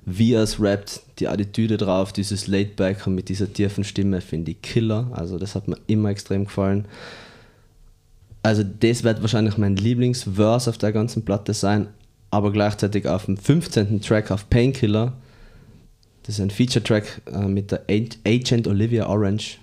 Wie 0.05 0.33
er 0.35 0.43
es 0.43 0.61
rappt, 0.61 1.01
die 1.19 1.29
Attitüde 1.29 1.77
drauf, 1.77 2.13
dieses 2.13 2.49
Laidback 2.49 3.07
und 3.07 3.15
mit 3.15 3.29
dieser 3.29 3.51
tiefen 3.53 3.85
Stimme 3.85 4.21
finde 4.21 4.51
ich 4.51 4.61
Killer. 4.61 5.09
Also 5.13 5.39
das 5.39 5.55
hat 5.55 5.69
mir 5.69 5.77
immer 5.87 6.11
extrem 6.11 6.45
gefallen. 6.45 6.87
Also 8.43 8.65
das 8.65 9.05
wird 9.05 9.23
wahrscheinlich 9.23 9.57
mein 9.57 9.77
Lieblingsverse 9.77 10.69
auf 10.71 10.79
der 10.79 10.93
ganzen 10.93 11.25
Platte 11.25 11.55
sein, 11.55 11.87
aber 12.31 12.51
gleichzeitig 12.51 13.07
auf 13.07 13.27
dem 13.27 13.37
15. 13.37 14.01
Track 14.03 14.31
auf 14.31 14.51
Painkiller 14.51 15.13
das 16.25 16.37
ist 16.37 16.41
ein 16.41 16.51
Feature-Track 16.51 17.23
äh, 17.33 17.49
mit 17.49 17.73
der 17.73 17.81
Ag- 17.91 18.17
Agent 18.25 18.69
Olivia 18.69 19.09
Orange. 19.09 19.59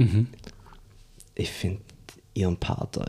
Ich 1.36 1.50
finde 1.50 1.80
ihren 2.34 2.58
Part. 2.58 3.00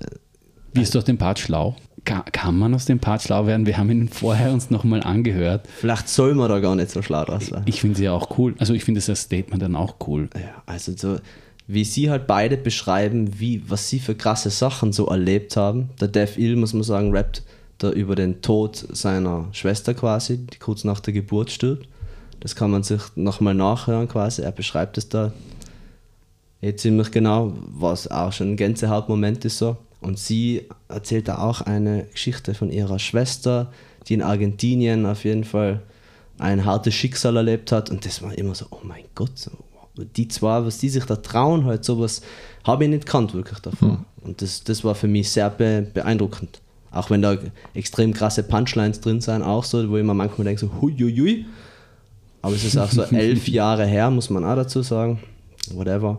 Wirst 0.74 0.94
du 0.94 0.98
aus 0.98 1.04
dem 1.04 1.18
Part 1.18 1.38
schlau? 1.38 1.76
Ka 2.04 2.22
kann 2.32 2.58
man 2.58 2.74
aus 2.74 2.86
dem 2.86 2.98
Part 2.98 3.22
schlau 3.22 3.46
werden? 3.46 3.66
Wir 3.66 3.76
haben 3.76 3.90
ihn 3.90 4.08
vorher 4.08 4.52
uns 4.52 4.70
nochmal 4.70 5.02
angehört. 5.02 5.66
vielleicht 5.78 6.08
soll 6.08 6.34
man 6.34 6.48
da 6.48 6.60
gar 6.60 6.74
nicht 6.74 6.90
so 6.90 7.02
schlau 7.02 7.24
draus 7.24 7.46
sein. 7.46 7.62
Ich 7.66 7.80
finde 7.80 7.96
sie 7.98 8.04
ja 8.04 8.12
auch 8.12 8.38
cool. 8.38 8.54
Also 8.58 8.72
ich 8.72 8.84
finde 8.84 9.00
das 9.04 9.20
Statement 9.20 9.62
dann 9.62 9.76
auch 9.76 9.96
cool. 10.06 10.30
Ja, 10.34 10.62
also 10.66 10.92
so, 10.96 11.18
wie 11.66 11.84
sie 11.84 12.10
halt 12.10 12.26
beide 12.26 12.56
beschreiben, 12.56 13.38
wie, 13.38 13.62
was 13.68 13.88
sie 13.88 13.98
für 13.98 14.14
krasse 14.14 14.50
Sachen 14.50 14.92
so 14.92 15.06
erlebt 15.06 15.56
haben. 15.56 15.90
Der 16.00 16.08
Dev 16.08 16.40
Ill, 16.40 16.56
muss 16.56 16.72
man 16.72 16.82
sagen, 16.82 17.14
rappt 17.14 17.42
da 17.78 17.90
über 17.90 18.14
den 18.14 18.42
Tod 18.42 18.86
seiner 18.90 19.48
Schwester 19.52 19.94
quasi, 19.94 20.38
die 20.38 20.58
kurz 20.58 20.84
nach 20.84 21.00
der 21.00 21.12
Geburt 21.12 21.50
stirbt. 21.50 21.88
Das 22.40 22.56
kann 22.56 22.70
man 22.70 22.82
sich 22.82 23.00
nochmal 23.14 23.54
nachhören 23.54 24.08
quasi. 24.08 24.42
Er 24.42 24.52
beschreibt 24.52 24.96
es 24.98 25.08
da 25.08 25.32
eh 26.62 26.74
ziemlich 26.74 27.10
genau, 27.10 27.52
was 27.66 28.10
auch 28.10 28.32
schon 28.32 28.52
ein 28.52 28.56
Gänsehautmoment 28.56 29.44
ist 29.44 29.58
so. 29.58 29.76
Und 30.00 30.18
sie 30.18 30.66
erzählt 30.88 31.28
da 31.28 31.38
auch 31.38 31.60
eine 31.60 32.04
Geschichte 32.12 32.54
von 32.54 32.70
ihrer 32.70 32.98
Schwester, 32.98 33.70
die 34.06 34.14
in 34.14 34.22
Argentinien 34.22 35.04
auf 35.06 35.24
jeden 35.24 35.44
Fall 35.44 35.82
ein 36.38 36.64
hartes 36.64 36.94
Schicksal 36.94 37.36
erlebt 37.36 37.70
hat. 37.70 37.90
Und 37.90 38.06
das 38.06 38.22
war 38.22 38.36
immer 38.36 38.54
so, 38.54 38.66
oh 38.70 38.80
mein 38.82 39.04
Gott, 39.14 39.38
so, 39.38 39.50
die 40.16 40.28
zwei, 40.28 40.64
was 40.64 40.78
die 40.78 40.88
sich 40.88 41.04
da 41.04 41.16
trauen, 41.16 41.66
halt 41.66 41.84
sowas, 41.84 42.22
habe 42.64 42.84
ich 42.84 42.90
nicht 42.90 43.06
kannt 43.06 43.34
wirklich 43.34 43.58
davor. 43.60 44.04
Und 44.22 44.42
das, 44.42 44.64
das 44.64 44.84
war 44.84 44.94
für 44.94 45.08
mich 45.08 45.30
sehr 45.30 45.50
be 45.50 45.86
beeindruckend. 45.92 46.60
Auch 46.92 47.10
wenn 47.10 47.22
da 47.22 47.36
extrem 47.74 48.12
krasse 48.12 48.42
Punchlines 48.42 49.00
drin 49.00 49.20
sind, 49.20 49.42
auch 49.42 49.64
so, 49.64 49.88
wo 49.88 49.96
ich 49.96 50.04
mir 50.04 50.14
manchmal 50.14 50.46
denke, 50.46 50.60
so 50.60 50.70
huiuiui. 50.80 51.46
Aber 52.42 52.54
es 52.54 52.64
ist 52.64 52.76
auch 52.76 52.90
so 52.90 53.02
elf 53.10 53.48
Jahre 53.48 53.86
her, 53.86 54.10
muss 54.10 54.30
man 54.30 54.44
auch 54.44 54.56
dazu 54.56 54.82
sagen. 54.82 55.20
Whatever. 55.72 56.18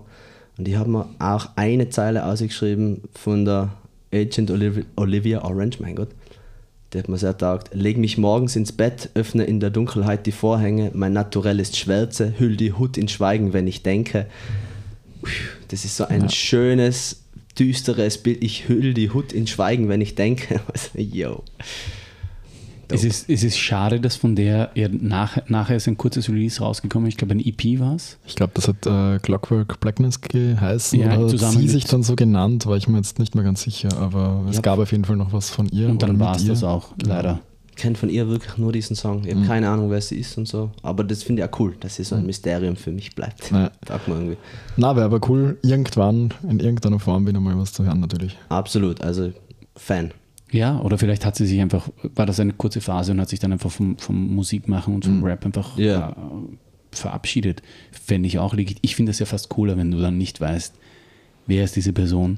Und 0.57 0.67
ich 0.67 0.75
habe 0.75 0.89
mir 0.89 1.07
auch 1.19 1.49
eine 1.55 1.89
Zeile 1.89 2.25
ausgeschrieben 2.25 3.01
von 3.13 3.45
der 3.45 3.71
Agent 4.13 4.51
Olivia, 4.95 5.43
Orange, 5.43 5.79
mein 5.79 5.95
Gott. 5.95 6.09
Die 6.93 6.99
hat 6.99 7.07
mir 7.07 7.17
sehr 7.17 7.37
taugt. 7.37 7.73
Leg 7.73 7.97
mich 7.97 8.17
morgens 8.17 8.55
ins 8.57 8.73
Bett, 8.73 9.09
öffne 9.13 9.45
in 9.45 9.61
der 9.61 9.69
Dunkelheit 9.69 10.25
die 10.25 10.33
Vorhänge, 10.33 10.91
mein 10.93 11.13
Naturell 11.13 11.59
ist 11.61 11.77
Schwärze, 11.77 12.33
hüll 12.37 12.57
die 12.57 12.73
Hut 12.73 12.97
in 12.97 13.07
Schweigen, 13.07 13.53
wenn 13.53 13.65
ich 13.65 13.81
denke. 13.81 14.27
Das 15.69 15.85
ist 15.85 15.95
so 15.95 16.05
ein 16.05 16.23
Ja. 16.23 16.29
schönes, 16.29 17.23
düsteres 17.57 18.17
Bild. 18.17 18.43
Ich 18.43 18.67
hüll 18.67 18.93
die 18.93 19.09
Hut 19.11 19.31
in 19.31 19.47
Schweigen, 19.47 19.87
wenn 19.87 20.01
ich 20.01 20.15
denke. 20.15 20.59
Also, 20.73 20.89
yo. 20.99 21.43
Es 22.93 23.03
ist, 23.03 23.29
es 23.29 23.43
ist 23.43 23.57
schade, 23.57 23.99
dass 23.99 24.15
von 24.15 24.35
der 24.35 24.71
ja, 24.75 24.87
nach, 24.91 25.37
nachher 25.47 25.75
ist 25.75 25.87
ein 25.87 25.97
kurzes 25.97 26.29
Release 26.29 26.61
rausgekommen. 26.61 27.07
Ich 27.09 27.17
glaube, 27.17 27.33
ein 27.33 27.39
EP 27.39 27.79
war 27.79 27.95
es. 27.95 28.17
Ich 28.25 28.35
glaube, 28.35 28.51
das 28.55 28.67
hat 28.67 28.85
äh, 28.85 29.19
Clockwork 29.19 29.79
Blackness 29.79 30.21
geheißen 30.21 30.99
Ja, 30.99 31.07
oder 31.07 31.23
hat 31.23 31.29
zusammen 31.29 31.57
sie 31.59 31.67
sich 31.67 31.85
dann 31.85 32.03
so 32.03 32.15
genannt, 32.15 32.65
war 32.65 32.77
ich 32.77 32.87
mir 32.87 32.97
jetzt 32.97 33.19
nicht 33.19 33.35
mehr 33.35 33.43
ganz 33.43 33.61
sicher, 33.63 33.89
aber 33.97 34.45
es 34.49 34.57
Ja. 34.57 34.61
gab 34.61 34.79
auf 34.79 34.91
jeden 34.91 35.05
Fall 35.05 35.15
noch 35.17 35.33
was 35.33 35.49
von 35.49 35.67
ihr. 35.69 35.89
Und 35.89 36.01
dann 36.03 36.19
war 36.19 36.35
es 36.35 36.45
das 36.45 36.63
auch, 36.63 36.89
leider. 37.03 37.39
Ich 37.69 37.77
kenne 37.77 37.95
von 37.95 38.09
ihr 38.09 38.27
wirklich 38.27 38.57
nur 38.57 38.71
diesen 38.73 38.95
Song. 38.95 39.23
Ich 39.25 39.33
habe 39.33 39.45
keine 39.47 39.69
Ahnung, 39.69 39.89
wer 39.89 40.01
sie 40.01 40.17
ist 40.17 40.37
und 40.37 40.47
so. 40.47 40.71
Aber 40.83 41.03
das 41.03 41.23
finde 41.23 41.41
ich 41.41 41.49
auch 41.49 41.59
cool, 41.59 41.75
dass 41.79 41.95
sie 41.95 42.03
so 42.03 42.15
ein 42.15 42.25
Mysterium 42.25 42.75
für 42.75 42.91
mich 42.91 43.15
bleibt. 43.15 43.49
Ja. 43.49 43.71
Sagt 43.87 44.07
man 44.07 44.17
irgendwie. 44.19 44.37
Na, 44.77 44.95
wäre 44.95 45.05
aber 45.05 45.19
cool, 45.29 45.57
irgendwann 45.63 46.31
in 46.47 46.59
irgendeiner 46.59 46.99
Form 46.99 47.25
wieder 47.25 47.39
mal 47.39 47.57
was 47.57 47.71
zu 47.73 47.83
hören, 47.85 48.01
natürlich. 48.01 48.37
Absolut, 48.49 49.01
also 49.01 49.31
Fan. 49.77 50.11
Ja, 50.51 50.79
oder 50.81 50.97
vielleicht 50.97 51.25
hat 51.25 51.35
sie 51.35 51.45
sich 51.47 51.61
einfach, 51.61 51.89
war 52.15 52.25
das 52.25 52.39
eine 52.39 52.53
kurze 52.53 52.81
Phase 52.81 53.11
und 53.13 53.21
hat 53.21 53.29
sich 53.29 53.39
dann 53.39 53.53
einfach 53.53 53.71
vom, 53.71 53.97
vom 53.97 54.35
Musikmachen 54.35 54.93
und 54.95 55.05
vom 55.05 55.23
Rap 55.23 55.45
einfach 55.45 55.77
Ja. 55.77 56.09
äh, 56.09 56.15
verabschiedet. 56.91 57.61
Fände 57.91 58.27
ich 58.27 58.37
auch 58.39 58.53
legit. 58.53 58.77
Ich 58.81 58.95
finde 58.95 59.11
das 59.11 59.19
ja 59.19 59.25
fast 59.25 59.49
cooler, 59.49 59.77
wenn 59.77 59.91
du 59.91 59.99
dann 59.99 60.17
nicht 60.17 60.41
weißt, 60.41 60.73
wer 61.47 61.63
ist 61.63 61.75
diese 61.75 61.93
Person. 61.93 62.37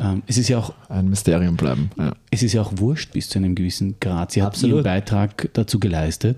Ähm, 0.00 0.22
es 0.26 0.36
ist 0.38 0.48
ja 0.48 0.58
auch 0.58 0.74
Ein 0.88 1.08
Mysterium 1.08 1.56
bleiben. 1.56 1.90
Ja. 1.96 2.12
es 2.30 2.42
ist 2.42 2.52
ja 2.54 2.62
auch 2.62 2.72
wurscht 2.76 3.12
bis 3.12 3.28
zu 3.28 3.38
einem 3.38 3.54
gewissen 3.54 3.94
Grad. 4.00 4.32
Sie 4.32 4.42
hat 4.42 4.60
ihren 4.62 4.82
Beitrag 4.82 5.48
dazu 5.52 5.78
geleistet. 5.78 6.36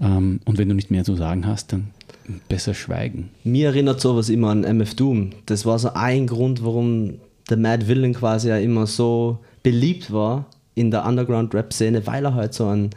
Ähm, 0.00 0.40
und 0.44 0.58
wenn 0.58 0.68
du 0.68 0.74
nicht 0.76 0.92
mehr 0.92 1.02
zu 1.02 1.16
sagen 1.16 1.46
hast, 1.46 1.72
dann 1.72 1.88
besser 2.48 2.74
schweigen. 2.74 3.30
Mir 3.42 3.68
erinnert 3.68 4.00
sowas 4.00 4.28
immer 4.28 4.50
an 4.50 4.62
MF 4.62 4.94
Doom. 4.94 5.30
Das 5.46 5.66
war 5.66 5.78
so 5.80 5.94
ein 5.94 6.26
Grund, 6.28 6.62
warum 6.64 7.14
der 7.48 7.56
Mad 7.56 7.86
Villain 7.86 8.14
quasi 8.14 8.48
ja 8.48 8.58
immer 8.58 8.86
so 8.86 9.38
beliebt 9.62 10.12
war 10.12 10.46
in 10.74 10.90
der 10.90 11.06
Underground-Rap-Szene, 11.06 12.06
weil 12.06 12.24
er 12.24 12.34
halt 12.34 12.54
so 12.54 12.66
ein 12.66 12.90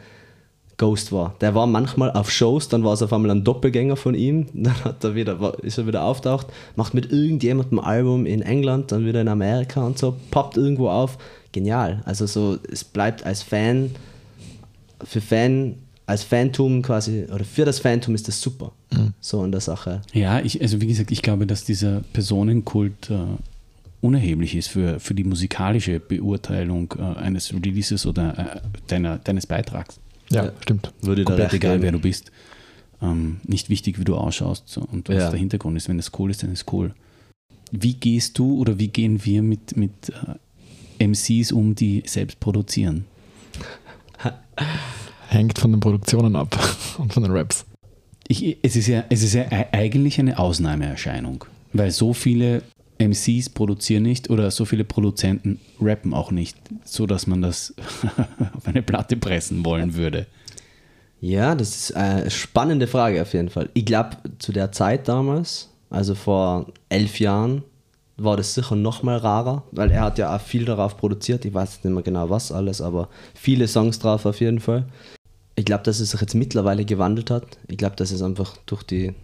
Ghost 0.76 1.12
war. 1.12 1.34
Der 1.40 1.54
war 1.54 1.66
manchmal 1.66 2.10
auf 2.12 2.30
Shows, 2.30 2.68
dann 2.68 2.84
war 2.84 2.94
es 2.94 3.02
auf 3.02 3.12
einmal 3.12 3.30
ein 3.30 3.44
Doppelgänger 3.44 3.96
von 3.96 4.14
ihm, 4.14 4.46
dann 4.54 4.84
hat 4.84 5.04
er 5.04 5.14
wieder, 5.14 5.54
ist 5.62 5.78
er 5.78 5.86
wieder 5.86 6.04
auftaucht, 6.04 6.48
macht 6.76 6.94
mit 6.94 7.12
irgendjemandem 7.12 7.78
ein 7.78 7.84
Album 7.84 8.26
in 8.26 8.42
England, 8.42 8.90
dann 8.92 9.04
wieder 9.04 9.20
in 9.20 9.28
Amerika 9.28 9.84
und 9.84 9.98
so, 9.98 10.16
poppt 10.30 10.56
irgendwo 10.56 10.88
auf. 10.88 11.18
Genial. 11.52 12.00
Also 12.04 12.26
so, 12.26 12.58
es 12.70 12.84
bleibt 12.84 13.26
als 13.26 13.42
Fan, 13.42 13.90
für 15.04 15.20
Fan, 15.20 15.74
als 16.06 16.22
Phantom 16.22 16.82
quasi, 16.82 17.26
oder 17.32 17.44
für 17.44 17.64
das 17.64 17.78
Phantom 17.78 18.14
ist 18.14 18.28
das 18.28 18.40
super. 18.40 18.72
So 19.20 19.44
in 19.44 19.52
der 19.52 19.60
Sache. 19.60 20.02
Ja, 20.12 20.40
ich, 20.40 20.60
also 20.60 20.80
wie 20.80 20.86
gesagt, 20.86 21.10
ich 21.10 21.22
glaube, 21.22 21.46
dass 21.46 21.64
dieser 21.64 22.02
Personenkult 22.12 23.10
äh, 23.10 23.16
unerheblich 24.00 24.54
ist 24.54 24.68
für, 24.68 24.98
für 25.00 25.14
die 25.14 25.24
musikalische 25.24 26.00
Beurteilung 26.00 26.94
äh, 26.98 27.02
eines 27.18 27.52
Releases 27.52 28.06
oder 28.06 28.38
äh, 28.64 28.68
deiner, 28.86 29.18
deines 29.18 29.46
Beitrags. 29.46 30.00
Ja, 30.30 30.44
Ja. 30.46 30.52
stimmt. 30.60 30.92
Würde 31.02 31.24
da 31.24 31.50
egal, 31.52 31.82
wer 31.82 31.92
du 31.92 31.98
bist. 31.98 32.30
Ähm, 33.02 33.40
nicht 33.44 33.68
wichtig, 33.70 33.98
wie 33.98 34.04
du 34.04 34.16
ausschaust 34.16 34.78
und 34.78 35.08
was 35.08 35.16
Ja. 35.16 35.30
der 35.30 35.38
Hintergrund 35.38 35.76
ist. 35.76 35.88
Wenn 35.88 35.96
das 35.96 36.12
cool 36.18 36.30
ist, 36.30 36.42
dann 36.42 36.52
ist 36.52 36.70
cool. 36.72 36.94
Wie 37.72 37.94
gehst 37.94 38.38
du 38.38 38.58
oder 38.60 38.78
wie 38.78 38.88
gehen 38.88 39.24
wir 39.24 39.42
mit, 39.42 39.76
mit 39.76 40.12
äh, 40.98 41.06
MCs 41.06 41.52
um, 41.52 41.74
die 41.74 42.02
selbst 42.06 42.40
produzieren? 42.40 43.04
Hängt 45.28 45.58
von 45.58 45.70
den 45.72 45.80
Produktionen 45.80 46.36
ab 46.36 46.58
und 46.98 47.12
von 47.12 47.22
den 47.22 47.32
Raps. 47.32 47.64
Ich, 48.28 48.58
es, 48.62 48.76
ist 48.76 48.86
ja, 48.88 49.04
es 49.08 49.22
ist 49.22 49.34
ja 49.34 49.42
e- 49.42 49.66
eigentlich 49.72 50.18
eine 50.20 50.38
Ausnahmeerscheinung, 50.38 51.44
weil 51.72 51.90
so 51.90 52.12
viele 52.12 52.62
MCs 53.00 53.48
produzieren 53.50 54.02
nicht 54.02 54.30
oder 54.30 54.50
so 54.50 54.64
viele 54.64 54.84
Produzenten 54.84 55.60
rappen 55.80 56.14
auch 56.14 56.30
nicht, 56.30 56.56
so 56.84 57.06
dass 57.06 57.26
man 57.26 57.42
das 57.42 57.74
auf 58.54 58.66
eine 58.66 58.82
Platte 58.82 59.16
pressen 59.16 59.64
wollen 59.64 59.94
würde. 59.94 60.26
Ja, 61.20 61.54
das 61.54 61.76
ist 61.76 61.96
eine 61.96 62.30
spannende 62.30 62.86
Frage 62.86 63.20
auf 63.20 63.34
jeden 63.34 63.50
Fall. 63.50 63.68
Ich 63.74 63.84
glaube, 63.84 64.16
zu 64.38 64.52
der 64.52 64.72
Zeit 64.72 65.08
damals, 65.08 65.68
also 65.90 66.14
vor 66.14 66.66
elf 66.88 67.20
Jahren, 67.20 67.62
war 68.16 68.36
das 68.36 68.54
sicher 68.54 68.76
noch 68.76 69.02
mal 69.02 69.16
rarer, 69.16 69.64
weil 69.72 69.90
er 69.90 70.02
hat 70.02 70.18
ja 70.18 70.34
auch 70.34 70.40
viel 70.40 70.66
darauf 70.66 70.96
produziert. 70.96 71.44
Ich 71.44 71.54
weiß 71.54 71.84
nicht 71.84 71.92
mehr 71.92 72.02
genau 72.02 72.28
was 72.28 72.52
alles, 72.52 72.80
aber 72.80 73.08
viele 73.34 73.66
Songs 73.66 73.98
drauf 73.98 74.26
auf 74.26 74.40
jeden 74.40 74.60
Fall. 74.60 74.86
Ich 75.56 75.64
glaube, 75.64 75.84
dass 75.84 76.00
es 76.00 76.10
sich 76.10 76.20
jetzt 76.20 76.34
mittlerweile 76.34 76.84
gewandelt 76.84 77.30
hat. 77.30 77.58
Ich 77.68 77.78
glaube, 77.78 77.96
dass 77.96 78.10
es 78.10 78.22
einfach 78.22 78.56
durch 78.66 78.82
die 78.82 79.14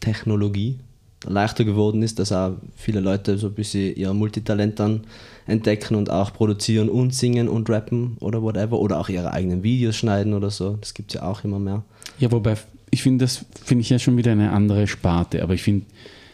Technologie 0.00 0.78
leichter 1.26 1.64
geworden 1.64 2.02
ist, 2.02 2.18
dass 2.18 2.32
auch 2.32 2.52
viele 2.76 3.00
Leute 3.00 3.38
so 3.38 3.48
ein 3.48 3.54
bisschen 3.54 3.94
ihr 3.96 4.12
Multitalent 4.14 4.78
dann 4.78 5.02
entdecken 5.46 5.94
und 5.94 6.10
auch 6.10 6.32
produzieren 6.32 6.88
und 6.88 7.14
singen 7.14 7.48
und 7.48 7.68
rappen 7.70 8.16
oder 8.20 8.42
whatever 8.42 8.78
oder 8.78 9.00
auch 9.00 9.08
ihre 9.08 9.32
eigenen 9.32 9.62
Videos 9.62 9.96
schneiden 9.96 10.34
oder 10.34 10.50
so. 10.50 10.76
Das 10.80 10.94
gibt 10.94 11.10
es 11.10 11.20
ja 11.20 11.26
auch 11.26 11.42
immer 11.44 11.58
mehr. 11.58 11.82
Ja, 12.18 12.30
wobei 12.30 12.56
ich 12.90 13.02
finde, 13.02 13.24
das 13.24 13.44
finde 13.64 13.82
ich 13.82 13.90
ja 13.90 13.98
schon 13.98 14.16
wieder 14.16 14.32
eine 14.32 14.52
andere 14.52 14.86
Sparte, 14.86 15.42
aber 15.42 15.54
ich 15.54 15.62
finde, 15.62 15.86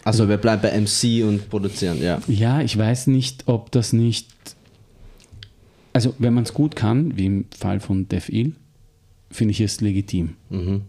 Also 0.04 0.28
wir 0.28 0.36
bleiben 0.36 0.62
bei 0.62 0.78
MC 0.78 1.26
und 1.26 1.48
produzieren, 1.48 2.02
ja. 2.02 2.20
ja, 2.28 2.60
ich 2.60 2.76
weiß 2.76 3.06
nicht, 3.06 3.44
ob 3.46 3.70
das 3.72 3.92
nicht, 3.92 4.28
also 5.92 6.14
wenn 6.18 6.34
man 6.34 6.44
es 6.44 6.52
gut 6.52 6.76
kann, 6.76 7.16
wie 7.16 7.26
im 7.26 7.46
Fall 7.56 7.80
von 7.80 8.08
Def 8.08 8.28
Il, 8.28 8.54
finde 9.30 9.52
ich 9.52 9.60
es 9.60 9.80
legitim. 9.80 10.36
Mhm. 10.50 10.82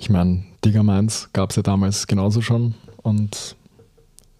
Ich 0.00 0.10
meine, 0.10 0.44
Digger 0.64 0.82
Minds 0.82 1.28
gab 1.32 1.50
es 1.50 1.56
ja 1.56 1.62
damals 1.62 2.06
genauso 2.06 2.40
schon 2.40 2.74
und 3.02 3.56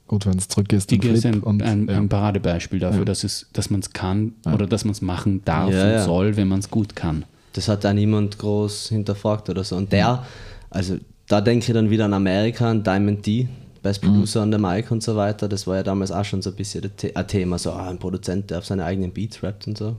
gut, 0.08 0.26
wenn 0.26 0.36
es 0.38 0.48
zurückgehst, 0.48 0.90
Digga 0.90 1.08
ist 1.10 1.24
ein, 1.26 1.40
und 1.40 1.62
ein, 1.62 1.88
ja. 1.88 1.96
ein 1.96 2.08
Paradebeispiel 2.08 2.78
dafür, 2.80 3.00
Ja. 3.00 3.04
dass, 3.06 3.24
es, 3.24 3.46
dass 3.52 3.70
man 3.70 3.80
es 3.80 3.92
kann 3.92 4.34
Ja. 4.44 4.54
oder 4.54 4.66
dass 4.66 4.84
man 4.84 4.92
es 4.92 5.00
machen 5.02 5.42
darf 5.44 5.72
Ja, 5.72 5.84
und 5.84 5.90
ja. 5.90 6.04
soll, 6.04 6.36
wenn 6.36 6.48
man 6.48 6.58
es 6.60 6.70
gut 6.70 6.94
kann. 6.96 7.24
Das 7.54 7.68
hat 7.68 7.84
da 7.84 7.92
niemand 7.92 8.38
groß 8.38 8.88
hinterfragt 8.90 9.48
oder 9.50 9.64
so. 9.64 9.76
Und 9.76 9.92
der, 9.92 10.24
also 10.70 10.96
da 11.28 11.40
denke 11.40 11.66
ich 11.66 11.72
dann 11.72 11.90
wieder 11.90 12.04
an 12.06 12.14
Amerika, 12.14 12.70
an 12.70 12.82
Diamond 12.82 13.26
D, 13.26 13.48
Best 13.82 14.00
Producer 14.00 14.42
an 14.42 14.50
der 14.52 14.60
Mic 14.60 14.90
und 14.92 15.02
so 15.02 15.16
weiter. 15.16 15.48
Das 15.48 15.66
war 15.66 15.76
ja 15.76 15.82
damals 15.82 16.12
auch 16.12 16.24
schon 16.24 16.40
so 16.40 16.50
ein 16.50 16.56
bisschen 16.56 16.82
der 16.82 16.90
The- 16.98 17.16
ein 17.16 17.26
Thema, 17.26 17.58
so 17.58 17.72
ah, 17.72 17.88
ein 17.90 17.98
Produzent, 17.98 18.50
der 18.50 18.58
auf 18.58 18.64
seine 18.66 18.84
eigenen 18.84 19.12
Beats 19.12 19.42
rappt 19.42 19.66
und 19.66 19.76
so. 19.76 19.96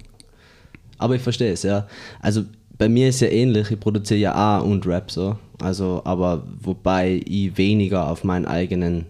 Aber 0.97 1.15
ich 1.15 1.21
verstehe 1.21 1.51
es, 1.51 1.63
ja. 1.63 1.85
Also 2.21 2.45
bei 2.77 2.89
mir 2.89 3.09
ist 3.09 3.21
ja 3.21 3.27
ähnlich, 3.27 3.71
ich 3.71 3.79
produziere 3.79 4.19
ja 4.19 4.59
auch 4.59 4.65
und 4.65 4.85
Rap 4.85 5.11
so. 5.11 5.37
Also, 5.59 6.01
aber 6.05 6.43
wobei 6.61 7.21
ich 7.25 7.57
weniger 7.57 8.09
auf 8.09 8.23
meinen 8.23 8.45
eigenen 8.45 9.05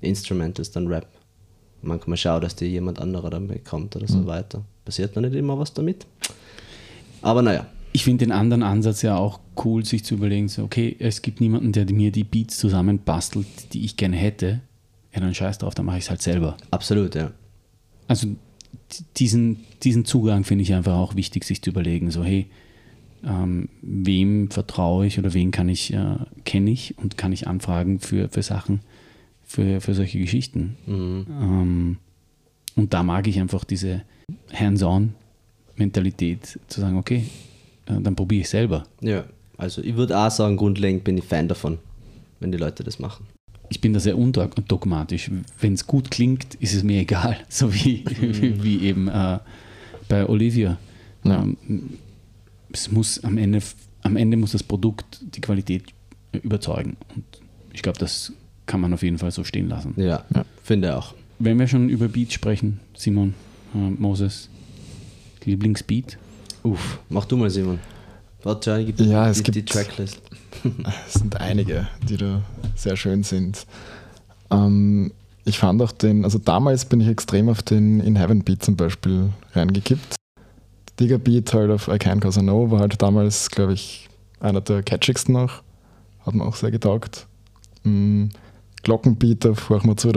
Instrumentals 0.00 0.70
dann 0.70 0.86
rap. 0.86 1.06
Manchmal 1.82 2.16
schaue, 2.16 2.40
dass 2.40 2.56
dir 2.56 2.68
jemand 2.68 2.98
anderer 3.00 3.30
damit 3.30 3.64
kommt 3.64 3.96
oder 3.96 4.06
so 4.06 4.26
weiter. 4.26 4.62
Passiert 4.84 5.16
noch 5.16 5.22
nicht 5.22 5.34
immer 5.34 5.58
was 5.58 5.72
damit. 5.72 6.06
Aber 7.22 7.42
naja. 7.42 7.66
Ich 7.92 8.04
finde 8.04 8.24
den 8.24 8.32
anderen 8.32 8.62
Ansatz 8.62 9.02
ja 9.02 9.16
auch 9.16 9.40
cool, 9.64 9.84
sich 9.84 10.04
zu 10.04 10.14
überlegen, 10.14 10.48
so, 10.48 10.62
okay, 10.62 10.94
es 11.00 11.22
gibt 11.22 11.40
niemanden, 11.40 11.72
der 11.72 11.90
mir 11.90 12.12
die 12.12 12.22
Beats 12.22 12.56
zusammenbastelt, 12.58 13.72
die 13.72 13.84
ich 13.84 13.96
gerne 13.96 14.16
hätte. 14.16 14.60
Ja, 15.12 15.20
dann 15.20 15.34
scheiß 15.34 15.58
drauf, 15.58 15.74
dann 15.74 15.86
mache 15.86 15.98
ich 15.98 16.04
es 16.04 16.10
halt 16.10 16.22
selber. 16.22 16.56
Absolut, 16.70 17.16
ja. 17.16 17.32
Also 18.06 18.28
diesen, 19.16 19.64
diesen 19.82 20.04
Zugang 20.04 20.44
finde 20.44 20.62
ich 20.62 20.72
einfach 20.72 20.94
auch 20.94 21.16
wichtig, 21.16 21.44
sich 21.44 21.62
zu 21.62 21.70
überlegen, 21.70 22.12
so 22.12 22.22
hey, 22.22 22.48
ähm, 23.24 23.68
wem 23.82 24.50
vertraue 24.50 25.06
ich 25.06 25.18
oder 25.18 25.34
wen 25.34 25.50
kann 25.50 25.68
ich, 25.68 25.92
äh, 25.92 26.16
kenne 26.44 26.70
ich 26.70 26.96
und 26.98 27.16
kann 27.16 27.32
ich 27.32 27.46
anfragen 27.46 28.00
für, 28.00 28.28
für 28.28 28.42
Sachen, 28.42 28.80
für, 29.44 29.80
für 29.80 29.94
solche 29.94 30.18
Geschichten. 30.18 30.76
Ähm, 30.86 31.96
und 32.76 32.94
da 32.94 33.02
mag 33.02 33.26
ich 33.26 33.38
einfach 33.40 33.64
diese 33.64 34.02
Hands-on-Mentalität 34.52 36.58
zu 36.68 36.80
sagen, 36.80 36.96
okay, 36.96 37.24
äh, 37.86 38.00
dann 38.00 38.16
probiere 38.16 38.42
ich 38.42 38.48
selber. 38.48 38.84
Ja. 39.00 39.24
Also 39.56 39.82
ich 39.82 39.96
würde 39.96 40.16
auch 40.16 40.30
sagen, 40.30 40.56
grundlegend 40.56 41.04
bin 41.04 41.18
ich 41.18 41.24
Fan 41.24 41.46
davon, 41.46 41.78
wenn 42.38 42.50
die 42.50 42.58
Leute 42.58 42.82
das 42.82 42.98
machen. 42.98 43.26
ich 43.68 43.80
bin 43.80 43.92
da 43.92 44.00
sehr 44.00 44.18
undogmatisch. 44.18 45.30
Wenn 45.60 45.74
es 45.74 45.86
gut 45.86 46.10
klingt, 46.10 46.54
ist 46.56 46.74
es 46.74 46.82
mir 46.82 47.00
egal. 47.00 47.36
So 47.48 47.72
wie, 47.72 48.04
wie 48.62 48.80
eben 48.80 49.08
äh, 49.08 49.38
bei 50.08 50.28
Olivia. 50.28 50.78
Ja. 51.24 51.42
Ähm, 51.42 51.56
es 52.72 52.90
muss 52.90 53.22
am 53.24 53.38
Ende, 53.38 53.60
am 54.02 54.16
Ende 54.16 54.36
muss 54.36 54.52
das 54.52 54.62
Produkt 54.62 55.20
die 55.34 55.40
Qualität 55.40 55.84
überzeugen. 56.42 56.96
Und 57.14 57.24
ich 57.72 57.82
glaube, 57.82 57.98
das 57.98 58.32
kann 58.66 58.80
man 58.80 58.92
auf 58.94 59.02
jeden 59.02 59.18
Fall 59.18 59.30
so 59.30 59.44
stehen 59.44 59.68
lassen. 59.68 59.94
Ja, 59.96 60.24
Ja. 60.34 60.44
finde 60.62 60.96
auch. 60.96 61.14
Wenn 61.38 61.58
wir 61.58 61.66
schon 61.66 61.88
über 61.88 62.08
Beats 62.08 62.34
sprechen, 62.34 62.80
Simon, 62.94 63.34
äh, 63.74 63.78
Moses, 63.78 64.48
Lieblingsbeat. 65.44 66.18
Uff, 66.62 67.00
mach 67.08 67.24
du 67.24 67.36
mal, 67.36 67.48
Simon. 67.50 67.78
Warte, 68.42 68.70
ja, 68.70 68.82
gib 68.82 69.00
Ja, 69.00 69.28
es 69.28 69.38
die, 69.38 69.44
die 69.44 69.50
gibt- 69.52 69.70
Tracklist. 69.70 70.20
Es 71.06 71.14
sind 71.14 71.40
einige, 71.40 71.88
die 72.08 72.16
da 72.16 72.42
sehr 72.74 72.96
schön 72.96 73.22
sind. 73.22 73.66
Ähm, 74.50 75.12
ich 75.44 75.58
fand 75.58 75.80
auch 75.82 75.92
den, 75.92 76.24
also 76.24 76.38
damals 76.38 76.84
bin 76.84 77.00
ich 77.00 77.08
extrem 77.08 77.48
auf 77.48 77.62
den 77.62 78.00
In 78.00 78.16
Heaven 78.16 78.42
Beat 78.44 78.62
zum 78.62 78.76
Beispiel 78.76 79.30
reingekippt. 79.54 80.16
Digger 81.00 81.18
Beat 81.18 81.52
halt 81.54 81.70
auf 81.70 81.88
I 81.88 81.98
Can 81.98 82.20
Cause 82.20 82.38
I 82.40 82.42
Know 82.42 82.70
war 82.70 82.80
halt 82.80 83.00
damals, 83.00 83.50
glaube 83.50 83.72
ich, 83.72 84.08
einer 84.38 84.60
der 84.60 84.82
catchigsten 84.82 85.32
noch. 85.34 85.62
Hat 86.26 86.34
mir 86.34 86.44
auch 86.44 86.54
sehr 86.56 86.70
getaugt. 86.70 87.26
Mhm. 87.84 88.28
Glockenbeat 88.82 89.46
auf 89.46 89.70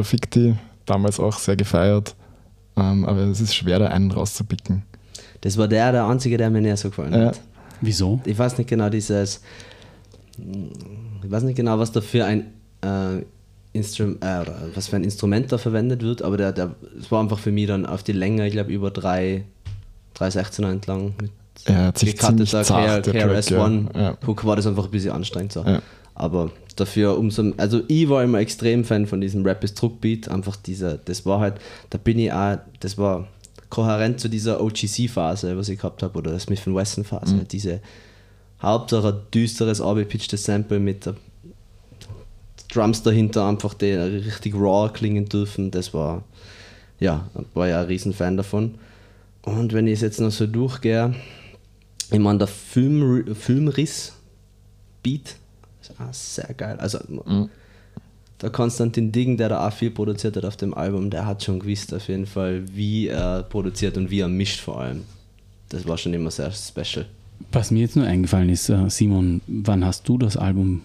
Fick 0.03 0.31
die, 0.31 0.55
damals 0.86 1.19
auch 1.19 1.38
sehr 1.39 1.55
gefeiert. 1.55 2.15
Ähm, 2.75 3.05
aber 3.05 3.19
es 3.21 3.39
ist 3.41 3.55
schwer, 3.55 3.79
da 3.79 3.88
einen 3.88 4.11
rauszupicken. 4.11 4.84
Das 5.41 5.57
war 5.57 5.67
der, 5.67 5.91
der 5.91 6.05
einzige, 6.07 6.38
der 6.38 6.49
mir 6.49 6.61
näher 6.61 6.77
so 6.77 6.89
gefallen 6.89 7.13
Ja. 7.13 7.25
hat. 7.27 7.41
Wieso? 7.81 8.21
Ich 8.25 8.38
weiß 8.38 8.57
nicht 8.57 8.69
genau 8.69 8.89
dieses, 8.89 9.41
ich 10.38 11.29
weiß 11.31 11.43
nicht 11.43 11.55
genau, 11.57 11.77
was 11.79 11.91
da 11.91 12.01
für 12.01 12.25
ein 12.25 12.45
äh, 12.81 13.23
Instrum, 13.73 14.17
äh, 14.21 14.45
was 14.73 14.88
für 14.88 14.95
ein 14.95 15.03
Instrument 15.03 15.51
da 15.51 15.57
verwendet 15.57 16.01
wird, 16.01 16.21
aber 16.21 16.38
der, 16.38 16.53
der, 16.53 16.75
es 16.99 17.11
war 17.11 17.21
einfach 17.21 17.39
für 17.39 17.51
mich 17.51 17.67
dann 17.67 17.86
auf 17.86 18.03
die 18.03 18.13
Länge, 18.13 18.47
ich 18.47 18.53
glaube 18.53 18.71
über 18.71 18.89
drei, 18.91 19.43
drei 20.14 20.28
16er 20.30 20.72
entlang 20.72 21.14
mit 21.22 21.32
ziemlich 21.95 22.20
zart, 22.20 23.05
KRS-One. 23.05 23.89
ja. 23.93 24.01
Ja. 24.01 24.18
Hook 24.26 24.43
war 24.45 24.55
das 24.55 24.68
einfach 24.68 24.86
ein 24.86 24.91
bisschen 24.91 25.11
anstrengend 25.11 25.53
so. 25.53 25.64
Ja. 25.64 25.82
Aber 26.16 26.51
dafür 26.76 27.18
umso, 27.18 27.53
also 27.57 27.82
ich 27.88 28.07
war 28.09 28.24
immer 28.24 28.39
extrem 28.39 28.84
Fan 28.84 29.07
von 29.07 29.22
diesem 29.22 29.43
Rap 29.45 29.64
is 29.64 29.74
Druck 29.74 30.01
Beat, 30.01 30.28
einfach 30.30 30.55
dieser, 30.55 30.97
das 30.97 31.26
war 31.26 31.39
halt, 31.39 31.55
da 31.89 31.97
bin 31.97 32.20
ich 32.20 32.32
auch, 32.32 32.57
das 32.80 32.97
war 32.97 33.28
kohärent 33.70 34.20
zu 34.20 34.28
dieser 34.30 34.61
OGC-Phase, 34.61 35.57
was 35.57 35.70
ich 35.70 35.78
gehabt 35.80 36.03
habe, 36.03 36.18
oder 36.20 36.32
der 36.32 36.39
Smith 36.39 36.61
Wesson-Phase, 36.68 37.36
Mhm. 37.36 37.47
diese 37.47 37.80
Hauptsache 38.61 39.22
düsteres, 39.34 39.82
abgepitchtes 39.82 40.43
Sample 40.43 40.80
mit 40.80 41.05
der 41.05 41.16
Drums 42.72 43.03
dahinter 43.03 43.47
einfach, 43.47 43.74
die 43.74 43.91
richtig 43.93 44.55
raw 44.55 44.89
klingen 44.91 45.26
dürfen, 45.26 45.72
das 45.72 45.93
war, 45.93 46.24
ja, 46.99 47.28
war 47.53 47.68
ja 47.68 47.82
ein 47.82 47.86
Riesenfan 47.88 48.38
davon. 48.38 48.76
Und 49.43 49.73
wenn 49.73 49.87
ich 49.87 49.93
es 49.93 50.01
jetzt 50.01 50.21
noch 50.21 50.31
so 50.31 50.47
durchgehe, 50.47 51.13
ich 52.11 52.19
meine, 52.19 52.39
der 52.39 52.47
Film, 52.47 53.35
Filmriss-Beat 53.35 55.35
ist 55.81 55.91
auch 55.99 56.13
sehr 56.13 56.53
geil. 56.55 56.77
Also, 56.79 56.99
der 58.41 58.49
Konstantin 58.49 59.11
Diggen, 59.11 59.37
der 59.37 59.49
da 59.49 59.67
auch 59.67 59.73
viel 59.73 59.91
produziert 59.91 60.35
hat 60.37 60.45
auf 60.45 60.57
dem 60.57 60.73
Album, 60.73 61.09
der 61.09 61.25
hat 61.25 61.43
schon 61.43 61.59
gewusst 61.59 61.93
auf 61.93 62.07
jeden 62.07 62.25
Fall, 62.25 62.63
wie 62.73 63.07
er 63.07 63.43
produziert 63.43 63.97
und 63.97 64.09
wie 64.09 64.19
er 64.19 64.27
mischt 64.27 64.59
vor 64.59 64.81
allem. 64.81 65.03
Das 65.69 65.87
war 65.87 65.97
schon 65.97 66.13
immer 66.13 66.31
sehr 66.31 66.51
special. 66.51 67.05
Was 67.51 67.71
mir 67.71 67.81
jetzt 67.81 67.95
nur 67.95 68.05
eingefallen 68.05 68.49
ist, 68.49 68.69
äh, 68.69 68.89
Simon, 68.89 69.41
wann 69.47 69.83
hast 69.83 70.07
du 70.07 70.17
das 70.17 70.37
Album 70.37 70.81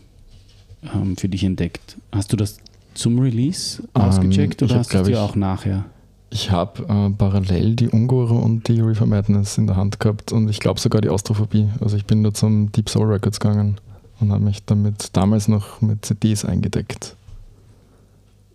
ähm, 0.94 1.16
für 1.16 1.28
dich 1.28 1.44
entdeckt? 1.44 1.96
Hast 2.12 2.32
du 2.32 2.36
das 2.36 2.58
zum 2.94 3.18
Release 3.18 3.82
Ähm, 3.94 4.02
ausgecheckt 4.02 4.62
ich 4.62 4.70
oder 4.70 4.80
hast 4.80 4.92
du 4.92 4.98
es 4.98 5.08
dir 5.08 5.20
auch 5.20 5.36
nachher? 5.36 5.84
Ich 6.30 6.50
habe 6.50 6.82
äh, 6.82 7.10
parallel 7.16 7.74
die 7.74 7.88
Ungure 7.88 8.34
und 8.34 8.68
die 8.68 8.80
Reefer 8.80 9.06
Madness 9.06 9.56
in 9.56 9.66
der 9.66 9.76
Hand 9.76 9.98
gehabt 9.98 10.30
und 10.32 10.48
ich 10.50 10.60
glaube 10.60 10.78
sogar 10.78 11.00
die 11.00 11.08
Austrophobie. 11.08 11.68
Also 11.80 11.96
ich 11.96 12.04
bin 12.04 12.22
da 12.22 12.34
zum 12.34 12.70
Deep 12.72 12.90
Soul 12.90 13.06
Records 13.12 13.40
gegangen 13.40 13.78
und 14.20 14.30
habe 14.30 14.44
mich 14.44 14.64
damit 14.64 15.16
damals 15.16 15.48
noch 15.48 15.80
mit 15.80 16.04
CDs 16.04 16.44
eingedeckt. 16.44 17.16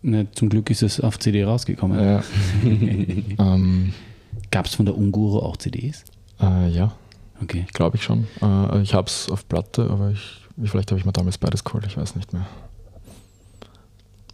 Ne, 0.03 0.27
zum 0.33 0.49
Glück 0.49 0.69
ist 0.69 0.83
es 0.83 0.99
auf 0.99 1.17
CD 1.17 1.43
rausgekommen. 1.45 1.99
Ja. 1.99 2.23
ähm, 3.53 3.93
Gab 4.51 4.65
es 4.67 4.75
von 4.75 4.85
der 4.85 4.95
Unguro 4.97 5.39
auch 5.39 5.57
CDs? 5.57 6.03
äh, 6.41 6.69
ja, 6.69 6.91
Okay. 7.41 7.65
glaube 7.73 7.95
ich 7.97 8.03
schon. 8.03 8.27
Äh, 8.41 8.81
ich 8.81 8.93
habe 8.93 9.07
es 9.07 9.29
auf 9.31 9.47
Platte, 9.47 9.89
aber 9.89 10.11
ich, 10.11 10.41
vielleicht 10.69 10.91
habe 10.91 10.99
ich 10.99 11.05
mir 11.05 11.13
damals 11.13 11.37
beides 11.39 11.63
geholt, 11.63 11.85
ich 11.87 11.97
weiß 11.97 12.15
nicht 12.15 12.33
mehr. 12.33 12.45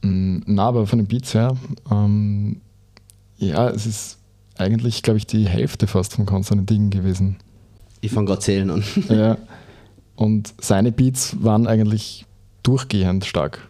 Mm, 0.02 0.40
Na, 0.46 0.68
aber 0.68 0.88
von 0.88 1.00
den 1.00 1.08
Beats 1.08 1.34
her, 1.34 1.56
ähm, 1.92 2.62
ja, 3.40 3.70
es 3.70 3.86
ist 3.86 4.18
eigentlich, 4.58 5.04
glaube 5.04 5.18
ich, 5.18 5.26
die 5.26 5.48
Hälfte 5.48 5.88
fast 5.88 6.14
von 6.14 6.26
Konstantin 6.26 6.66
Dingen 6.66 6.90
gewesen. 6.90 7.38
Ich 8.02 8.12
fange 8.12 8.28
gerade 8.28 8.42
zählen 8.42 8.70
an. 8.70 8.84
Ja. 9.10 9.38
Und 10.16 10.54
seine 10.60 10.92
Beats 10.92 11.38
waren 11.42 11.66
eigentlich 11.66 12.26
durchgehend 12.62 13.24
stark. 13.24 13.70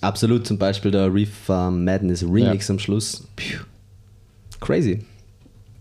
Absolut, 0.00 0.46
zum 0.46 0.58
Beispiel 0.58 0.92
der 0.92 1.12
Reefer 1.12 1.72
Madness 1.72 2.22
Remix 2.22 2.70
am 2.70 2.78
Schluss. 2.78 3.26
Puh. 3.34 3.64
Crazy. 4.60 5.04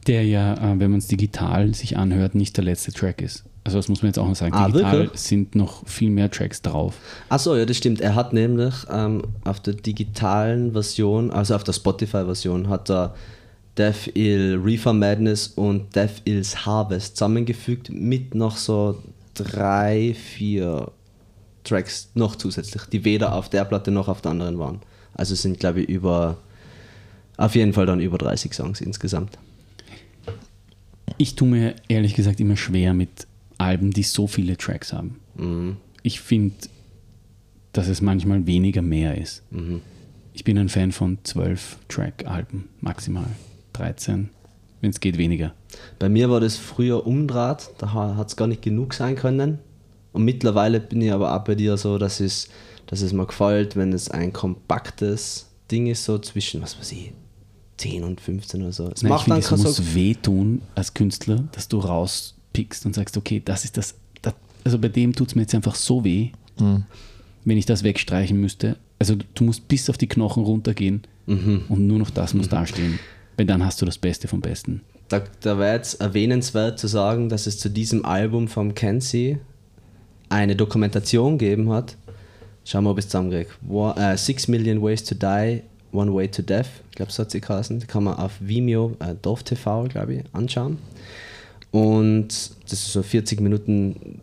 Der 0.07 0.25
ja, 0.25 0.53
äh, 0.55 0.79
wenn 0.79 0.89
man 0.89 0.97
es 0.97 1.07
digital 1.07 1.75
sich 1.75 1.95
anhört, 1.97 2.33
nicht 2.33 2.57
der 2.57 2.63
letzte 2.63 2.91
Track 2.91 3.21
ist. 3.21 3.43
Also 3.65 3.79
das 3.79 3.89
muss 3.89 4.03
man 4.03 4.09
jetzt 4.09 4.19
auch 4.19 4.27
noch 4.27 4.35
sagen. 4.35 4.53
Ah, 4.53 4.67
digital 4.67 4.99
wirklich? 4.99 5.19
sind 5.19 5.55
noch 5.55 5.87
viel 5.87 6.11
mehr 6.11 6.29
Tracks 6.29 6.61
drauf. 6.61 6.93
Achso, 7.29 7.55
ja, 7.55 7.65
das 7.65 7.77
stimmt. 7.77 7.99
Er 7.99 8.13
hat 8.13 8.31
nämlich 8.31 8.75
ähm, 8.91 9.23
auf 9.43 9.59
der 9.59 9.73
digitalen 9.73 10.73
Version, 10.73 11.31
also 11.31 11.55
auf 11.55 11.63
der 11.63 11.73
Spotify-Version, 11.73 12.69
hat 12.69 12.91
er 12.91 13.15
Death 13.75 14.15
Ill 14.15 14.61
Reefer 14.63 14.93
Madness 14.93 15.47
und 15.47 15.95
Death 15.95 16.21
Ills 16.25 16.67
Harvest 16.67 17.17
zusammengefügt 17.17 17.89
mit 17.89 18.35
noch 18.35 18.55
so 18.55 19.01
drei, 19.33 20.13
vier 20.13 20.91
Tracks 21.63 22.09
noch 22.13 22.35
zusätzlich, 22.35 22.83
die 22.83 23.03
weder 23.03 23.33
auf 23.33 23.49
der 23.49 23.65
Platte 23.65 23.89
noch 23.89 24.07
auf 24.07 24.21
der 24.21 24.31
anderen 24.31 24.59
waren. 24.59 24.79
Also 25.15 25.33
es 25.33 25.41
sind, 25.41 25.59
glaube 25.59 25.81
ich, 25.81 25.89
über, 25.89 26.37
auf 27.37 27.55
jeden 27.55 27.73
Fall 27.73 27.87
dann 27.87 27.99
über 27.99 28.19
30 28.19 28.53
Songs 28.53 28.79
insgesamt. 28.79 29.39
Ich 31.17 31.35
tue 31.35 31.47
mir 31.47 31.75
ehrlich 31.87 32.13
gesagt 32.13 32.39
immer 32.39 32.57
schwer 32.57 32.93
mit 32.93 33.25
Alben, 33.57 33.91
die 33.91 34.03
so 34.03 34.27
viele 34.27 34.57
Tracks 34.57 34.93
haben. 34.93 35.19
Mhm. 35.35 35.77
Ich 36.03 36.19
finde, 36.21 36.55
dass 37.73 37.87
es 37.87 38.01
manchmal 38.01 38.45
weniger 38.45 38.81
mehr 38.81 39.17
ist. 39.17 39.43
Mhm. 39.51 39.81
Ich 40.33 40.43
bin 40.43 40.57
ein 40.57 40.69
Fan 40.69 40.91
von 40.91 41.17
12 41.23 41.77
Track-Alben, 41.87 42.69
maximal 42.81 43.27
13, 43.73 44.29
wenn 44.81 44.89
es 44.89 44.99
geht 44.99 45.17
weniger. 45.17 45.53
Bei 45.97 46.09
mir 46.09 46.29
war 46.29 46.39
das 46.39 46.57
früher 46.57 47.07
umdraht, 47.07 47.71
da 47.77 47.93
hat 47.93 48.27
es 48.27 48.35
gar 48.35 48.47
nicht 48.47 48.61
genug 48.61 48.93
sein 48.93 49.15
können. 49.15 49.59
Und 50.11 50.23
mittlerweile 50.23 50.79
bin 50.79 51.01
ich 51.01 51.11
aber 51.11 51.35
auch 51.35 51.43
bei 51.43 51.55
dir 51.55 51.77
so, 51.77 51.97
dass 51.97 52.19
es, 52.19 52.49
dass 52.87 53.01
es 53.01 53.11
mir 53.11 53.25
gefällt, 53.25 53.75
wenn 53.75 53.91
es 53.93 54.09
ein 54.09 54.31
kompaktes 54.31 55.47
Ding 55.71 55.87
ist, 55.87 56.05
so 56.05 56.17
zwischen, 56.19 56.61
was 56.61 56.77
weiß 56.79 56.91
ich, 56.93 57.11
10 57.77 58.03
und 58.03 58.21
15 58.21 58.61
oder 58.61 58.71
so. 58.71 58.89
Es 58.89 59.03
Nein, 59.03 59.09
ich 59.09 59.09
macht 59.09 59.23
finde, 59.25 59.35
dann 59.35 59.39
es 59.39 59.49
kein 59.49 59.57
so. 59.57 59.67
muss 59.67 59.95
wehtun 59.95 60.61
als 60.75 60.93
Künstler, 60.93 61.43
dass 61.51 61.67
du 61.67 61.79
rauspickst 62.55 62.85
und 62.85 62.95
sagst, 62.95 63.17
okay, 63.17 63.41
das 63.43 63.65
ist 63.65 63.77
das, 63.77 63.95
das 64.21 64.33
also 64.63 64.79
bei 64.79 64.87
dem 64.89 65.13
tut 65.13 65.29
es 65.29 65.35
mir 65.35 65.41
jetzt 65.43 65.55
einfach 65.55 65.75
so 65.75 66.03
weh, 66.03 66.29
wenn 66.57 67.57
ich 67.57 67.65
das 67.65 67.83
wegstreichen 67.83 68.39
müsste. 68.39 68.77
Also 68.99 69.15
du 69.33 69.43
musst 69.43 69.67
bis 69.67 69.89
auf 69.89 69.97
die 69.97 70.07
Knochen 70.07 70.43
runtergehen 70.43 71.03
Mhm. 71.27 71.63
und 71.69 71.87
nur 71.87 71.97
noch 71.99 72.11
das 72.11 72.33
muss 72.35 72.49
dastehen. 72.49 72.99
Weil 73.35 73.47
dann 73.47 73.65
hast 73.65 73.81
du 73.81 73.85
das 73.85 73.97
Beste 73.97 74.27
vom 74.27 74.41
Besten. 74.41 74.81
Da, 75.09 75.23
da 75.41 75.57
wäre 75.57 75.75
jetzt 75.75 75.99
erwähnenswert 75.99 76.79
zu 76.79 76.87
sagen, 76.87 77.29
dass 77.29 77.47
es 77.47 77.57
zu 77.59 77.69
diesem 77.69 78.05
Album 78.05 78.47
vom 78.47 78.73
Kenzie 78.75 79.39
eine 80.29 80.55
Dokumentation 80.55 81.37
gegeben 81.39 81.71
hat. 81.71 81.97
Schauen 82.63 82.83
wir, 82.85 82.91
ob 82.91 82.99
ich 82.99 83.05
es 83.05 83.09
zusammenkriege. 83.09 83.49
Wa- 83.61 83.95
äh, 84.13 84.17
Six 84.17 84.47
Million 84.47 84.81
Ways 84.81 85.03
to 85.03 85.15
Die, 85.15 85.61
One 85.91 86.13
Way 86.13 86.29
to 86.29 86.41
Death. 86.43 86.67
Ich 86.91 86.95
glaube, 86.95 87.11
so 87.11 87.21
hat 87.23 87.31
sie 87.31 87.41
geheißen. 87.41 87.79
Die 87.79 87.85
kann 87.87 88.03
man 88.03 88.15
auf 88.17 88.33
Vimeo, 88.39 88.95
äh, 88.99 89.13
Dorf 89.21 89.43
TV, 89.43 89.85
glaube 89.85 90.13
ich, 90.15 90.23
anschauen. 90.31 90.77
Und 91.75 92.29
das 92.63 92.71
ist 92.71 92.93
so 92.93 93.03
40 93.03 93.41
Minuten 93.41 94.21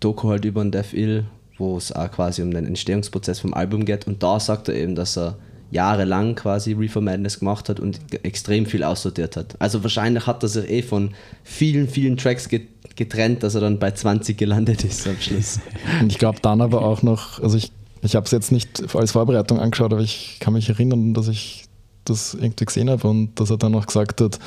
Doku 0.00 0.30
halt 0.30 0.44
über 0.44 0.64
den 0.64 0.72
Death 0.72 0.94
Ill, 0.94 1.26
wo 1.56 1.76
es 1.76 1.92
auch 1.92 2.10
quasi 2.10 2.42
um 2.42 2.50
den 2.50 2.66
Entstehungsprozess 2.66 3.38
vom 3.38 3.54
Album 3.54 3.84
geht. 3.84 4.08
Und 4.08 4.20
da 4.20 4.40
sagt 4.40 4.68
er 4.68 4.74
eben, 4.74 4.96
dass 4.96 5.16
er 5.16 5.36
jahrelang 5.70 6.34
quasi 6.34 6.72
Reefer 6.72 7.00
Madness 7.00 7.38
gemacht 7.38 7.68
hat 7.68 7.78
und 7.78 8.00
extrem 8.24 8.66
viel 8.66 8.82
aussortiert 8.82 9.36
hat. 9.36 9.54
Also 9.60 9.84
wahrscheinlich 9.84 10.26
hat 10.26 10.42
er 10.42 10.48
sich 10.48 10.68
eh 10.68 10.82
von 10.82 11.10
vielen, 11.44 11.86
vielen 11.86 12.16
Tracks 12.16 12.48
get 12.48 12.66
getrennt, 12.96 13.44
dass 13.44 13.54
er 13.54 13.60
dann 13.60 13.78
bei 13.78 13.92
20 13.92 14.36
gelandet 14.36 14.82
ist 14.82 15.06
am 15.06 15.20
Schluss. 15.20 15.60
Und 16.00 16.08
ich 16.10 16.18
glaube 16.18 16.40
dann 16.42 16.60
aber 16.60 16.82
auch 16.82 17.04
noch, 17.04 17.40
also 17.40 17.56
ich, 17.56 17.70
ich 18.02 18.16
habe 18.16 18.26
es 18.26 18.32
jetzt 18.32 18.50
nicht 18.50 18.92
als 18.92 19.12
Vorbereitung 19.12 19.60
angeschaut, 19.60 19.92
aber 19.92 20.02
ich 20.02 20.38
kann 20.40 20.54
mich 20.54 20.68
erinnern, 20.68 21.14
dass 21.14 21.28
ich 21.28 21.66
das 22.04 22.34
irgendwie 22.34 22.64
gesehen 22.64 22.90
habe 22.90 23.06
und 23.06 23.38
dass 23.38 23.50
er 23.50 23.56
dann 23.56 23.70
noch 23.70 23.86
gesagt 23.86 24.20
hat, 24.20 24.40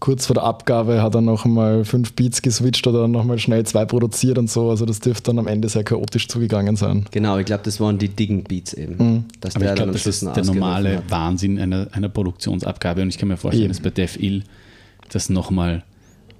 kurz 0.00 0.26
vor 0.26 0.34
der 0.34 0.44
Abgabe 0.44 1.02
hat 1.02 1.14
er 1.14 1.20
noch 1.20 1.44
mal 1.44 1.84
fünf 1.84 2.12
Beats 2.12 2.42
geswitcht 2.42 2.86
oder 2.86 3.02
dann 3.02 3.10
noch 3.10 3.24
mal 3.24 3.38
schnell 3.38 3.64
zwei 3.64 3.84
produziert 3.84 4.38
und 4.38 4.50
so. 4.50 4.70
Also 4.70 4.86
das 4.86 5.00
dürfte 5.00 5.30
dann 5.30 5.38
am 5.38 5.46
Ende 5.46 5.68
sehr 5.68 5.84
chaotisch 5.84 6.28
zugegangen 6.28 6.76
sein. 6.76 7.06
Genau, 7.10 7.38
ich 7.38 7.46
glaube, 7.46 7.62
das 7.64 7.80
waren 7.80 7.98
die 7.98 8.08
Diggen 8.08 8.44
Beats 8.44 8.72
eben. 8.74 8.96
Mhm. 8.96 9.24
Dass 9.40 9.56
Aber 9.56 9.64
ich 9.64 9.68
der 9.68 9.74
dann 9.74 9.84
glaube, 9.86 9.92
das 9.92 10.06
ist 10.06 10.22
der 10.22 10.44
normale 10.44 10.98
hat. 10.98 11.10
Wahnsinn 11.10 11.58
einer, 11.58 11.88
einer 11.92 12.08
Produktionsabgabe 12.08 13.02
und 13.02 13.08
ich 13.08 13.18
kann 13.18 13.28
mir 13.28 13.36
vorstellen, 13.36 13.64
Eben. 13.64 13.74
dass 13.74 13.82
bei 13.82 13.90
Def 13.90 14.20
Ill 14.20 14.44
das 15.10 15.28
nochmal 15.30 15.84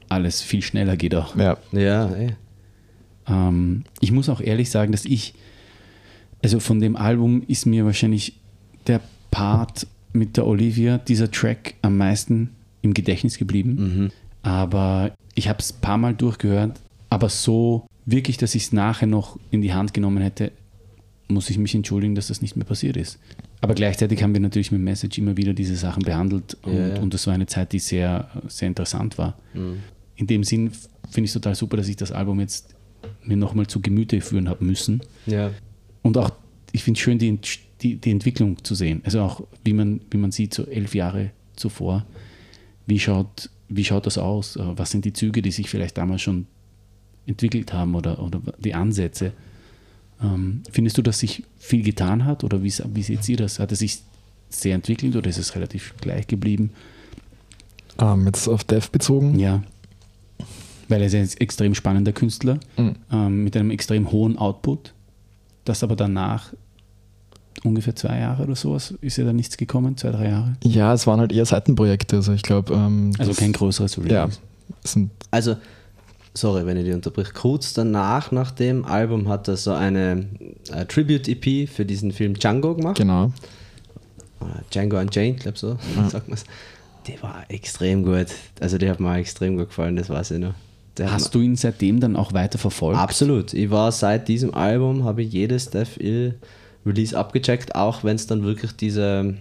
alles 0.08 0.42
viel 0.42 0.62
schneller 0.62 0.96
geht 0.96 1.14
auch. 1.14 1.36
Ja, 1.36 1.56
Ja, 1.72 2.14
eh. 2.14 2.34
Ähm, 3.28 3.84
ich 4.00 4.12
muss 4.12 4.28
auch 4.28 4.40
ehrlich 4.40 4.70
sagen, 4.70 4.92
dass 4.92 5.04
ich, 5.04 5.34
also 6.42 6.60
von 6.60 6.80
dem 6.80 6.96
Album 6.96 7.42
ist 7.46 7.66
mir 7.66 7.84
wahrscheinlich 7.84 8.34
der 8.86 9.00
Part 9.30 9.86
mit 10.12 10.36
der 10.36 10.46
Olivia, 10.46 10.98
dieser 10.98 11.30
Track 11.30 11.74
am 11.82 11.96
meisten 11.96 12.50
im 12.82 12.94
Gedächtnis 12.94 13.38
geblieben. 13.38 13.74
Mhm. 13.74 14.10
Aber 14.42 15.12
ich 15.34 15.48
habe 15.48 15.58
es 15.60 15.72
ein 15.72 15.80
paar 15.80 15.98
Mal 15.98 16.14
durchgehört, 16.14 16.80
aber 17.10 17.28
so 17.28 17.86
wirklich, 18.06 18.36
dass 18.38 18.54
ich 18.54 18.64
es 18.64 18.72
nachher 18.72 19.06
noch 19.06 19.38
in 19.50 19.62
die 19.62 19.72
Hand 19.72 19.94
genommen 19.94 20.22
hätte, 20.22 20.52
muss 21.28 21.50
ich 21.50 21.58
mich 21.58 21.74
entschuldigen, 21.74 22.14
dass 22.14 22.28
das 22.28 22.40
nicht 22.40 22.56
mehr 22.56 22.64
passiert 22.64 22.96
ist. 22.96 23.18
Aber 23.60 23.74
gleichzeitig 23.74 24.22
haben 24.22 24.32
wir 24.32 24.40
natürlich 24.40 24.72
mit 24.72 24.80
Message 24.80 25.18
immer 25.18 25.36
wieder 25.36 25.52
diese 25.52 25.76
Sachen 25.76 26.02
behandelt 26.02 26.56
und, 26.62 26.74
Ja, 26.74 26.88
ja. 26.88 27.00
und 27.00 27.12
das 27.12 27.26
war 27.26 27.34
eine 27.34 27.46
Zeit, 27.46 27.72
die 27.72 27.80
sehr, 27.80 28.30
sehr 28.46 28.68
interessant 28.68 29.18
war. 29.18 29.36
Mhm. 29.52 29.80
In 30.16 30.26
dem 30.26 30.44
Sinn 30.44 30.70
finde 31.10 31.24
ich 31.24 31.30
es 31.30 31.34
total 31.34 31.54
super, 31.54 31.76
dass 31.76 31.88
ich 31.88 31.96
das 31.96 32.12
Album 32.12 32.40
jetzt 32.40 32.74
mir 33.22 33.36
nochmal 33.36 33.66
zu 33.66 33.80
Gemüte 33.80 34.20
führen 34.20 34.48
habe 34.48 34.64
müssen. 34.64 35.00
Ja. 35.26 35.50
Und 36.02 36.16
auch, 36.16 36.30
ich 36.72 36.82
finde 36.82 36.98
es 36.98 37.02
schön, 37.02 37.18
die, 37.18 37.38
die, 37.82 37.96
die 37.96 38.10
Entwicklung 38.10 38.62
zu 38.64 38.74
sehen. 38.74 39.02
Also 39.04 39.20
auch, 39.20 39.42
wie 39.64 39.72
man, 39.72 40.00
wie 40.10 40.16
man 40.16 40.32
sieht, 40.32 40.54
so 40.54 40.64
elf 40.66 40.94
Jahre 40.94 41.30
zuvor, 41.56 42.06
wie 42.88 42.98
schaut, 42.98 43.50
wie 43.68 43.84
schaut 43.84 44.06
das 44.06 44.18
aus? 44.18 44.56
Äh, 44.56 44.62
Was 44.76 44.90
sind 44.90 45.04
die 45.04 45.12
Züge, 45.12 45.42
die 45.42 45.52
sich 45.52 45.68
vielleicht 45.70 45.96
damals 45.96 46.22
schon 46.22 46.46
entwickelt 47.26 47.72
haben 47.72 47.94
oder, 47.94 48.20
oder 48.20 48.40
die 48.58 48.74
Ansätze? 48.74 49.32
Ähm, 50.20 50.62
findest 50.72 50.98
du, 50.98 51.02
dass 51.02 51.20
sich 51.20 51.44
viel 51.58 51.84
getan 51.84 52.24
hat 52.24 52.42
oder 52.42 52.64
wie, 52.64 52.72
wie 52.94 53.02
seht 53.02 53.28
ihr 53.28 53.36
das? 53.36 53.60
Hat 53.60 53.70
es 53.70 53.78
sich 53.78 54.00
sehr 54.48 54.74
entwickelt 54.74 55.14
oder 55.14 55.28
ist 55.30 55.38
es 55.38 55.54
relativ 55.54 55.94
gleich 56.00 56.26
geblieben? 56.26 56.70
Ähm, 58.00 58.26
jetzt 58.26 58.48
auf 58.48 58.64
Dev 58.64 58.88
bezogen. 58.90 59.38
Ja. 59.38 59.62
Weil 60.88 61.02
er 61.02 61.06
ist 61.08 61.14
ein 61.14 61.28
extrem 61.40 61.74
spannender 61.74 62.12
Künstler 62.12 62.58
Mhm. 62.78 62.94
ähm, 63.12 63.44
mit 63.44 63.56
einem 63.56 63.70
extrem 63.70 64.10
hohen 64.10 64.38
Output, 64.38 64.94
das 65.64 65.82
aber 65.82 65.94
danach 65.96 66.54
ungefähr 67.64 67.94
zwei 67.96 68.18
Jahre 68.20 68.44
oder 68.44 68.54
sowas 68.56 68.94
ist 69.00 69.16
ja 69.16 69.24
da 69.24 69.32
nichts 69.32 69.56
gekommen, 69.56 69.96
zwei, 69.96 70.10
drei 70.10 70.28
Jahre. 70.28 70.52
Ja, 70.64 70.92
es 70.94 71.06
waren 71.06 71.20
halt 71.20 71.32
eher 71.32 71.44
Seitenprojekte. 71.46 72.16
Also 72.16 72.32
ich 72.32 72.42
glaube, 72.42 72.72
ähm, 72.74 73.12
Also 73.18 73.32
kein 73.34 73.52
größeres 73.52 73.98
Release. 73.98 74.14
Ja, 74.14 74.28
Also, 75.30 75.56
sorry, 76.34 76.64
wenn 76.66 76.76
ich 76.76 76.84
die 76.84 76.92
unterbrich. 76.92 77.32
Kurz 77.34 77.72
danach, 77.74 78.30
nach 78.32 78.50
dem 78.52 78.84
Album, 78.84 79.28
hat 79.28 79.48
er 79.48 79.56
so 79.56 79.72
eine 79.72 80.26
äh, 80.72 80.84
Tribute-EP 80.86 81.68
für 81.68 81.84
diesen 81.84 82.12
Film 82.12 82.34
Django 82.34 82.74
gemacht. 82.74 82.96
genau. 82.96 83.32
Oder 84.40 84.62
Django 84.72 84.98
Unchained, 84.98 85.40
glaube 85.40 85.58
so, 85.58 85.76
sagt 86.08 86.28
man 86.28 86.36
es. 86.38 86.44
Die 87.06 87.20
war 87.22 87.42
extrem 87.48 88.04
gut. 88.04 88.26
Also, 88.60 88.78
die 88.78 88.88
hat 88.88 89.00
mir 89.00 89.16
extrem 89.16 89.56
gut 89.56 89.68
gefallen, 89.68 89.96
das 89.96 90.08
weiß 90.10 90.32
ich 90.32 90.38
noch. 90.38 90.54
Der 90.96 91.12
Hast 91.12 91.32
du 91.34 91.40
ihn 91.40 91.54
seitdem 91.56 92.00
dann 92.00 92.16
auch 92.16 92.32
weiter 92.32 92.58
verfolgt? 92.58 92.98
Absolut. 93.00 93.54
Ich 93.54 93.70
war 93.70 93.92
seit 93.92 94.26
diesem 94.28 94.52
Album, 94.54 95.04
habe 95.04 95.22
ich 95.22 95.32
jedes 95.32 95.70
Death 95.70 95.96
Ill 95.98 96.34
Release 96.86 97.16
abgecheckt, 97.16 97.74
auch 97.74 98.04
wenn 98.04 98.16
es 98.16 98.26
dann 98.26 98.44
wirklich 98.44 98.72
diese, 98.72 99.34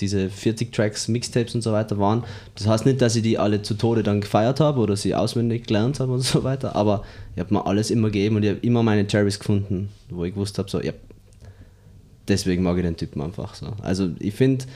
diese 0.00 0.30
40 0.30 0.72
Tracks, 0.72 1.08
Mixtapes 1.08 1.54
und 1.54 1.62
so 1.62 1.72
weiter 1.72 1.98
waren. 1.98 2.24
Das 2.54 2.66
heißt 2.66 2.86
nicht, 2.86 3.00
dass 3.00 3.16
ich 3.16 3.22
die 3.22 3.38
alle 3.38 3.62
zu 3.62 3.74
Tode 3.74 4.02
dann 4.02 4.20
gefeiert 4.20 4.60
habe 4.60 4.80
oder 4.80 4.96
sie 4.96 5.14
auswendig 5.14 5.66
gelernt 5.66 6.00
habe 6.00 6.12
und 6.12 6.20
so 6.22 6.44
weiter, 6.44 6.76
aber 6.76 7.04
ich 7.34 7.40
habe 7.40 7.54
mir 7.54 7.66
alles 7.66 7.90
immer 7.90 8.08
gegeben 8.08 8.36
und 8.36 8.42
ich 8.42 8.50
habe 8.50 8.60
immer 8.60 8.82
meine 8.82 9.06
Cherries 9.06 9.38
gefunden, 9.38 9.88
wo 10.10 10.24
ich 10.24 10.34
gewusst 10.34 10.58
habe, 10.58 10.70
so, 10.70 10.80
ja, 10.80 10.92
deswegen 12.28 12.62
mag 12.62 12.76
ich 12.76 12.82
den 12.82 12.96
Typen 12.96 13.22
einfach 13.22 13.54
so. 13.54 13.72
Also 13.82 14.10
ich 14.18 14.34
finde 14.34 14.66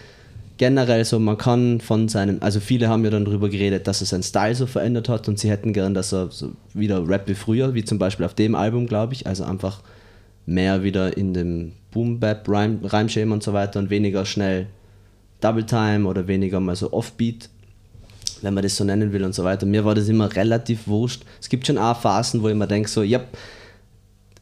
generell 0.58 1.04
so, 1.04 1.18
man 1.18 1.38
kann 1.38 1.80
von 1.80 2.08
seinem, 2.08 2.38
also 2.40 2.60
viele 2.60 2.88
haben 2.88 3.04
ja 3.04 3.10
dann 3.10 3.24
darüber 3.24 3.48
geredet, 3.48 3.86
dass 3.86 4.00
er 4.00 4.06
seinen 4.06 4.22
Style 4.22 4.54
so 4.54 4.66
verändert 4.66 5.08
hat 5.08 5.28
und 5.28 5.38
sie 5.38 5.50
hätten 5.50 5.72
gern, 5.72 5.94
dass 5.94 6.12
er 6.12 6.30
so 6.30 6.52
wieder 6.72 7.06
Rap 7.08 7.28
wie 7.28 7.34
früher, 7.34 7.74
wie 7.74 7.84
zum 7.84 7.98
Beispiel 7.98 8.24
auf 8.26 8.34
dem 8.34 8.54
Album, 8.54 8.86
glaube 8.86 9.14
ich, 9.14 9.26
also 9.26 9.44
einfach 9.44 9.82
mehr 10.47 10.82
wieder 10.82 11.16
in 11.16 11.34
dem 11.34 11.72
Boom-Bap-Reimschema 11.93 13.34
und 13.34 13.43
so 13.43 13.53
weiter 13.53 13.78
und 13.78 13.90
weniger 13.90 14.24
schnell 14.24 14.66
Double 15.40 15.64
Time 15.64 16.07
oder 16.07 16.26
weniger 16.26 16.61
mal 16.61 16.76
so 16.76 16.93
Offbeat, 16.93 17.49
wenn 18.43 18.55
man 18.55 18.62
das 18.62 18.76
so 18.76 18.84
nennen 18.84 19.12
will 19.12 19.24
und 19.24 19.34
so 19.34 19.45
weiter. 19.45 19.66
Mir 19.66 19.84
war 19.84 19.95
das 19.95 20.09
immer 20.09 20.34
relativ 20.34 20.86
wurscht. 20.86 21.24
Es 21.40 21.49
gibt 21.49 21.66
schon 21.66 21.78
auch 21.78 22.01
Phasen, 22.01 22.43
wo 22.43 22.49
ich 22.49 22.55
mir 22.55 22.66
denke, 22.66 22.88
so, 22.88 23.03
ja, 23.03 23.20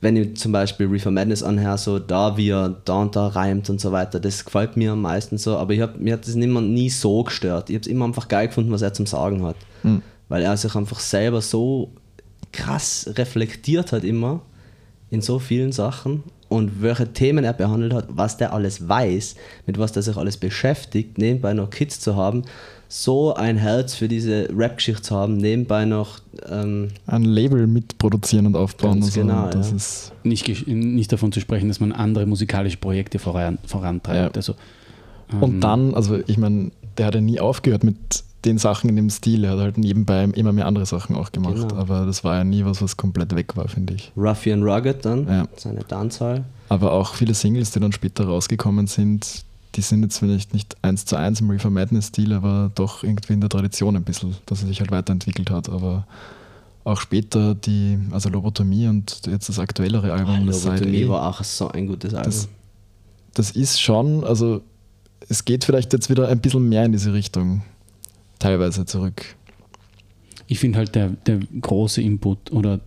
wenn 0.03 0.17
ich 0.17 0.37
zum 0.37 0.53
Beispiel 0.53 0.87
Reefer 0.87 1.11
Madness 1.11 1.43
anhöre, 1.43 1.77
so 1.77 1.99
da 1.99 2.37
wie 2.37 2.51
er 2.51 2.81
da 2.85 3.03
und 3.03 3.17
da 3.17 3.29
reimt 3.29 3.69
und 3.69 3.81
so 3.81 3.93
weiter, 3.93 4.19
das 4.19 4.45
gefällt 4.45 4.77
mir 4.77 4.93
am 4.93 5.03
meisten 5.03 5.37
so, 5.37 5.57
aber 5.57 5.75
ich 5.75 5.81
hab, 5.81 5.99
mir 5.99 6.15
hat 6.15 6.27
das 6.27 6.35
nimmer, 6.35 6.63
nie 6.63 6.89
so 6.89 7.23
gestört. 7.25 7.69
Ich 7.69 7.75
habe 7.75 7.83
es 7.83 7.87
immer 7.87 8.07
einfach 8.07 8.29
geil 8.29 8.49
gefunden, 8.49 8.71
was 8.71 8.83
er 8.83 8.95
zum 8.95 9.07
Sagen 9.07 9.43
hat. 9.45 9.57
Weil 10.29 10.43
er 10.43 10.57
sich 10.57 10.75
einfach 10.75 11.01
selber 11.01 11.43
so 11.43 11.93
krass 12.53 13.11
reflektiert 13.17 13.93
hat 13.93 14.05
immer 14.05 14.43
in 15.11 15.21
so 15.21 15.39
vielen 15.39 15.73
Sachen 15.73 16.23
und 16.49 16.83
welche 16.83 17.13
Themen 17.13 17.45
er 17.45 17.53
behandelt 17.53 17.93
hat, 17.95 18.07
was 18.09 18.37
der 18.37 18.53
alles 18.53 18.89
weiß, 18.89 19.37
mit 19.67 19.79
was 19.79 19.93
der 19.93 20.03
sich 20.03 20.17
alles 20.17 20.37
beschäftigt, 20.37 21.19
nebenbei 21.19 21.55
noch 21.55 21.71
Kids 21.71 22.01
zu 22.01 22.17
haben, 22.17 22.45
so 22.89 23.35
ein 23.35 23.57
Herz 23.57 23.95
für 23.95 24.09
diese 24.09 24.49
Rap-Geschichte 24.53 25.03
zu 25.03 25.15
haben, 25.15 25.37
nebenbei 25.37 25.85
noch 25.85 26.19
ähm, 26.49 26.89
ein 27.07 27.23
Label 27.23 27.69
mitproduzieren 27.69 28.47
und 28.47 28.57
aufbauen. 28.57 28.95
Ganz 28.95 29.05
und 29.07 29.13
so. 29.13 29.21
genau, 29.21 29.49
das 29.49 29.71
ja. 29.71 29.77
ist 29.77 30.13
Nicht, 30.25 30.67
nicht 30.67 31.13
davon 31.13 31.31
zu 31.31 31.39
sprechen, 31.39 31.69
dass 31.69 31.79
man 31.79 31.93
andere 31.93 32.27
musikalische 32.27 32.79
Projekte 32.79 33.21
voran, 33.21 33.59
vorantreibt. 33.65 34.35
Ja. 34.35 34.39
Also, 34.39 34.55
Und 35.41 35.55
ähm, 35.55 35.61
dann, 35.61 35.95
also 35.95 36.19
ich 36.27 36.37
meine, 36.37 36.73
der 36.99 37.07
hat 37.07 37.15
ja 37.15 37.21
nie 37.21 37.39
aufgehört 37.39 37.85
mit 37.85 38.25
den 38.45 38.59
Sachen 38.59 38.89
in 38.89 38.97
dem 38.97 39.11
Stil. 39.11 39.45
Er 39.45 39.53
hat 39.53 39.59
halt 39.59 39.79
nebenbei 39.79 40.25
immer 40.25 40.53
mehr 40.53 40.67
andere 40.67 40.87
Sachen 40.87 41.15
auch 41.17 41.31
gemacht. 41.33 41.57
Genau. 41.69 41.75
Aber 41.77 42.07
das 42.07 42.25
war 42.25 42.37
ja 42.39 42.45
nie 42.45 42.65
was, 42.65 42.81
was 42.81 42.97
komplett 42.97 43.35
weg 43.35 43.57
war, 43.57 43.69
finde 43.69 43.95
ich. 43.95 44.13
Ruffy 44.17 44.53
and 44.53 44.65
Rugged 44.65 45.05
dann, 45.05 45.27
Ja. 45.29 45.49
seine 45.57 45.81
Dancehall. 45.85 46.45
Aber 46.69 46.93
auch 46.93 47.15
viele 47.15 47.35
Singles, 47.35 47.71
die 47.73 47.81
dann 47.81 47.93
später 47.93 48.25
rausgekommen 48.27 48.87
sind, 48.87 49.45
die 49.77 49.83
sind 49.83 50.03
jetzt 50.03 50.19
vielleicht 50.19 50.53
nicht 50.55 50.77
eins 50.83 51.05
zu 51.05 51.17
eins 51.17 51.41
im 51.41 51.51
Reefer 51.51 51.71
Madness-Stil, 51.71 52.33
aber 52.33 52.71
doch 52.75 53.05
irgendwie 53.05 53.35
in 53.35 53.41
der 53.41 53.51
Tradition 53.51 53.95
ein 53.97 54.03
bisschen, 54.05 54.35
dass 54.47 54.63
er 54.63 54.69
sich 54.69 54.81
halt 54.81 54.91
weiterentwickelt 54.91 55.51
hat. 55.51 55.69
Aber 55.69 56.07
auch 56.85 57.01
später 57.01 57.55
die, 57.55 57.99
also 58.11 58.31
Lobotomie 58.31 58.89
und 58.89 59.23
jetzt 59.27 59.49
das 59.49 59.59
aktuellere 59.59 60.13
Album, 60.13 60.47
das 60.47 60.63
Side 60.63 60.77
Lobotomie 60.77 61.09
war 61.09 61.29
auch 61.29 61.45
so 61.45 61.69
ein 61.69 61.87
gutes 61.87 62.15
Album. 62.15 62.33
das, 62.33 62.49
das 63.35 63.51
ist 63.53 63.81
schon, 63.81 64.25
also 64.25 64.63
es 65.29 65.45
geht 65.45 65.65
vielleicht 65.65 65.93
jetzt 65.93 66.09
wieder 66.11 66.27
ein 66.29 66.41
bisschen 66.41 66.69
mehr 66.69 66.85
in 66.85 66.93
diese 66.93 67.13
Richtung 67.13 67.63
teilweise 68.41 68.85
zurück. 68.85 69.37
Ich 70.49 70.59
finde 70.59 70.79
halt 70.79 70.97
der, 70.97 71.11
der 71.11 71.39
große 71.61 72.03
Input 72.03 72.51
oder 72.51 72.81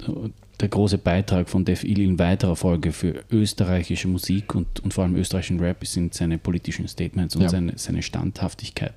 der 0.59 0.67
große 0.67 0.97
Beitrag 0.97 1.49
von 1.49 1.63
Def 1.65 1.83
Il 1.83 1.99
in 2.01 2.19
weiterer 2.19 2.55
Folge 2.55 2.91
für 2.91 3.23
österreichische 3.31 4.07
Musik 4.07 4.53
und, 4.55 4.81
und 4.81 4.93
vor 4.93 5.03
allem 5.05 5.15
österreichischen 5.15 5.59
Rap 5.59 5.85
sind 5.87 6.13
seine 6.13 6.37
politischen 6.37 6.87
Statements 6.87 7.35
und 7.35 7.43
Ja. 7.43 7.49
seine, 7.49 7.73
seine 7.77 8.01
Standhaftigkeit, 8.01 8.93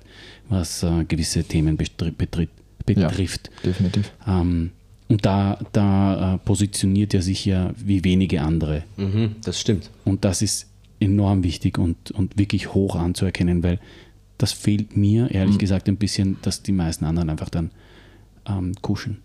was 0.49 0.83
äh, 0.83 1.05
gewisse 1.07 1.43
Themen 1.45 1.77
betri 1.77 2.11
betri 2.11 2.49
betrifft. 2.85 3.49
Definitiv. 3.65 4.11
Ähm, 4.27 4.71
und 5.09 5.25
da, 5.25 5.59
da 5.73 6.35
äh, 6.35 6.37
positioniert 6.39 7.13
er 7.13 7.21
sich 7.21 7.45
ja 7.45 7.73
wie 7.77 8.03
wenige 8.03 8.41
andere. 8.41 8.83
Mhm, 8.97 9.35
das 9.43 9.59
stimmt. 9.59 9.89
Und 10.05 10.23
das 10.25 10.41
ist 10.41 10.67
enorm 10.99 11.43
wichtig 11.43 11.77
und, 11.77 12.11
und 12.11 12.37
wirklich 12.37 12.73
hoch 12.73 12.95
anzuerkennen, 12.95 13.61
weil 13.63 13.79
das 14.37 14.51
fehlt 14.51 14.95
mir 14.97 15.31
ehrlich 15.31 15.55
Mhm. 15.55 15.59
gesagt 15.59 15.87
ein 15.87 15.97
bisschen, 15.97 16.37
dass 16.41 16.61
die 16.63 16.71
meisten 16.71 17.05
anderen 17.05 17.29
einfach 17.29 17.49
dann 17.49 17.71
ähm, 18.47 18.73
kuschen. 18.81 19.17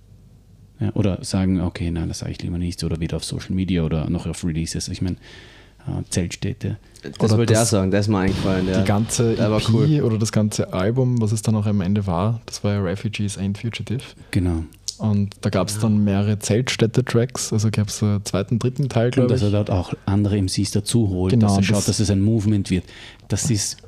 Ja, 0.81 0.91
oder 0.95 1.23
sagen, 1.23 1.61
okay, 1.61 1.91
nein, 1.91 2.09
das 2.09 2.21
sage 2.21 2.33
ich 2.33 2.43
lieber 2.43 2.59
nicht. 2.59 2.83
Oder 2.83 2.99
wieder 2.99 3.17
auf 3.17 3.25
Social 3.25 3.53
Media 3.55 3.83
oder 3.85 4.11
noch 4.11 4.27
auf 4.27 4.45
Releases. 4.45 4.89
Ich 4.89 5.01
meine, 5.01 5.17
äh, 5.87 6.03
Zeltstädte. 6.11 6.79
Das 7.03 7.21
Oder 7.21 7.39
wollte 7.39 7.53
ich 7.53 7.57
auch 7.59 7.63
das- 7.63 7.71
sagen, 7.71 7.91
das 7.93 8.07
ist 8.07 8.09
mir 8.09 8.19
eingefallen. 8.19 8.67
Ja. 8.69 8.81
Die 8.81 8.87
ganze 8.87 9.39
war 9.39 9.59
EP 9.61 9.69
cool. 9.73 10.01
oder 10.03 10.19
das 10.19 10.33
ganze 10.33 10.73
Album, 10.73 11.21
was 11.21 11.31
es 11.33 11.43
dann 11.43 11.55
auch 11.55 11.67
am 11.67 11.81
Ende 11.83 12.07
war, 12.07 12.41
das 12.47 12.65
war 12.65 12.73
ja 12.75 12.81
Refugees 12.83 13.39
Ain't 13.39 13.59
Fugitive. 13.61 14.03
Genau. 14.33 14.65
Und 14.99 15.35
da 15.41 15.51
gab 15.51 15.69
es 15.69 15.79
dann 15.79 16.05
mehrere 16.05 16.39
Zeltstädte-Tracks, 16.39 17.53
also 17.53 17.71
gab 17.71 17.89
es 17.89 18.03
einen 18.03 18.25
zweiten, 18.25 18.59
dritten 18.59 18.89
Teil, 18.89 19.07
Und 19.07 19.13
glaube 19.15 19.29
dass 19.31 19.41
ich. 19.41 19.47
er 19.49 19.51
dort 19.51 19.71
auch 19.71 19.95
andere 20.07 20.37
MCs 20.37 20.71
dazu 20.73 21.09
holt, 21.11 21.33
Genau, 21.33 21.47
dass 21.47 21.55
er 21.57 21.59
das- 21.59 21.67
schaut, 21.67 21.89
dass 21.89 21.99
es 22.01 22.11
ein 22.11 22.21
Movement 22.21 22.71
wird. 22.71 22.85
Das 23.29 23.51
ist 23.51 23.79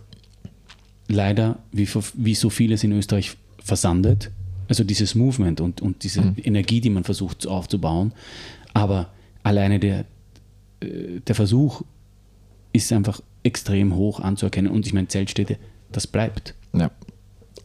leider, 1.09 1.59
wie, 1.73 1.89
wie 2.15 2.35
so 2.35 2.51
vieles 2.51 2.85
in 2.85 2.93
Österreich, 2.93 3.37
versandet. 3.63 4.31
Also 4.69 4.85
dieses 4.85 5.15
Movement 5.15 5.61
und, 5.61 5.81
und 5.83 6.03
diese 6.05 6.23
Mhm. 6.23 6.37
Energie, 6.43 6.81
die 6.81 6.91
man 6.91 7.05
versucht 7.05 7.47
aufzubauen. 7.47 8.13
Aber 8.73 9.11
alleine 9.43 9.79
der, 9.79 10.05
äh, 10.81 11.21
der 11.27 11.35
Versuch 11.35 11.83
ist 12.73 12.93
einfach 12.93 13.21
extrem 13.43 13.95
hoch 13.95 14.21
anzuerkennen. 14.21 14.71
Und 14.73 14.87
ich 14.87 14.93
meine, 14.93 15.09
Zeltstädte, 15.09 15.57
das 15.93 16.07
bleibt. 16.07 16.55
Ja. 16.73 16.91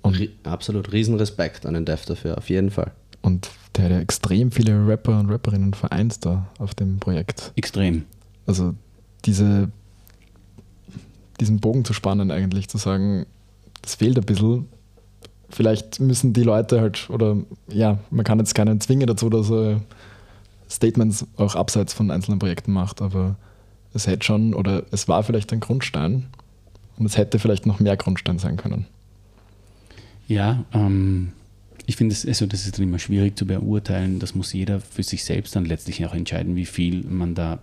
Und, 0.01 0.17
Ri- 0.17 0.29
Absolut, 0.43 0.91
Riesenrespekt 0.91 1.65
an 1.65 1.73
den 1.73 1.85
Dev 1.85 2.05
dafür, 2.05 2.37
auf 2.37 2.49
jeden 2.49 2.69
Fall. 2.71 2.91
und 3.21 3.49
der 3.75 3.85
hat 3.85 3.91
ja 3.91 3.99
extrem 3.99 4.51
viele 4.51 4.87
Rapper 4.87 5.19
und 5.19 5.29
Rapperinnen 5.29 5.73
vereint 5.73 6.25
da 6.25 6.49
auf 6.57 6.73
dem 6.73 6.99
Projekt. 6.99 7.51
Extrem. 7.55 8.03
Also 8.45 8.73
diese, 9.25 9.71
diesen 11.39 11.59
Bogen 11.59 11.85
zu 11.85 11.93
spannen 11.93 12.31
eigentlich, 12.31 12.67
zu 12.67 12.77
sagen, 12.77 13.25
das 13.81 13.95
fehlt 13.95 14.17
ein 14.17 14.25
bisschen. 14.25 14.67
Vielleicht 15.49 15.99
müssen 15.99 16.33
die 16.33 16.43
Leute 16.43 16.81
halt, 16.81 17.09
oder 17.09 17.37
ja, 17.67 17.99
man 18.11 18.25
kann 18.25 18.39
jetzt 18.39 18.53
keinen 18.53 18.79
zwingen 18.81 19.07
dazu, 19.07 19.29
dass 19.29 19.49
er 19.49 19.81
Statements 20.69 21.25
auch 21.37 21.55
abseits 21.55 21.93
von 21.93 22.11
einzelnen 22.11 22.39
Projekten 22.39 22.71
macht, 22.71 23.01
aber 23.01 23.35
es 23.93 24.05
hätte 24.05 24.25
schon, 24.25 24.53
oder 24.53 24.83
es 24.91 25.07
war 25.07 25.23
vielleicht 25.23 25.51
ein 25.51 25.59
Grundstein 25.59 26.27
und 26.97 27.05
es 27.05 27.17
hätte 27.17 27.39
vielleicht 27.39 27.65
noch 27.65 27.79
mehr 27.79 27.97
Grundstein 27.97 28.37
sein 28.37 28.57
können. 28.57 28.85
Ja, 30.27 30.63
ähm, 30.73 31.31
ich 31.87 31.95
finde, 31.95 32.13
es 32.13 32.23
also 32.23 32.45
das 32.45 32.65
ist 32.65 32.77
dann 32.77 32.85
immer 32.85 32.99
schwierig 32.99 33.35
zu 33.35 33.47
beurteilen. 33.47 34.19
Das 34.19 34.35
muss 34.35 34.53
jeder 34.53 34.79
für 34.79 35.01
sich 35.01 35.23
selbst 35.23 35.55
dann 35.55 35.65
letztlich 35.65 36.05
auch 36.05 36.13
entscheiden, 36.13 36.55
wie 36.55 36.67
viel 36.67 37.03
man 37.03 37.33
da 37.33 37.57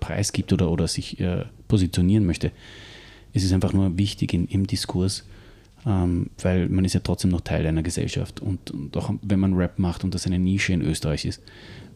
preisgibt 0.00 0.52
oder, 0.52 0.70
oder 0.70 0.88
sich 0.88 1.20
äh, 1.20 1.44
positionieren 1.68 2.26
möchte. 2.26 2.52
Es 3.32 3.44
ist 3.44 3.52
einfach 3.52 3.72
nur 3.72 3.98
wichtig 3.98 4.32
in, 4.32 4.46
im 4.46 4.66
Diskurs, 4.66 5.24
ähm, 5.86 6.30
weil 6.42 6.68
man 6.68 6.84
ist 6.84 6.94
ja 6.94 7.00
trotzdem 7.00 7.30
noch 7.30 7.42
Teil 7.42 7.66
einer 7.66 7.82
Gesellschaft 7.82 8.40
und, 8.40 8.70
und 8.70 8.96
auch 8.96 9.12
wenn 9.22 9.40
man 9.40 9.54
Rap 9.54 9.78
macht 9.78 10.04
und 10.04 10.14
das 10.14 10.26
eine 10.26 10.38
Nische 10.38 10.72
in 10.72 10.82
Österreich 10.82 11.24
ist, 11.24 11.42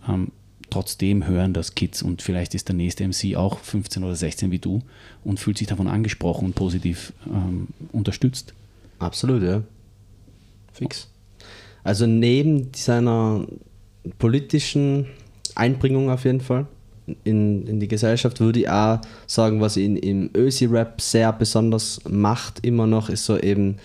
ähm, 0.08 0.30
trotzdem 0.70 1.26
hören 1.26 1.52
das 1.52 1.74
Kids 1.74 2.02
und 2.02 2.22
vielleicht 2.22 2.54
ist 2.54 2.68
der 2.68 2.74
nächste 2.74 3.06
MC 3.06 3.36
auch 3.36 3.58
15 3.58 4.04
oder 4.04 4.14
16 4.14 4.50
wie 4.50 4.58
du 4.58 4.80
und 5.24 5.38
fühlt 5.38 5.58
sich 5.58 5.66
davon 5.66 5.86
angesprochen 5.86 6.46
und 6.46 6.54
positiv 6.54 7.12
ähm, 7.26 7.68
unterstützt. 7.92 8.54
Absolut, 8.98 9.42
ja. 9.42 9.62
Fix. 10.72 11.08
Also 11.84 12.06
neben 12.06 12.70
seiner 12.74 13.46
politischen 14.18 15.06
Einbringung 15.54 16.10
auf 16.10 16.24
jeden 16.24 16.40
Fall 16.40 16.66
in, 17.24 17.66
in 17.66 17.80
die 17.80 17.88
Gesellschaft 17.88 18.40
würde 18.40 18.60
ich 18.60 18.68
auch 18.68 19.00
sagen, 19.26 19.60
was 19.60 19.76
ihn 19.76 19.96
im 19.96 20.30
Ösi-Rap 20.34 21.00
sehr 21.00 21.32
besonders 21.32 22.00
macht, 22.08 22.64
immer 22.64 22.86
noch, 22.86 23.08
ist 23.08 23.24
so 23.24 23.38
eben, 23.38 23.76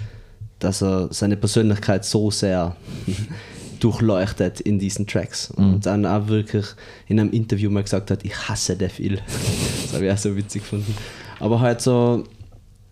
dass 0.60 0.82
er 0.82 1.10
seine 1.12 1.38
Persönlichkeit 1.38 2.06
so 2.06 2.32
sehr 2.32 2.76
durchleuchtet 3.80 4.60
in 4.60 4.80
diesen 4.80 5.08
Tracks. 5.08 5.54
Mhm. 5.56 5.74
Und 5.74 5.86
dann 5.86 6.06
auch 6.06 6.28
wirklich 6.28 6.66
in 7.08 7.20
einem 7.20 7.32
Interview 7.32 7.70
mal 7.70 7.84
gesagt 7.84 8.12
hat, 8.12 8.26
ich 8.26 8.48
hasse 8.48 8.76
Def 8.76 9.00
Il. 9.00 9.16
das 9.84 9.94
habe 9.94 10.06
ich 10.06 10.12
auch 10.12 10.18
so 10.18 10.36
witzig 10.36 10.64
gefunden. 10.64 10.96
Aber 11.40 11.60
halt 11.60 11.82
so, 11.82 12.24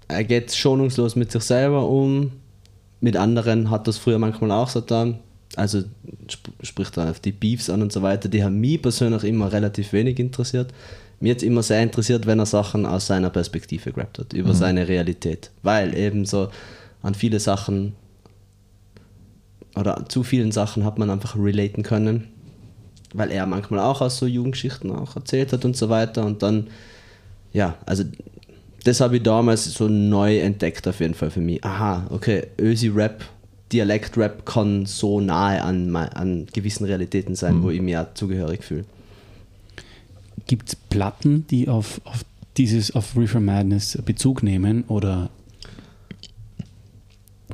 er 0.08 0.24
geht 0.24 0.54
schonungslos 0.54 1.16
mit 1.16 1.32
sich 1.32 1.44
selber 1.44 1.88
um, 1.88 2.32
mit 3.02 3.18
anderen 3.18 3.70
hat 3.70 3.88
das 3.88 3.98
früher 3.98 4.20
manchmal 4.20 4.52
auch 4.52 4.70
so 4.70 4.82
getan. 4.82 5.20
Also 5.56 5.84
sp 6.28 6.52
spricht 6.62 6.98
dann 6.98 7.10
auf 7.10 7.20
die 7.20 7.32
Beefs 7.32 7.70
an 7.70 7.82
und 7.82 7.92
so 7.92 8.02
weiter, 8.02 8.30
die 8.30 8.44
haben 8.44 8.60
mich 8.60 8.82
persönlich 8.82 9.24
immer 9.24 9.52
relativ 9.52 9.94
wenig 9.94 10.20
interessiert. 10.20 10.74
Mir 11.20 11.34
hat 11.34 11.44
immer 11.44 11.64
sehr 11.64 11.82
interessiert, 11.82 12.26
wenn 12.26 12.40
er 12.40 12.46
Sachen 12.46 12.86
aus 12.86 13.08
seiner 13.08 13.30
Perspektive 13.30 13.92
gerappt 13.92 14.20
hat, 14.20 14.34
über 14.34 14.50
mhm. 14.50 14.56
seine 14.56 14.88
Realität. 14.88 15.52
Weil 15.64 15.96
eben 15.96 16.26
so 16.26 16.50
an 17.02 17.16
viele 17.16 17.40
Sachen 17.40 17.94
oder 19.76 20.06
zu 20.08 20.24
vielen 20.24 20.52
Sachen 20.52 20.84
hat 20.84 20.98
man 20.98 21.10
einfach 21.10 21.36
relaten 21.36 21.84
können, 21.84 22.28
weil 23.14 23.32
er 23.32 23.46
manchmal 23.46 23.82
auch 23.82 24.02
aus 24.02 24.18
so 24.18 24.26
Jugendgeschichten 24.26 24.92
auch 24.92 25.16
erzählt 25.16 25.54
hat 25.54 25.66
und 25.66 25.76
so 25.78 25.90
weiter. 25.90 26.26
Und 26.26 26.44
dann, 26.44 26.68
ja, 27.54 27.78
also 27.86 28.04
das 28.84 29.02
habe 29.02 29.18
ich 29.18 29.24
damals 29.24 29.66
so 29.66 29.88
neu 29.88 30.40
entdeckt 30.40 30.88
auf 30.88 31.00
jeden 31.00 31.14
Fall 31.14 31.32
für 31.32 31.42
mich. 31.42 31.64
Aha, 31.64 32.08
okay, 32.10 32.48
Ösi-Rap, 32.60 33.24
Dialekt-Rap 33.72 34.46
kann 34.46 34.86
so 34.86 35.20
nahe 35.20 35.62
an, 35.64 35.96
an 35.96 36.48
gewissen 36.54 36.86
Realitäten 36.86 37.36
sein, 37.36 37.58
mhm. 37.58 37.64
wo 37.64 37.70
ich 37.70 37.82
mir 37.82 38.10
zugehörig 38.14 38.64
fühle. 38.64 38.86
Gibt 40.48 40.70
es 40.70 40.76
Platten, 40.76 41.48
die 41.48 41.68
auf, 41.68 42.00
auf 42.06 42.24
dieses, 42.58 42.96
auf 42.96 43.18
Reefer 43.18 43.40
Madness 43.40 43.98
Bezug 44.06 44.44
nehmen 44.44 44.84
oder 44.84 45.30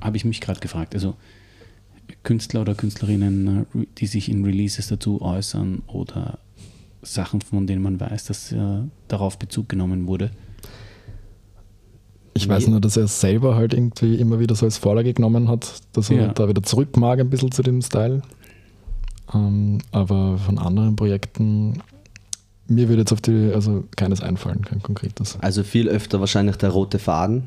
habe 0.01 0.18
ich 0.18 0.26
mich 0.26 0.41
gerade 0.41 0.59
gefragt. 0.59 0.93
Also 0.93 1.16
Künstler 2.24 2.62
oder 2.62 2.76
Künstlerinnen, 2.76 3.66
äh, 3.74 3.86
die 3.97 4.07
sich 4.07 4.30
in 4.30 4.43
Releases 4.43 4.88
dazu 4.88 5.22
äußern 5.22 5.84
oder 5.88 6.39
Sachen, 7.01 7.41
von 7.41 7.66
denen 7.66 7.82
man 7.82 7.99
weiß, 7.99 8.26
dass 8.26 8.51
äh, 8.51 8.82
darauf 9.07 9.39
Bezug 9.39 9.70
genommen 9.70 10.07
wurde? 10.07 10.32
Ich 12.34 12.47
weiß 12.47 12.67
nur, 12.67 12.79
dass 12.79 12.95
er 12.97 13.07
selber 13.07 13.55
halt 13.55 13.73
irgendwie 13.73 14.15
immer 14.15 14.39
wieder 14.39 14.55
so 14.55 14.65
als 14.65 14.77
Vorlage 14.77 15.13
genommen 15.13 15.49
hat, 15.49 15.82
dass 15.93 16.09
er 16.09 16.15
ja. 16.15 16.27
da 16.29 16.47
wieder 16.47 16.63
zurück 16.63 16.95
mag 16.97 17.19
ein 17.19 17.29
bisschen 17.29 17.51
zu 17.51 17.61
dem 17.61 17.82
Style. 17.82 18.21
Ähm, 19.34 19.79
aber 19.91 20.38
von 20.38 20.57
anderen 20.57 20.95
Projekten, 20.95 21.82
mir 22.67 22.88
würde 22.88 23.01
jetzt 23.01 23.11
auf 23.11 23.21
die, 23.21 23.51
also 23.53 23.84
keines 23.95 24.21
einfallen, 24.21 24.63
kein 24.63 24.82
konkretes. 24.82 25.38
Also 25.41 25.63
viel 25.63 25.89
öfter 25.89 26.19
wahrscheinlich 26.19 26.55
der 26.55 26.69
rote 26.69 26.99
Faden, 26.99 27.43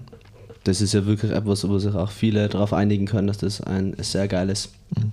das 0.64 0.80
ist 0.80 0.94
ja 0.94 1.06
wirklich 1.06 1.30
etwas, 1.30 1.68
wo 1.68 1.78
sich 1.78 1.94
auch 1.94 2.10
viele 2.10 2.48
darauf 2.48 2.72
einigen 2.72 3.06
können, 3.06 3.26
dass 3.26 3.38
das 3.38 3.60
ein 3.60 3.94
sehr 3.98 4.28
geiles 4.28 4.70
mhm. 4.96 5.12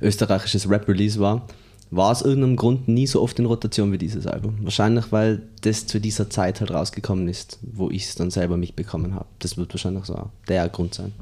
österreichisches 0.00 0.68
Rap-Release 0.68 1.18
war. 1.18 1.46
War 1.92 2.10
aus 2.10 2.22
irgendeinem 2.22 2.56
Grund 2.56 2.88
nie 2.88 3.06
so 3.06 3.20
oft 3.20 3.38
in 3.38 3.44
Rotation 3.44 3.92
wie 3.92 3.98
dieses 3.98 4.26
Album. 4.26 4.56
Wahrscheinlich, 4.62 5.12
weil 5.12 5.42
das 5.60 5.86
zu 5.86 6.00
dieser 6.00 6.30
Zeit 6.30 6.60
halt 6.60 6.70
rausgekommen 6.70 7.28
ist, 7.28 7.58
wo 7.60 7.90
ich 7.90 8.04
es 8.04 8.14
dann 8.14 8.30
selber 8.30 8.56
mitbekommen 8.56 9.14
habe. 9.14 9.26
Das 9.40 9.58
wird 9.58 9.74
wahrscheinlich 9.74 10.06
so 10.06 10.30
der 10.48 10.70
Grund 10.70 10.94
sein. 10.94 11.12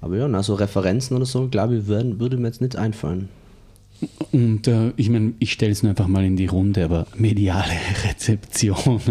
Aber 0.00 0.16
ja, 0.16 0.26
also 0.26 0.54
Referenzen 0.54 1.16
oder 1.16 1.26
so, 1.26 1.48
glaube 1.48 1.78
ich, 1.78 1.86
würden, 1.88 2.20
würde 2.20 2.36
mir 2.36 2.46
jetzt 2.46 2.60
nicht 2.60 2.76
einfallen. 2.76 3.28
Und 4.30 4.68
äh, 4.68 4.92
ich 4.96 5.10
meine, 5.10 5.34
ich 5.40 5.52
stelle 5.52 5.72
es 5.72 5.82
nur 5.82 5.90
einfach 5.90 6.06
mal 6.06 6.24
in 6.24 6.36
die 6.36 6.46
Runde, 6.46 6.84
aber 6.84 7.08
mediale 7.16 7.72
Rezeption. 8.04 9.00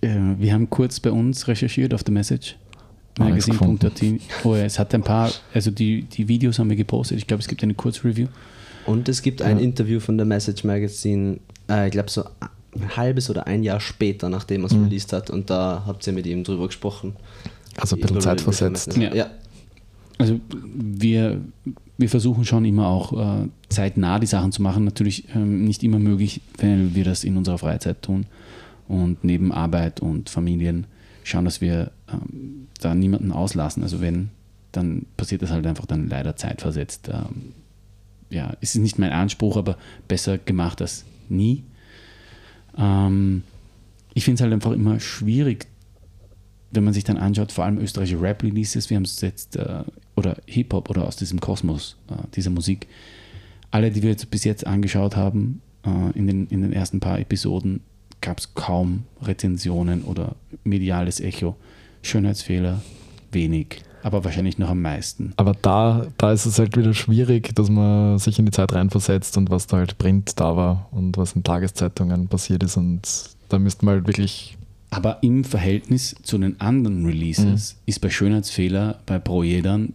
Äh, 0.00 0.36
wir 0.38 0.52
haben 0.52 0.70
kurz 0.70 1.00
bei 1.00 1.10
uns 1.10 1.48
recherchiert 1.48 1.94
auf 1.94 2.04
der 2.04 2.14
Message. 2.14 2.56
Magazine.at. 3.18 4.02
Oh 4.44 4.54
ja, 4.54 4.64
es 4.64 4.78
hat 4.78 4.94
ein 4.94 5.02
paar, 5.02 5.30
also 5.52 5.70
die, 5.70 6.02
die 6.02 6.28
Videos 6.28 6.58
haben 6.58 6.70
wir 6.70 6.76
gepostet. 6.76 7.18
Ich 7.18 7.26
glaube, 7.26 7.42
es 7.42 7.48
gibt 7.48 7.62
eine 7.62 7.74
Kurzreview. 7.74 8.28
Und 8.86 9.08
es 9.08 9.22
gibt 9.22 9.42
ein 9.42 9.58
ja. 9.58 9.64
Interview 9.64 10.00
von 10.00 10.16
der 10.16 10.26
Message 10.26 10.64
Magazine, 10.64 11.38
äh, 11.68 11.86
ich 11.86 11.92
glaube 11.92 12.10
so 12.10 12.24
ein 12.74 12.96
halbes 12.96 13.30
oder 13.30 13.46
ein 13.46 13.62
Jahr 13.62 13.80
später, 13.80 14.28
nachdem 14.28 14.62
er 14.62 14.66
es 14.66 14.72
mhm. 14.72 14.84
released 14.84 15.12
hat. 15.12 15.30
Und 15.30 15.50
da 15.50 15.84
habt 15.86 16.06
ihr 16.06 16.12
mit 16.12 16.26
ihm 16.26 16.42
drüber 16.42 16.66
gesprochen. 16.66 17.14
Also 17.76 17.96
ein 17.96 18.00
bisschen 18.00 18.20
zeitversetzt. 18.20 18.96
Ja. 18.96 19.14
ja. 19.14 19.30
Also 20.18 20.40
wir, 20.74 21.40
wir 21.98 22.08
versuchen 22.08 22.44
schon 22.44 22.64
immer 22.64 22.86
auch 22.86 23.42
äh, 23.42 23.48
zeitnah 23.68 24.18
die 24.18 24.26
Sachen 24.26 24.52
zu 24.52 24.62
machen. 24.62 24.84
Natürlich 24.84 25.26
ähm, 25.34 25.64
nicht 25.64 25.82
immer 25.82 25.98
möglich, 25.98 26.40
wenn 26.58 26.94
wir 26.94 27.04
das 27.04 27.24
in 27.24 27.36
unserer 27.36 27.58
Freizeit 27.58 28.02
tun 28.02 28.26
und 28.88 29.24
neben 29.24 29.52
Arbeit 29.52 30.00
und 30.00 30.30
Familien 30.30 30.86
schauen, 31.24 31.44
dass 31.44 31.60
wir 31.60 31.92
ähm, 32.12 32.68
da 32.80 32.94
niemanden 32.94 33.32
auslassen. 33.32 33.82
Also 33.82 34.00
wenn, 34.00 34.30
dann 34.72 35.06
passiert 35.16 35.42
das 35.42 35.50
halt 35.50 35.66
einfach 35.66 35.86
dann 35.86 36.08
leider 36.08 36.36
zeitversetzt. 36.36 37.08
Ähm, 37.08 37.52
ja, 38.30 38.54
es 38.60 38.74
ist 38.74 38.80
nicht 38.80 38.98
mein 38.98 39.12
Anspruch, 39.12 39.56
aber 39.56 39.76
besser 40.08 40.38
gemacht 40.38 40.80
als 40.80 41.04
nie. 41.28 41.64
Ähm, 42.76 43.42
ich 44.14 44.24
finde 44.24 44.36
es 44.36 44.40
halt 44.42 44.52
einfach 44.52 44.72
immer 44.72 45.00
schwierig, 45.00 45.66
wenn 46.70 46.84
man 46.84 46.94
sich 46.94 47.04
dann 47.04 47.18
anschaut, 47.18 47.52
vor 47.52 47.64
allem 47.64 47.78
österreichische 47.78 48.20
Rap-Releases, 48.20 48.88
wir 48.88 48.96
haben 48.96 49.04
es 49.04 49.20
jetzt, 49.20 49.56
äh, 49.56 49.84
oder 50.16 50.38
Hip-Hop 50.46 50.88
oder 50.88 51.06
aus 51.06 51.16
diesem 51.16 51.40
Kosmos 51.40 51.96
äh, 52.10 52.14
dieser 52.34 52.50
Musik, 52.50 52.88
alle, 53.70 53.90
die 53.90 54.02
wir 54.02 54.10
jetzt 54.10 54.30
bis 54.30 54.44
jetzt 54.44 54.66
angeschaut 54.66 55.16
haben, 55.16 55.60
äh, 55.84 56.18
in, 56.18 56.26
den, 56.26 56.46
in 56.46 56.62
den 56.62 56.72
ersten 56.72 57.00
paar 57.00 57.18
Episoden, 57.18 57.80
gab 58.20 58.38
es 58.38 58.54
kaum 58.54 59.04
Rezensionen 59.20 60.02
oder 60.02 60.36
mediales 60.64 61.20
Echo. 61.20 61.56
Schönheitsfehler 62.02 62.82
wenig, 63.30 63.82
aber 64.02 64.24
wahrscheinlich 64.24 64.58
noch 64.58 64.68
am 64.68 64.82
meisten. 64.82 65.32
Aber 65.36 65.54
da, 65.60 66.06
da 66.18 66.32
ist 66.32 66.46
es 66.46 66.58
halt 66.58 66.76
wieder 66.76 66.94
schwierig, 66.94 67.54
dass 67.54 67.70
man 67.70 68.18
sich 68.18 68.38
in 68.38 68.46
die 68.46 68.52
Zeit 68.52 68.72
reinversetzt 68.72 69.36
und 69.36 69.50
was 69.50 69.66
da 69.66 69.78
halt 69.78 69.98
Print 69.98 70.38
da 70.38 70.56
war 70.56 70.88
und 70.90 71.16
was 71.16 71.32
in 71.32 71.44
Tageszeitungen 71.44 72.28
passiert 72.28 72.62
ist 72.62 72.76
und 72.76 73.02
da 73.48 73.58
müsste 73.58 73.84
man 73.84 73.96
halt 73.96 74.06
wirklich. 74.06 74.56
Aber 74.90 75.22
im 75.22 75.44
Verhältnis 75.44 76.14
zu 76.22 76.36
den 76.36 76.60
anderen 76.60 77.06
Releases 77.06 77.74
mhm. 77.74 77.80
ist 77.86 78.00
bei 78.00 78.10
Schönheitsfehler 78.10 79.00
bei 79.06 79.18
Pro 79.18 79.42
Jedern 79.42 79.94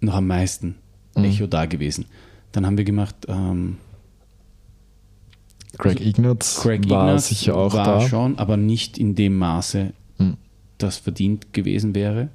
noch 0.00 0.14
am 0.14 0.26
meisten 0.26 0.76
mhm. 1.16 1.24
Echo 1.24 1.46
da 1.46 1.66
gewesen. 1.66 2.06
Dann 2.52 2.66
haben 2.66 2.76
wir 2.76 2.84
gemacht, 2.84 3.16
ähm, 3.28 3.78
Craig 5.78 6.00
Ignatz 6.00 6.60
Craig 6.60 6.88
war 6.90 7.08
Ignatz 7.08 7.28
sicher 7.28 7.56
auch 7.56 7.72
war 7.72 8.00
da. 8.00 8.08
schon, 8.08 8.38
aber 8.38 8.56
nicht 8.56 8.98
in 8.98 9.14
dem 9.14 9.38
Maße. 9.38 9.92
Das 10.82 10.96
verdient 10.98 11.52
gewesen 11.52 11.94
wäre. 11.94 12.28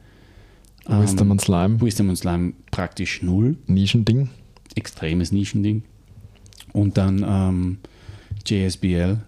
Wisdom 0.87 1.27
ähm, 1.27 1.31
und 1.31 1.41
Slime. 1.41 1.81
Wisdom 1.81 2.09
und 2.09 2.15
Slime 2.15 2.53
praktisch 2.71 3.21
null. 3.21 3.57
Nischending. 3.67 4.29
Extremes 4.75 5.31
Nischending. 5.31 5.83
Und 6.73 6.97
dann 6.97 7.25
ähm, 7.27 7.77
JSBL, 8.45 9.19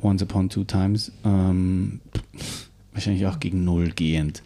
Once 0.00 0.22
Upon 0.22 0.48
Two 0.48 0.64
Times, 0.64 1.12
ähm, 1.24 2.00
wahrscheinlich 2.92 3.26
auch 3.26 3.40
gegen 3.40 3.64
null 3.64 3.90
gehend. 3.90 4.42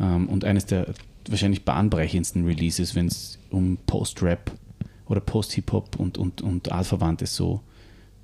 Ähm, 0.00 0.28
und 0.28 0.44
eines 0.44 0.66
der 0.66 0.92
wahrscheinlich 1.28 1.64
bahnbrechendsten 1.64 2.44
Releases, 2.44 2.94
wenn 2.94 3.06
es 3.06 3.38
um 3.50 3.78
Post-Rap 3.86 4.52
oder 5.06 5.20
Post-Hip-Hop 5.20 5.96
und, 5.96 6.18
und, 6.18 6.42
und 6.42 6.70
Artverwandtes 6.70 7.34
so 7.34 7.62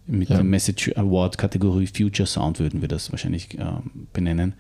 mit 0.07 0.29
ja. 0.29 0.37
der 0.37 0.45
Message 0.45 0.93
Award 0.97 1.39
Kategorie 1.39 1.87
Future 1.87 2.27
Sound 2.27 2.59
würden 2.59 2.81
wir 2.81 2.89
das 2.89 3.13
wahrscheinlich 3.13 3.57
ähm, 3.59 4.09
benennen. 4.13 4.55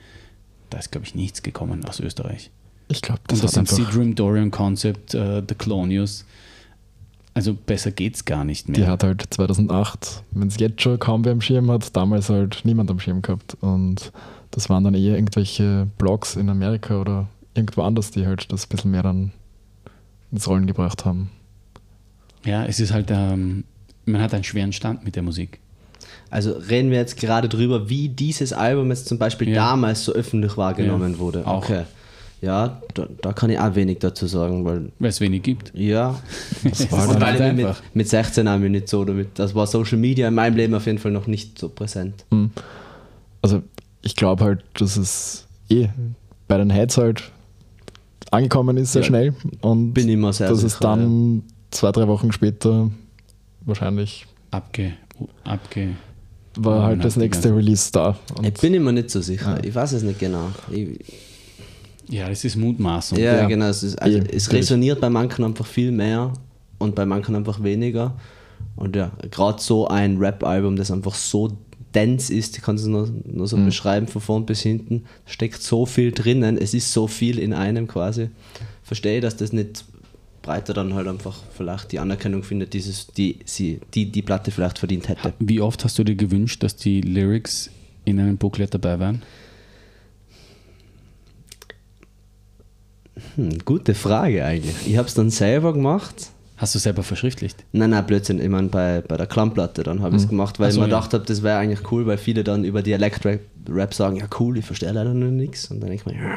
Da 0.72 0.78
ist, 0.78 0.90
glaube 0.90 1.06
ich, 1.06 1.14
nichts 1.14 1.42
gekommen 1.42 1.84
aus 1.84 2.00
Österreich. 2.00 2.50
Ich 2.88 3.02
glaube, 3.02 3.20
das, 3.26 3.40
Und 3.40 3.56
das 3.56 3.70
sind 3.70 3.94
Dream 3.94 4.14
Dorian 4.14 4.50
Concept, 4.50 5.14
uh, 5.14 5.42
The 5.46 5.54
Colonius. 5.54 6.24
Also 7.34 7.54
besser 7.54 7.90
geht's 7.90 8.24
gar 8.24 8.44
nicht 8.44 8.68
mehr. 8.68 8.80
Die 8.80 8.86
hat 8.86 9.04
halt 9.04 9.22
2008, 9.28 10.22
wenn 10.30 10.48
es 10.48 10.58
jetzt 10.58 10.80
schon 10.80 10.98
kaum 10.98 11.26
wer 11.26 11.32
am 11.32 11.42
Schirm 11.42 11.70
hat, 11.70 11.94
damals 11.94 12.30
halt 12.30 12.62
niemand 12.64 12.90
am 12.90 13.00
Schirm 13.00 13.20
gehabt. 13.20 13.54
Und 13.60 14.12
das 14.50 14.70
waren 14.70 14.84
dann 14.84 14.94
eher 14.94 15.14
irgendwelche 15.16 15.88
Blogs 15.98 16.36
in 16.36 16.48
Amerika 16.48 16.98
oder 17.00 17.28
irgendwo 17.54 17.82
anders, 17.82 18.10
die 18.10 18.26
halt 18.26 18.50
das 18.50 18.64
ein 18.64 18.68
bisschen 18.70 18.90
mehr 18.92 19.02
dann 19.02 19.32
ins 20.30 20.48
Rollen 20.48 20.66
gebracht 20.66 21.04
haben. 21.04 21.30
Ja, 22.46 22.64
es 22.64 22.80
ist 22.80 22.92
halt, 22.92 23.10
ähm, 23.10 23.64
man 24.06 24.22
hat 24.22 24.32
einen 24.32 24.44
schweren 24.44 24.72
Stand 24.72 25.04
mit 25.04 25.16
der 25.16 25.22
Musik. 25.22 25.60
Also 26.32 26.52
reden 26.52 26.90
wir 26.90 26.96
jetzt 26.98 27.18
gerade 27.18 27.48
drüber, 27.48 27.88
wie 27.90 28.08
dieses 28.08 28.52
Album 28.54 28.88
jetzt 28.90 29.06
zum 29.06 29.18
Beispiel 29.18 29.50
Ja. 29.50 29.54
damals 29.70 30.04
so 30.04 30.12
öffentlich 30.12 30.56
wahrgenommen 30.56 31.12
Ja, 31.12 31.18
wurde. 31.18 31.46
auch. 31.46 31.58
Okay. 31.62 31.82
Ja, 32.40 32.80
da, 32.94 33.06
da 33.20 33.32
kann 33.32 33.50
ich 33.50 33.58
auch 33.60 33.74
wenig 33.76 33.98
dazu 34.00 34.26
sagen, 34.26 34.64
weil 34.64 34.90
Weil 34.98 35.10
es 35.10 35.20
wenig 35.20 35.42
gibt. 35.42 35.70
ja, 35.76 36.18
Das 36.64 36.90
war 36.90 37.06
dann, 37.06 37.22
halt 37.24 37.54
mit, 37.56 37.68
mit 37.94 38.08
16 38.08 38.48
auch 38.48 38.58
nicht 38.58 38.88
so 38.88 39.04
damit, 39.04 39.38
das 39.38 39.54
war 39.54 39.66
Social 39.68 39.98
Media 39.98 40.26
in 40.26 40.34
meinem 40.34 40.56
Leben 40.56 40.74
auf 40.74 40.86
jeden 40.86 40.98
Fall 40.98 41.12
noch 41.12 41.26
nicht 41.28 41.58
so 41.58 41.68
präsent. 41.68 42.24
also 43.42 43.62
ich 44.00 44.16
glaube 44.16 44.42
halt, 44.44 44.64
dass 44.74 44.96
es 44.96 45.46
eh 45.68 45.88
bei 46.48 46.56
den 46.58 46.70
Heads 46.70 46.96
halt 46.98 47.30
angekommen 48.32 48.76
ist 48.78 48.92
sehr 48.92 49.02
Ja. 49.02 49.06
schnell 49.08 49.34
und 49.60 49.92
Bin 49.92 50.08
ich 50.08 50.16
mir 50.16 50.32
sehr 50.32 50.48
dass 50.48 50.62
es 50.62 50.78
dann 50.78 51.42
zwei, 51.70 51.92
drei 51.92 52.08
Wochen 52.08 52.32
später 52.32 52.90
wahrscheinlich 53.66 54.26
Abge, 54.50 54.94
abge. 55.44 55.90
War 56.56 56.76
Ja, 56.78 56.82
halt 56.88 57.04
das 57.04 57.16
nächste 57.16 57.54
Release 57.54 57.90
da. 57.92 58.16
Und 58.36 58.46
Ich 58.46 58.54
bin 58.54 58.74
immer 58.74 58.92
nicht 58.92 59.10
so 59.10 59.20
sicher. 59.20 59.56
Ja. 59.58 59.64
Ich 59.64 59.74
weiß 59.74 59.92
es 59.92 60.02
nicht 60.02 60.18
genau. 60.18 60.48
Ich, 60.70 60.88
Ja, 62.08 62.28
das 62.28 62.44
ist 62.44 62.56
Mutmaßung. 62.56 63.18
ja, 63.18 63.36
Ja. 63.42 63.46
genau. 63.46 63.66
Es, 63.66 63.82
ist, 63.82 63.96
also, 64.00 64.18
Eh, 64.18 64.24
es 64.36 64.52
resoniert 64.52 65.00
bei 65.00 65.08
manchen 65.10 65.44
einfach 65.44 65.66
viel 65.66 65.92
mehr 65.92 66.32
und 66.78 66.94
bei 66.94 67.06
manchen 67.06 67.34
einfach 67.36 67.62
weniger. 67.62 68.14
Und 68.76 68.96
ja, 68.96 69.12
gerade 69.30 69.60
so 69.62 69.88
ein 69.88 70.18
Rap-Album, 70.18 70.76
das 70.76 70.90
einfach 70.90 71.14
so 71.14 71.56
dense 71.94 72.32
ist, 72.32 72.56
ich 72.56 72.62
kann 72.62 72.76
es 72.76 72.86
nur, 72.86 73.08
nur 73.24 73.46
so 73.46 73.56
beschreiben, 73.58 74.06
von 74.08 74.22
vorn 74.22 74.46
bis 74.46 74.60
hinten, 74.62 75.04
steckt 75.26 75.62
so 75.62 75.84
viel 75.84 76.10
drinnen, 76.10 76.56
es 76.56 76.72
ist 76.74 76.90
so 76.92 77.06
viel 77.06 77.38
in 77.38 77.52
einem 77.52 77.86
quasi. 77.86 78.30
Verstehe, 78.82 79.20
dass 79.20 79.36
das 79.36 79.52
nicht 79.52 79.84
breiter 80.42 80.74
dann 80.74 80.94
halt 80.94 81.08
einfach 81.08 81.38
vielleicht 81.56 81.92
die 81.92 81.98
Anerkennung 81.98 82.42
findet, 82.42 82.74
dieses, 82.74 83.06
die, 83.06 83.38
sie, 83.44 83.80
die 83.94 84.10
die 84.10 84.22
Platte 84.22 84.50
vielleicht 84.50 84.78
verdient 84.78 85.08
hätte. 85.08 85.32
Wie 85.38 85.60
oft 85.60 85.84
hast 85.84 85.98
du 85.98 86.04
dir 86.04 86.16
gewünscht, 86.16 86.62
dass 86.62 86.76
die 86.76 87.00
Lyrics 87.00 87.70
in 88.04 88.20
einem 88.20 88.36
Booklet 88.36 88.74
dabei 88.74 88.98
waren? 88.98 89.22
Hm, 93.36 93.58
gute 93.64 93.94
Frage 93.94 94.44
eigentlich. 94.44 94.74
Ich 94.86 94.96
habe 94.96 95.08
es 95.08 95.14
dann 95.14 95.30
selber 95.30 95.72
gemacht. 95.72 96.30
Hast 96.56 96.74
du 96.74 96.78
selber 96.78 97.02
verschriftlicht? 97.02 97.64
Nein, 97.72 97.90
nein, 97.90 98.06
Blödsinn. 98.06 98.40
Ich 98.40 98.48
meine, 98.48 98.68
bei, 98.68 99.00
bei 99.00 99.16
der 99.16 99.26
Klammplatte 99.26 99.82
dann 99.82 100.00
habe 100.00 100.14
ich 100.14 100.22
es 100.22 100.28
gemacht, 100.28 100.60
weil 100.60 100.70
so, 100.70 100.76
ich 100.76 100.86
mir 100.86 100.90
ja. 100.90 100.96
gedacht 100.96 101.12
habe, 101.12 101.24
das 101.24 101.42
wäre 101.42 101.58
eigentlich 101.58 101.90
cool, 101.90 102.06
weil 102.06 102.18
viele 102.18 102.44
dann 102.44 102.64
über 102.64 102.82
Dialekt-Rap 102.82 103.40
Rap 103.68 103.94
sagen, 103.94 104.16
ja 104.16 104.26
cool, 104.38 104.58
ich 104.58 104.64
verstehe 104.64 104.90
leider 104.92 105.14
noch 105.14 105.30
nichts. 105.30 105.70
Und 105.70 105.80
dann 105.80 105.90
denke 105.90 106.10
ich 106.10 106.14
mir, 106.14 106.22
ja. 106.22 106.36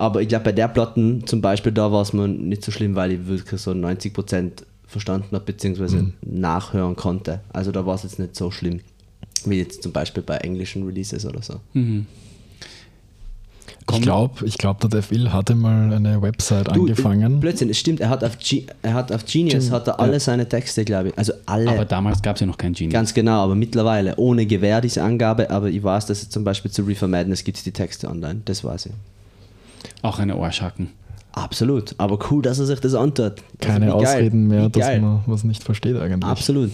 Aber 0.00 0.22
ich 0.22 0.28
glaube, 0.28 0.44
bei 0.44 0.52
der 0.52 0.68
Platten 0.68 1.26
zum 1.26 1.42
Beispiel, 1.42 1.72
da 1.72 1.92
war 1.92 2.00
es 2.00 2.12
mir 2.14 2.26
nicht 2.26 2.64
so 2.64 2.72
schlimm, 2.72 2.94
weil 2.94 3.12
ich 3.12 3.26
wirklich 3.26 3.60
so 3.60 3.72
90% 3.72 4.50
verstanden 4.86 5.28
habe, 5.36 5.44
beziehungsweise 5.44 6.12
nachhören 6.22 6.96
konnte. 6.96 7.40
Also 7.52 7.70
da 7.70 7.84
war 7.84 7.94
es 7.96 8.02
jetzt 8.04 8.18
nicht 8.18 8.34
so 8.34 8.50
schlimm, 8.50 8.80
wie 9.44 9.58
jetzt 9.58 9.82
zum 9.82 9.92
Beispiel 9.92 10.22
bei 10.22 10.38
englischen 10.38 10.84
Releases 10.84 11.26
oder 11.26 11.42
so. 11.42 11.60
Mhm. 11.74 12.06
ich 13.92 14.00
glaube, 14.02 14.46
ich 14.46 14.56
glaub, 14.56 14.80
der 14.80 14.88
Dev 14.88 15.12
Ill 15.14 15.32
hatte 15.32 15.54
mal 15.54 15.92
eine 15.92 16.22
Website 16.22 16.68
Du, 16.74 16.80
angefangen. 16.82 17.40
Blödsinn, 17.40 17.68
es 17.70 17.78
stimmt, 17.78 18.00
er 18.00 18.08
hat 18.08 18.22
auf, 18.24 18.38
Ge 18.38 18.64
er 18.82 18.94
hat 18.94 19.12
auf 19.12 19.24
Genius 19.26 19.64
Gen- 19.64 19.72
hat 19.72 19.86
er 19.88 19.98
alle 20.00 20.18
seine 20.20 20.48
Texte, 20.48 20.84
glaube 20.84 21.08
ich. 21.08 21.18
Also 21.18 21.32
alle. 21.46 21.70
Aber 21.70 21.84
damals 21.84 22.22
gab 22.22 22.36
es 22.36 22.40
ja 22.40 22.46
noch 22.46 22.56
kein 22.56 22.72
Genie. 22.72 22.90
Ganz 22.92 23.12
genau, 23.12 23.42
aber 23.44 23.54
mittlerweile 23.54 24.16
ohne 24.16 24.46
Gewähr 24.46 24.80
diese 24.80 25.02
Angabe, 25.02 25.50
aber 25.50 25.68
ich 25.68 25.82
weiß, 25.82 26.06
dass 26.06 26.22
es 26.22 26.30
zum 26.30 26.42
Beispiel 26.44 26.70
zu 26.70 26.82
Reefer 26.84 27.08
Madness 27.08 27.44
gibt 27.44 27.58
es 27.58 27.64
die 27.64 27.72
Texte 27.72 28.08
online, 28.08 28.40
das 28.46 28.64
weiß 28.64 28.86
ich. 28.86 28.92
Auch 30.02 30.18
eine 30.18 30.34
Arschhacken. 30.34 30.88
Absolut, 31.32 31.94
aber 31.98 32.18
cool, 32.30 32.42
dass 32.42 32.58
er 32.58 32.66
sich 32.66 32.80
das 32.80 32.94
antut. 32.94 33.20
Also 33.20 33.42
Keine 33.60 33.86
geil, 33.86 33.94
Ausreden 33.94 34.48
mehr, 34.48 34.64
wie 34.66 34.70
dass 34.70 34.86
geil. 34.86 35.00
man 35.00 35.20
was 35.26 35.44
nicht 35.44 35.62
versteht 35.62 35.96
eigentlich. 35.96 36.24
Absolut. 36.24 36.70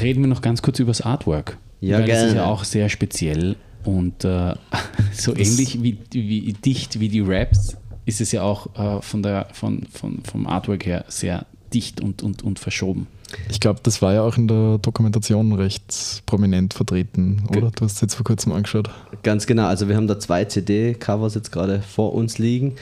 Reden 0.00 0.22
wir 0.22 0.28
noch 0.28 0.40
ganz 0.42 0.62
kurz 0.62 0.78
über 0.78 0.90
das 0.90 1.00
Artwork. 1.02 1.58
Ja, 1.80 1.98
Weil 1.98 2.06
das 2.06 2.18
ist 2.18 2.24
gerne. 2.26 2.36
ja 2.40 2.44
auch 2.46 2.64
sehr 2.64 2.88
speziell 2.88 3.56
und 3.84 4.24
äh, 4.24 4.54
so 5.12 5.32
Das- 5.32 5.48
ähnlich 5.48 5.82
wie, 5.82 5.98
wie 6.12 6.52
dicht 6.52 7.00
wie 7.00 7.08
die 7.08 7.20
Raps 7.20 7.76
ist 8.06 8.20
es 8.22 8.32
ja 8.32 8.42
auch 8.42 8.66
äh, 8.78 9.02
von 9.02 9.22
der, 9.22 9.46
von, 9.52 9.82
von, 9.92 10.20
vom 10.24 10.46
Artwork 10.46 10.86
her 10.86 11.04
sehr 11.08 11.44
dicht 11.74 12.00
und, 12.00 12.22
und, 12.22 12.42
und 12.42 12.58
verschoben. 12.58 13.06
Ich 13.50 13.60
glaube, 13.60 13.80
das 13.82 14.00
war 14.00 14.14
ja 14.14 14.22
auch 14.22 14.36
in 14.36 14.48
der 14.48 14.78
Dokumentation 14.78 15.52
recht 15.52 16.22
prominent 16.26 16.74
vertreten, 16.74 17.42
oder? 17.48 17.70
Du 17.70 17.84
hast 17.84 17.96
es 17.96 18.00
jetzt 18.00 18.14
vor 18.14 18.24
kurzem 18.24 18.52
angeschaut. 18.52 18.90
Ganz 19.22 19.46
genau, 19.46 19.66
also 19.66 19.88
wir 19.88 19.96
haben 19.96 20.06
da 20.06 20.18
zwei 20.18 20.44
CD-Covers 20.44 21.34
jetzt 21.34 21.52
gerade 21.52 21.80
vor 21.82 22.14
uns 22.14 22.38
liegen 22.38 22.76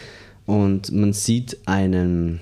und 0.46 0.92
man 0.92 1.12
sieht 1.12 1.56
einen, 1.66 2.40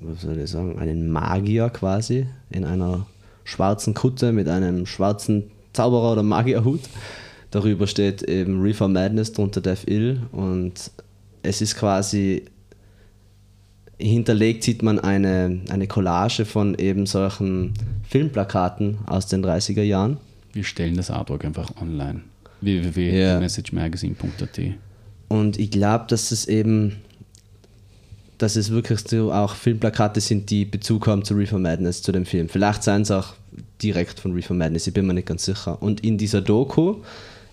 was 0.00 0.22
soll 0.22 0.38
ich 0.38 0.50
sagen, 0.50 0.78
einen 0.78 1.10
Magier 1.10 1.68
quasi 1.70 2.26
in 2.50 2.64
einer 2.64 3.06
schwarzen 3.44 3.92
Kutte 3.92 4.32
mit 4.32 4.48
einem 4.48 4.86
schwarzen 4.86 5.50
Zauberer 5.74 6.12
oder 6.12 6.22
Magierhut. 6.22 6.80
Darüber 7.50 7.86
steht 7.86 8.22
eben 8.22 8.62
Reefer 8.62 8.88
Madness, 8.88 9.32
drunter 9.32 9.60
Death 9.60 9.86
Ill 9.86 10.22
und 10.32 10.90
es 11.42 11.60
ist 11.60 11.76
quasi 11.76 12.44
hinterlegt 14.08 14.62
sieht 14.62 14.82
man 14.82 14.98
eine, 14.98 15.60
eine 15.70 15.86
Collage 15.86 16.44
von 16.44 16.74
eben 16.76 17.06
solchen 17.06 17.74
Filmplakaten 18.08 18.98
aus 19.06 19.26
den 19.26 19.44
30er 19.44 19.82
Jahren. 19.82 20.18
Wir 20.52 20.64
stellen 20.64 20.96
das 20.96 21.10
Artwork 21.10 21.44
einfach 21.44 21.70
online. 21.80 22.20
Www.messagemagazine.at 22.60 24.60
Und 25.28 25.58
ich 25.58 25.70
glaube, 25.70 26.06
dass 26.08 26.30
es 26.30 26.46
eben, 26.46 26.96
dass 28.38 28.56
es 28.56 28.70
wirklich 28.70 29.00
so 29.00 29.32
auch 29.32 29.54
Filmplakate 29.54 30.20
sind, 30.20 30.50
die 30.50 30.64
Bezug 30.64 31.06
haben 31.06 31.24
zu 31.24 31.34
Reefer 31.34 31.58
Madness, 31.58 32.02
zu 32.02 32.12
dem 32.12 32.26
Film. 32.26 32.48
Vielleicht 32.48 32.82
seien 32.82 33.02
es 33.02 33.10
auch 33.10 33.34
direkt 33.82 34.20
von 34.20 34.32
Reefer 34.32 34.54
Madness, 34.54 34.86
ich 34.86 34.94
bin 34.94 35.06
mir 35.06 35.14
nicht 35.14 35.26
ganz 35.26 35.44
sicher. 35.44 35.82
Und 35.82 36.04
in 36.04 36.18
dieser 36.18 36.40
Doku, 36.40 36.96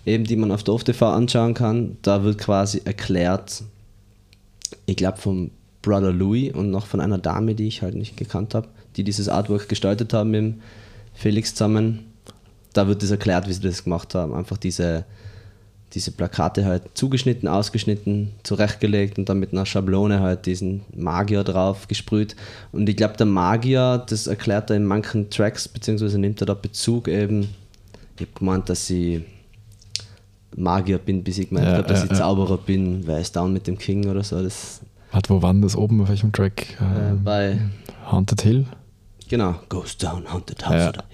eben 0.06 0.24
die 0.24 0.36
man 0.36 0.52
auf 0.52 0.62
der 0.62 0.74
OFTV 0.74 1.02
anschauen 1.02 1.54
kann, 1.54 1.96
da 2.02 2.24
wird 2.24 2.38
quasi 2.38 2.82
erklärt, 2.84 3.62
ich 4.86 4.96
glaube 4.96 5.18
vom 5.18 5.50
Brother 5.82 6.12
Louis 6.12 6.54
und 6.54 6.70
noch 6.70 6.86
von 6.86 7.00
einer 7.00 7.18
Dame, 7.18 7.54
die 7.54 7.66
ich 7.66 7.82
halt 7.82 7.94
nicht 7.94 8.16
gekannt 8.16 8.54
habe, 8.54 8.68
die 8.96 9.04
dieses 9.04 9.28
Artwork 9.28 9.68
gestaltet 9.68 10.12
haben 10.14 10.30
mit 10.30 10.54
Felix 11.14 11.54
zusammen. 11.54 12.06
Da 12.72 12.88
wird 12.88 13.02
das 13.02 13.10
erklärt, 13.10 13.48
wie 13.48 13.52
sie 13.52 13.60
das 13.60 13.84
gemacht 13.84 14.14
haben. 14.14 14.32
Einfach 14.32 14.56
diese, 14.56 15.04
diese 15.92 16.12
Plakate 16.12 16.64
halt 16.64 16.84
zugeschnitten, 16.94 17.48
ausgeschnitten, 17.48 18.30
zurechtgelegt 18.44 19.18
und 19.18 19.28
dann 19.28 19.40
mit 19.40 19.52
einer 19.52 19.66
Schablone 19.66 20.20
halt 20.20 20.46
diesen 20.46 20.82
Magier 20.96 21.44
drauf 21.44 21.88
gesprüht. 21.88 22.36
Und 22.70 22.88
ich 22.88 22.96
glaube, 22.96 23.16
der 23.16 23.26
Magier, 23.26 24.02
das 24.08 24.26
erklärt 24.26 24.70
er 24.70 24.76
in 24.76 24.86
manchen 24.86 25.28
Tracks, 25.28 25.68
beziehungsweise 25.68 26.18
nimmt 26.18 26.40
er 26.40 26.46
da 26.46 26.54
Bezug 26.54 27.08
eben. 27.08 27.48
Ich 28.16 28.22
habe 28.22 28.38
gemeint, 28.38 28.68
dass 28.68 28.88
ich 28.88 29.22
Magier 30.56 30.98
bin, 30.98 31.24
bis 31.24 31.38
ich 31.38 31.48
gemeint 31.48 31.66
Ja, 31.66 31.76
habe, 31.78 31.88
dass 31.88 32.00
ja, 32.00 32.04
ich 32.04 32.10
ja. 32.12 32.16
Zauberer 32.18 32.58
bin, 32.58 33.06
wer 33.06 33.18
ist 33.18 33.34
down 33.36 33.52
mit 33.52 33.66
dem 33.66 33.76
King 33.76 34.08
oder 34.08 34.22
so. 34.22 34.42
Das 34.42 34.80
Warte, 35.12 35.30
wo 35.30 35.42
war 35.42 35.52
denn 35.52 35.62
das 35.62 35.76
oben? 35.76 36.00
Auf 36.00 36.08
welchem 36.08 36.32
Track? 36.32 36.66
äh, 36.80 37.10
Äh, 37.12 37.14
bei, 37.22 37.58
Haunted 38.10 38.42
Hill? 38.42 38.66
genau, 39.28 39.54
Goes 39.68 39.96
Down, 39.96 40.24
Haunted 40.32 40.64
House 40.66 40.74
Ja. 40.74 40.88
oder 40.90 41.04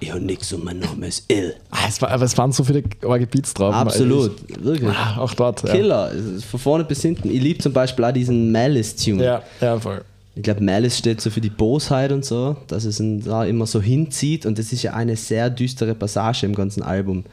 Ich 0.00 0.10
habe 0.10 0.20
nix 0.22 0.52
und 0.52 0.64
mein 0.64 0.78
Name 0.78 1.06
ist 1.08 1.30
Ill. 1.30 1.54
Ah, 1.70 1.84
es, 1.88 2.00
war, 2.00 2.10
aber 2.10 2.24
es 2.24 2.36
waren 2.38 2.52
so 2.52 2.64
viele 2.64 2.82
arge 3.06 3.26
Beats 3.26 3.52
drauf. 3.52 3.74
Absolut, 3.74 4.32
wirklich. 4.64 4.90
Ich, 4.90 4.96
ah, 4.96 5.18
auch 5.18 5.34
dort. 5.34 5.62
Ja. 5.64 5.72
Killer, 5.72 6.10
ist 6.12 6.46
von 6.46 6.58
vorne 6.58 6.84
bis 6.84 7.02
hinten. 7.02 7.30
Ich 7.30 7.42
liebe 7.42 7.58
zum 7.60 7.72
Beispiel 7.72 8.04
auch 8.04 8.12
diesen 8.12 8.50
Malice-Tune. 8.50 9.22
Ja, 9.22 9.42
ja, 9.60 9.78
voll. 9.78 10.02
Ich 10.36 10.42
glaube, 10.42 10.62
Malice 10.62 10.96
steht 10.96 11.20
so 11.20 11.28
für 11.28 11.40
die 11.42 11.50
Bosheit 11.50 12.12
und 12.12 12.24
so, 12.24 12.56
dass 12.68 12.84
es 12.84 12.98
ihn 12.98 13.22
da 13.22 13.44
immer 13.44 13.66
so 13.66 13.82
hinzieht 13.82 14.46
und 14.46 14.58
das 14.58 14.72
ist 14.72 14.82
ja 14.82 14.94
eine 14.94 15.16
sehr 15.16 15.50
düstere 15.50 15.94
Passage 15.94 16.46
im 16.46 16.54
ganzen 16.54 16.82
Album. 16.82 17.24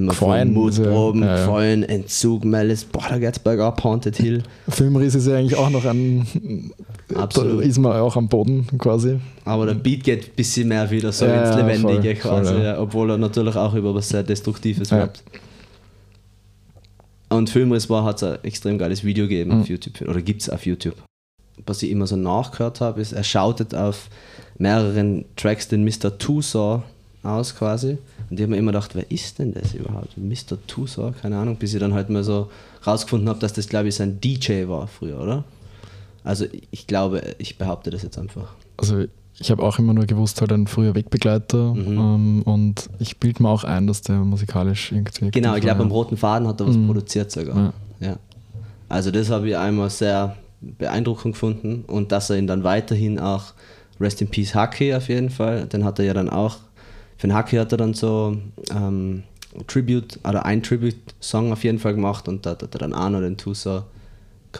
Gefallen, 0.00 0.54
von 0.54 0.62
Mutproben, 0.62 1.22
ja, 1.22 1.26
ja. 1.28 1.36
Gefallen, 1.44 1.82
Entzug, 1.84 2.44
Malice, 2.44 2.84
boah, 2.84 3.04
da 3.08 3.18
geht's 3.18 3.38
bergab, 3.38 3.82
Haunted 3.84 4.16
Hill. 4.16 4.42
Filmriss 4.68 5.14
ist 5.14 5.26
ja 5.26 5.36
eigentlich 5.36 5.56
auch 5.58 5.70
noch 5.70 5.84
ein. 5.84 6.26
Absolut. 7.14 7.60
Da 7.60 7.66
ist 7.66 7.78
man 7.78 7.92
auch 7.92 8.16
am 8.16 8.28
Boden 8.28 8.66
quasi. 8.78 9.18
Aber 9.44 9.66
der 9.66 9.74
Beat 9.74 10.04
geht 10.04 10.24
ein 10.24 10.30
bisschen 10.36 10.68
mehr 10.68 10.90
wieder 10.90 11.12
so 11.12 11.26
Ja, 11.26 11.44
ins 11.44 11.56
Lebendige 11.56 12.16
voll, 12.16 12.30
quasi, 12.42 12.54
voll, 12.54 12.76
obwohl 12.78 13.10
er 13.10 13.18
natürlich 13.18 13.56
auch 13.56 13.74
über 13.74 13.94
was 13.94 14.08
sehr 14.08 14.22
Destruktives 14.22 14.90
Ja. 14.90 14.98
rappt. 15.00 15.22
Und 17.28 17.50
Filmriss 17.50 17.90
war, 17.90 18.04
hat 18.04 18.16
es 18.16 18.22
ein 18.22 18.38
extrem 18.44 18.78
geiles 18.78 19.02
Video 19.04 19.24
gegeben 19.26 19.54
Mhm. 19.54 19.60
auf 19.62 19.68
YouTube, 19.68 20.00
oder 20.08 20.22
gibt 20.22 20.42
es 20.42 20.50
auf 20.50 20.66
YouTube. 20.66 20.94
Was 21.66 21.82
ich 21.82 21.90
immer 21.90 22.06
so 22.06 22.16
nachgehört 22.16 22.80
habe, 22.80 23.00
ist, 23.00 23.12
er 23.12 23.24
schautet 23.24 23.74
auf 23.74 24.08
mehreren 24.58 25.24
Tracks 25.36 25.68
den 25.68 25.84
Mr. 25.84 26.16
Tusaw 26.18 26.82
aus 27.22 27.54
quasi. 27.56 27.98
Und 28.30 28.38
ich 28.38 28.42
habe 28.42 28.50
mir 28.52 28.56
immer 28.58 28.72
gedacht, 28.72 28.94
wer 28.94 29.10
ist 29.10 29.38
denn 29.38 29.52
das 29.54 29.74
überhaupt? 29.74 30.16
Mr. 30.16 30.56
Tusaw, 30.66 31.12
keine 31.20 31.38
Ahnung, 31.38 31.56
bis 31.56 31.74
ich 31.74 31.80
dann 31.80 31.94
halt 31.94 32.10
mal 32.10 32.24
so 32.24 32.48
rausgefunden 32.86 33.28
habe, 33.28 33.38
dass 33.38 33.52
das, 33.52 33.68
glaube 33.68 33.88
ich, 33.88 33.94
sein 33.94 34.20
DJ 34.20 34.66
war 34.66 34.86
früher, 34.86 35.20
oder? 35.20 35.44
Also 36.22 36.46
ich 36.70 36.86
glaube, 36.86 37.22
ich 37.38 37.58
behaupte 37.58 37.90
das 37.90 38.02
jetzt 38.02 38.18
einfach. 38.18 38.54
Also 38.78 39.04
ich 39.38 39.50
habe 39.50 39.62
auch 39.62 39.78
immer 39.78 39.92
nur 39.92 40.06
gewusst, 40.06 40.40
halt 40.40 40.52
ein 40.52 40.66
früher 40.66 40.94
Wegbegleiter. 40.94 41.74
Mhm. 41.74 41.98
Ähm, 41.98 42.42
und 42.44 42.88
ich 42.98 43.18
bilde 43.18 43.42
mir 43.42 43.48
auch 43.50 43.64
ein, 43.64 43.86
dass 43.86 44.00
der 44.02 44.16
musikalisch 44.16 44.92
irgendwie. 44.92 45.30
Genau, 45.32 45.54
ich 45.54 45.60
glaube, 45.60 45.82
am 45.82 45.90
roten 45.90 46.16
Faden 46.16 46.46
hat 46.48 46.60
er 46.60 46.68
was 46.68 46.76
Mhm. 46.76 46.86
produziert 46.86 47.30
sogar. 47.30 47.56
Ja. 48.00 48.06
Ja. 48.08 48.16
Also 48.88 49.10
das 49.10 49.28
habe 49.30 49.48
ich 49.48 49.56
einmal 49.56 49.90
sehr 49.90 50.36
beeindruckend 50.60 51.34
gefunden 51.34 51.84
und 51.86 52.10
dass 52.12 52.30
er 52.30 52.38
ihn 52.38 52.46
dann 52.46 52.64
weiterhin 52.64 53.18
auch 53.18 53.52
Rest 54.00 54.22
in 54.22 54.28
Peace 54.28 54.54
Haki 54.54 54.94
auf 54.94 55.08
jeden 55.08 55.30
Fall, 55.30 55.66
den 55.66 55.84
hat 55.84 55.98
er 55.98 56.04
ja 56.06 56.14
dann 56.14 56.30
auch, 56.30 56.56
für 57.16 57.26
den 57.26 57.34
Haki 57.34 57.56
hat 57.56 57.72
er 57.72 57.78
dann 57.78 57.94
so 57.94 58.36
ähm, 58.70 59.22
Tribute 59.66 60.18
oder 60.26 60.44
ein 60.44 60.62
Tribute-Song 60.62 61.52
auf 61.52 61.64
jeden 61.64 61.78
Fall 61.78 61.94
gemacht 61.94 62.28
und 62.28 62.44
da 62.44 62.50
hat 62.50 62.62
er 62.62 62.68
dann 62.68 62.92
Arno 62.92 63.20
den 63.20 63.36
Tusa 63.36 63.84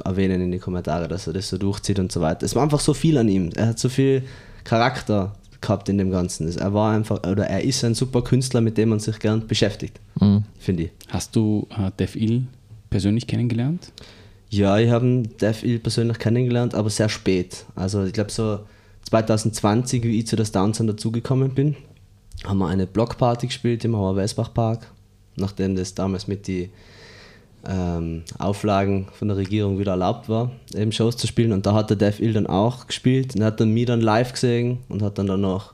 erwähnen 0.05 0.41
in 0.41 0.51
die 0.51 0.59
Kommentare, 0.59 1.09
dass 1.09 1.27
er 1.27 1.33
das 1.33 1.49
so 1.49 1.59
durchzieht 1.59 1.99
und 1.99 2.11
so 2.11 2.21
weiter. 2.21 2.45
Es 2.45 2.55
war 2.55 2.63
einfach 2.63 2.81
so 2.81 2.95
viel 2.95 3.19
an 3.19 3.29
ihm. 3.29 3.51
Er 3.55 3.69
hat 3.69 3.79
so 3.79 3.89
viel 3.89 4.25
Charakter 4.65 5.35
gehabt 5.61 5.89
in 5.89 5.99
dem 5.99 6.11
Ganzen. 6.11 6.49
Er 6.57 6.75
war 6.75 6.93
einfach, 6.93 7.23
oder 7.25 7.47
er 7.47 7.63
ist 7.63 7.85
ein 7.85 7.95
super 7.95 8.23
Künstler, 8.23 8.61
mit 8.61 8.77
dem 8.77 8.91
man 8.91 9.01
sich 9.01 9.19
gern 9.19 9.47
beschäftigt, 9.47 10.01
mhm. 10.21 10.45
finde 10.59 10.85
ich. 10.85 10.91
Hast 11.09 11.35
du 11.37 11.67
äh, 11.79 11.91
Def 11.99 12.17
Il 12.17 12.47
persönlich 12.91 13.27
kennengelernt? 13.27 13.93
Ja, 14.51 14.79
ich 14.79 14.91
habe 14.91 15.23
Def 15.41 15.63
Il 15.63 15.79
persönlich 15.79 16.19
kennengelernt, 16.19 16.75
aber 16.75 16.91
sehr 16.91 17.09
spät. 17.09 17.65
Also 17.75 18.05
ich 18.05 18.13
glaube 18.13 18.31
so 18.31 18.61
2020, 19.09 20.03
wie 20.05 20.19
ich 20.19 20.27
zu 20.27 20.37
der 20.37 20.47
Downtown 20.47 20.87
dazugekommen 20.87 21.55
bin, 21.55 21.77
haben 22.47 22.59
wir 22.59 22.69
eine 22.69 22.87
Blockparty 22.87 23.47
gespielt 23.47 23.85
im 23.85 23.97
Hauer 23.97 24.17
Welsbach 24.17 24.53
Park, 24.53 24.87
nachdem 25.37 25.77
das 25.77 25.95
damals 25.95 26.27
mit 26.27 26.47
den 26.47 26.71
ähm, 27.67 28.23
Auflagen 28.39 29.09
von 29.13 29.29
der 29.29 29.37
Regierung 29.37 29.79
wieder 29.79 29.93
erlaubt 29.93 30.29
war, 30.29 30.51
eben 30.75 30.93
Shows 30.93 31.17
zu 31.17 31.27
spielen. 31.27 31.53
Und 31.53 31.67
da 31.67 31.75
hat 31.75 31.91
der 31.91 31.97
Def 31.97 32.21
Il 32.21 32.33
dann 32.33 32.47
auch 32.47 32.87
gespielt 32.87 33.35
und 33.35 33.43
hat 33.43 33.61
dann 33.61 33.71
mich 33.71 33.87
dann 33.87 34.01
live 34.01 34.33
gesehen 34.33 34.79
und 34.89 35.03
hat 35.03 35.19
dann 35.19 35.27
danach, 35.27 35.73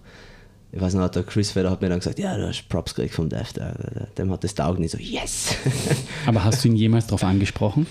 ich 0.73 0.81
weiß 0.81 0.95
nicht, 0.95 1.15
der 1.15 1.25
Chris 1.25 1.51
Feder 1.51 1.71
hat 1.71 1.83
mir 1.83 1.89
dann 1.89 1.99
gesagt, 1.99 2.19
ja, 2.19 2.37
du 2.37 2.47
hast 2.47 2.69
Props 2.69 2.95
gekriegt 2.95 3.15
vom 3.15 3.29
Def, 3.29 3.53
der, 3.53 3.75
dem 4.17 4.31
hat 4.31 4.45
das 4.45 4.55
Taugt 4.55 4.79
nicht 4.79 4.93
so, 4.93 4.99
yes! 4.99 5.57
Aber 6.27 6.45
hast 6.45 6.65
du 6.65 6.69
ihn 6.69 6.77
jemals 6.77 7.07
darauf 7.07 7.25
angesprochen? 7.25 7.87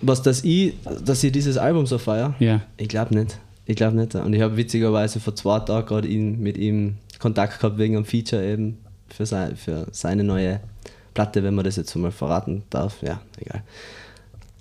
Was, 0.00 0.20
dass 0.22 0.42
ich, 0.44 0.74
dass 1.04 1.22
ich 1.22 1.32
dieses 1.32 1.56
Album 1.56 1.86
so 1.86 1.98
feiere? 1.98 2.34
Ja. 2.38 2.62
Ich 2.76 2.88
glaube 2.88 3.14
nicht. 3.14 3.38
Ich 3.64 3.76
glaube 3.76 3.96
nicht. 3.96 4.14
Und 4.14 4.34
ich 4.34 4.42
habe 4.42 4.56
witzigerweise 4.56 5.20
vor 5.20 5.34
zwei 5.34 5.60
Tagen 5.60 5.86
gerade 5.86 6.08
mit 6.08 6.58
ihm 6.58 6.96
Kontakt 7.18 7.58
gehabt 7.60 7.78
wegen 7.78 7.96
einem 7.96 8.04
Feature 8.04 8.44
eben 8.44 8.78
für, 9.08 9.26
sein, 9.26 9.56
für 9.56 9.86
seine 9.92 10.24
neue 10.24 10.60
Platte, 11.14 11.42
wenn 11.42 11.54
man 11.54 11.64
das 11.64 11.76
jetzt 11.76 11.94
mal 11.96 12.10
verraten 12.10 12.64
darf. 12.70 13.02
Ja, 13.02 13.20
egal. 13.38 13.62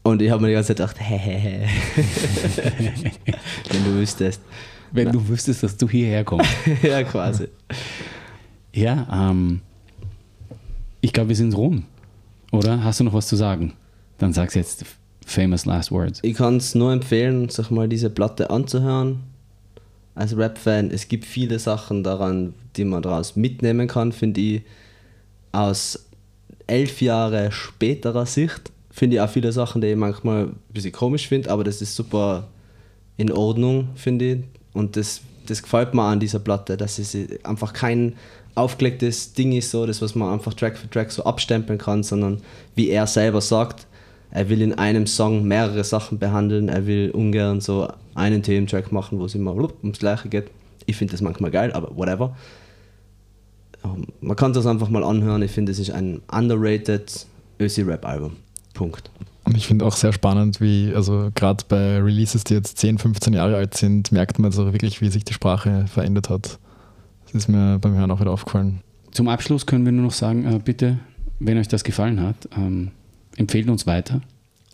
Und 0.03 0.21
ich 0.21 0.29
habe 0.29 0.41
mir 0.41 0.49
die 0.49 0.53
ganze 0.53 0.75
Zeit 0.75 0.77
gedacht, 0.77 0.99
hehehe. 0.99 1.67
wenn 3.71 3.83
du 3.85 3.93
wüsstest. 3.95 4.41
Wenn 4.91 5.05
Na. 5.05 5.11
du 5.11 5.27
wüsstest, 5.27 5.63
dass 5.63 5.77
du 5.77 5.89
hierher 5.89 6.23
kommst. 6.23 6.49
ja, 6.83 7.03
quasi. 7.03 7.47
Ja, 8.73 9.07
ähm, 9.11 9.61
ich 11.01 11.13
glaube, 11.13 11.29
wir 11.29 11.35
sind 11.35 11.55
rum. 11.55 11.85
Oder? 12.51 12.83
Hast 12.83 12.99
du 12.99 13.05
noch 13.05 13.13
was 13.13 13.27
zu 13.27 13.35
sagen? 13.35 13.73
Dann 14.19 14.33
sag's 14.33 14.53
jetzt 14.53 14.85
famous 15.25 15.65
last 15.65 15.91
words. 15.91 16.19
Ich 16.21 16.35
kann 16.35 16.57
es 16.57 16.75
nur 16.75 16.91
empfehlen, 16.93 17.49
sich 17.49 17.71
mal 17.71 17.87
diese 17.87 18.09
Platte 18.09 18.49
anzuhören. 18.49 19.23
Als 20.15 20.37
Rap-Fan, 20.37 20.91
es 20.91 21.07
gibt 21.07 21.25
viele 21.25 21.59
Sachen 21.59 22.03
daran, 22.03 22.53
die 22.75 22.85
man 22.85 23.01
daraus 23.01 23.35
mitnehmen 23.35 23.87
kann, 23.87 24.11
finde 24.11 24.41
ich. 24.41 24.61
Aus 25.51 26.07
elf 26.67 27.01
Jahre 27.01 27.51
späterer 27.51 28.25
Sicht 28.25 28.71
finde 28.91 29.15
ich 29.15 29.21
auch 29.21 29.29
viele 29.29 29.51
Sachen, 29.51 29.81
die 29.81 29.87
ich 29.87 29.95
manchmal 29.95 30.45
ein 30.45 30.55
bisschen 30.69 30.91
komisch 30.91 31.27
finde, 31.27 31.49
aber 31.49 31.63
das 31.63 31.81
ist 31.81 31.95
super 31.95 32.47
in 33.17 33.31
Ordnung, 33.31 33.89
finde 33.95 34.33
ich. 34.33 34.43
Und 34.73 34.95
das, 34.97 35.21
das 35.47 35.63
gefällt 35.63 35.93
mir 35.93 36.03
an 36.03 36.19
dieser 36.19 36.39
Platte, 36.39 36.77
dass 36.77 36.99
es 36.99 37.15
einfach 37.43 37.73
kein 37.73 38.13
aufgelegtes 38.55 39.33
Ding 39.33 39.51
ist, 39.53 39.71
so 39.71 39.85
das, 39.85 40.01
was 40.01 40.13
man 40.13 40.31
einfach 40.31 40.53
Track 40.53 40.77
für 40.77 40.89
Track 40.89 41.11
so 41.11 41.23
abstempeln 41.23 41.79
kann, 41.79 42.03
sondern 42.03 42.41
wie 42.75 42.89
er 42.89 43.07
selber 43.07 43.41
sagt, 43.41 43.87
er 44.33 44.49
will 44.49 44.61
in 44.61 44.73
einem 44.73 45.07
Song 45.07 45.43
mehrere 45.47 45.83
Sachen 45.83 46.19
behandeln, 46.19 46.67
er 46.67 46.85
will 46.85 47.11
ungern 47.11 47.61
so 47.61 47.87
einen 48.15 48.43
Thementrack 48.43 48.91
machen, 48.91 49.19
wo 49.19 49.25
es 49.25 49.35
immer 49.35 49.55
ums 49.55 49.99
Gleiche 49.99 50.27
geht. 50.27 50.51
Ich 50.85 50.97
finde 50.97 51.11
das 51.13 51.21
manchmal 51.21 51.51
geil, 51.51 51.71
aber 51.71 51.95
whatever 51.95 52.35
man 54.21 54.35
kann 54.35 54.53
das 54.53 54.65
einfach 54.65 54.89
mal 54.89 55.03
anhören. 55.03 55.41
Ich 55.41 55.51
finde, 55.51 55.71
es 55.71 55.79
ist 55.79 55.91
ein 55.91 56.21
underrated 56.31 57.25
Ösi-Rap-Album. 57.59 58.37
Punkt. 58.73 59.11
Und 59.43 59.57
ich 59.57 59.67
finde 59.67 59.85
auch 59.85 59.95
sehr 59.95 60.13
spannend, 60.13 60.61
wie, 60.61 60.93
also 60.95 61.29
gerade 61.35 61.63
bei 61.67 62.01
Releases, 62.01 62.43
die 62.43 62.53
jetzt 62.53 62.77
10, 62.77 62.97
15 62.97 63.33
Jahre 63.33 63.57
alt 63.57 63.75
sind, 63.75 64.11
merkt 64.11 64.39
man 64.39 64.51
so 64.51 64.71
wirklich, 64.71 65.01
wie 65.01 65.09
sich 65.09 65.25
die 65.25 65.33
Sprache 65.33 65.85
verändert 65.87 66.29
hat. 66.29 66.59
Das 67.25 67.33
ist 67.35 67.49
mir 67.49 67.77
beim 67.79 67.93
Hören 67.93 68.09
auch 68.09 68.21
wieder 68.21 68.31
aufgefallen. 68.31 68.81
Zum 69.11 69.27
Abschluss 69.27 69.65
können 69.65 69.85
wir 69.85 69.91
nur 69.91 70.05
noch 70.05 70.13
sagen, 70.13 70.45
äh, 70.45 70.59
bitte, 70.63 70.99
wenn 71.39 71.57
euch 71.57 71.67
das 71.67 71.83
gefallen 71.83 72.21
hat, 72.21 72.47
empfehlt 73.37 73.69
uns 73.69 73.85
weiter. 73.87 74.21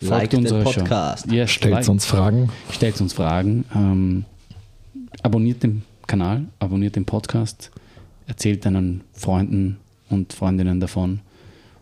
Folgt 0.02 0.34
unserer 0.34 0.64
Podcast. 0.64 1.30
Yes, 1.30 1.50
stellt 1.50 1.74
like. 1.74 1.88
uns 1.88 2.06
Fragen. 2.06 2.50
Stellt 2.70 3.00
uns 3.00 3.12
Fragen. 3.12 3.64
Ähm, 3.74 4.24
abonniert 5.22 5.62
den 5.62 5.82
Kanal, 6.06 6.46
abonniert 6.58 6.96
den 6.96 7.04
Podcast 7.04 7.70
erzählt 8.30 8.64
deinen 8.64 9.02
Freunden 9.12 9.78
und 10.08 10.32
Freundinnen 10.32 10.80
davon. 10.80 11.20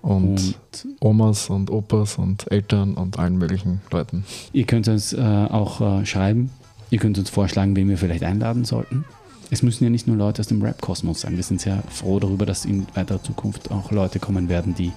Und, 0.01 0.39
und, 0.39 0.57
Omas 1.01 1.51
und 1.51 1.71
Opas 1.71 2.17
und 2.17 2.51
Eltern 2.51 2.95
und 2.95 3.19
allen 3.19 3.37
möglichen 3.37 3.81
Leuten. 3.91 4.25
Ihr 4.53 4.65
könnt 4.65 4.89
uns 4.89 5.13
äh, 5.13 5.19
auch 5.21 5.81
äh, 5.81 6.07
schreiben. 6.07 6.51
Ihr 6.91 6.99
könnt 6.99 7.19
uns 7.19 7.29
vorschlagen, 7.29 7.77
wen 7.77 7.89
wir 7.89 7.99
vielleicht 7.99 8.23
einladen 8.23 8.65
sollten. 8.65 9.05
Es 9.51 9.63
müssen 9.63 9.85
ja 9.85 9.91
nicht 9.91 10.07
nur 10.07 10.17
Leute 10.17 10.41
aus 10.41 10.47
dem 10.47 10.63
Rap-Kosmos 10.63 11.23
sein. 11.23 11.37
Wir 11.37 11.43
sind 11.43 11.61
sehr 11.61 11.83
froh 11.91 12.19
darüber, 12.19 12.47
dass 12.47 12.65
in 12.65 12.87
weiterer 12.95 13.23
Zukunft 13.23 13.71
auch 13.71 13.91
Leute 13.91 14.19
kommen 14.19 14.49
werden, 14.49 14.75
die 14.75 14.93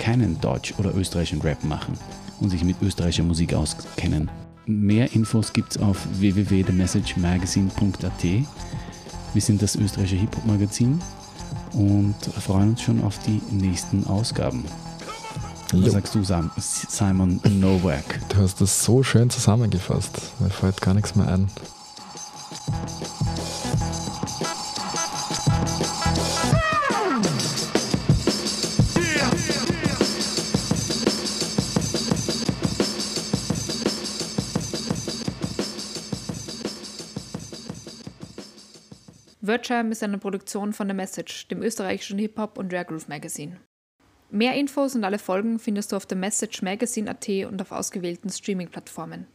keinen 0.00 0.40
deutsch- 0.40 0.74
oder 0.78 0.96
österreichischen 0.96 1.42
Rap 1.42 1.62
machen 1.62 1.96
und 2.40 2.50
sich 2.50 2.64
mit 2.64 2.82
österreichischer 2.82 3.22
Musik 3.22 3.54
auskennen. 3.54 4.28
Mehr 4.66 5.12
Infos 5.12 5.52
gibt 5.52 5.76
es 5.76 5.82
auf 5.82 5.98
www.themessagemagazine.at. 6.18 8.24
Wir 9.32 9.42
sind 9.42 9.62
das 9.62 9.76
österreichische 9.76 10.16
Hip-Hop-Magazin 10.16 11.00
und 11.74 12.16
freuen 12.40 12.70
uns 12.70 12.82
schon 12.82 13.04
auf 13.04 13.16
die 13.26 13.40
nächsten 13.52 14.04
Ausgaben. 14.06 14.64
Was 15.72 15.84
jo. 15.84 15.90
sagst 15.90 16.14
du, 16.14 16.24
Simon 16.58 17.40
Novak? 17.60 18.20
Du 18.30 18.38
hast 18.38 18.60
das 18.60 18.82
so 18.82 19.02
schön 19.02 19.28
zusammengefasst. 19.30 20.32
Mir 20.40 20.50
fällt 20.50 20.80
gar 20.80 20.94
nichts 20.94 21.14
mehr 21.14 21.28
ein. 21.28 21.48
Wordjam 39.50 39.90
ist 39.90 40.04
eine 40.04 40.18
Produktion 40.18 40.72
von 40.72 40.86
The 40.86 40.94
Message, 40.94 41.48
dem 41.48 41.60
österreichischen 41.60 42.20
Hip-Hop- 42.20 42.56
und 42.56 42.72
Rare 42.72 42.84
Groove 42.84 43.08
Magazine. 43.08 43.56
Mehr 44.30 44.54
Infos 44.54 44.94
und 44.94 45.02
alle 45.02 45.18
Folgen 45.18 45.58
findest 45.58 45.90
du 45.90 45.96
auf 45.96 46.06
themessagemagazine.at 46.06 47.28
und 47.50 47.60
auf 47.60 47.72
ausgewählten 47.72 48.30
Streaming-Plattformen. 48.30 49.26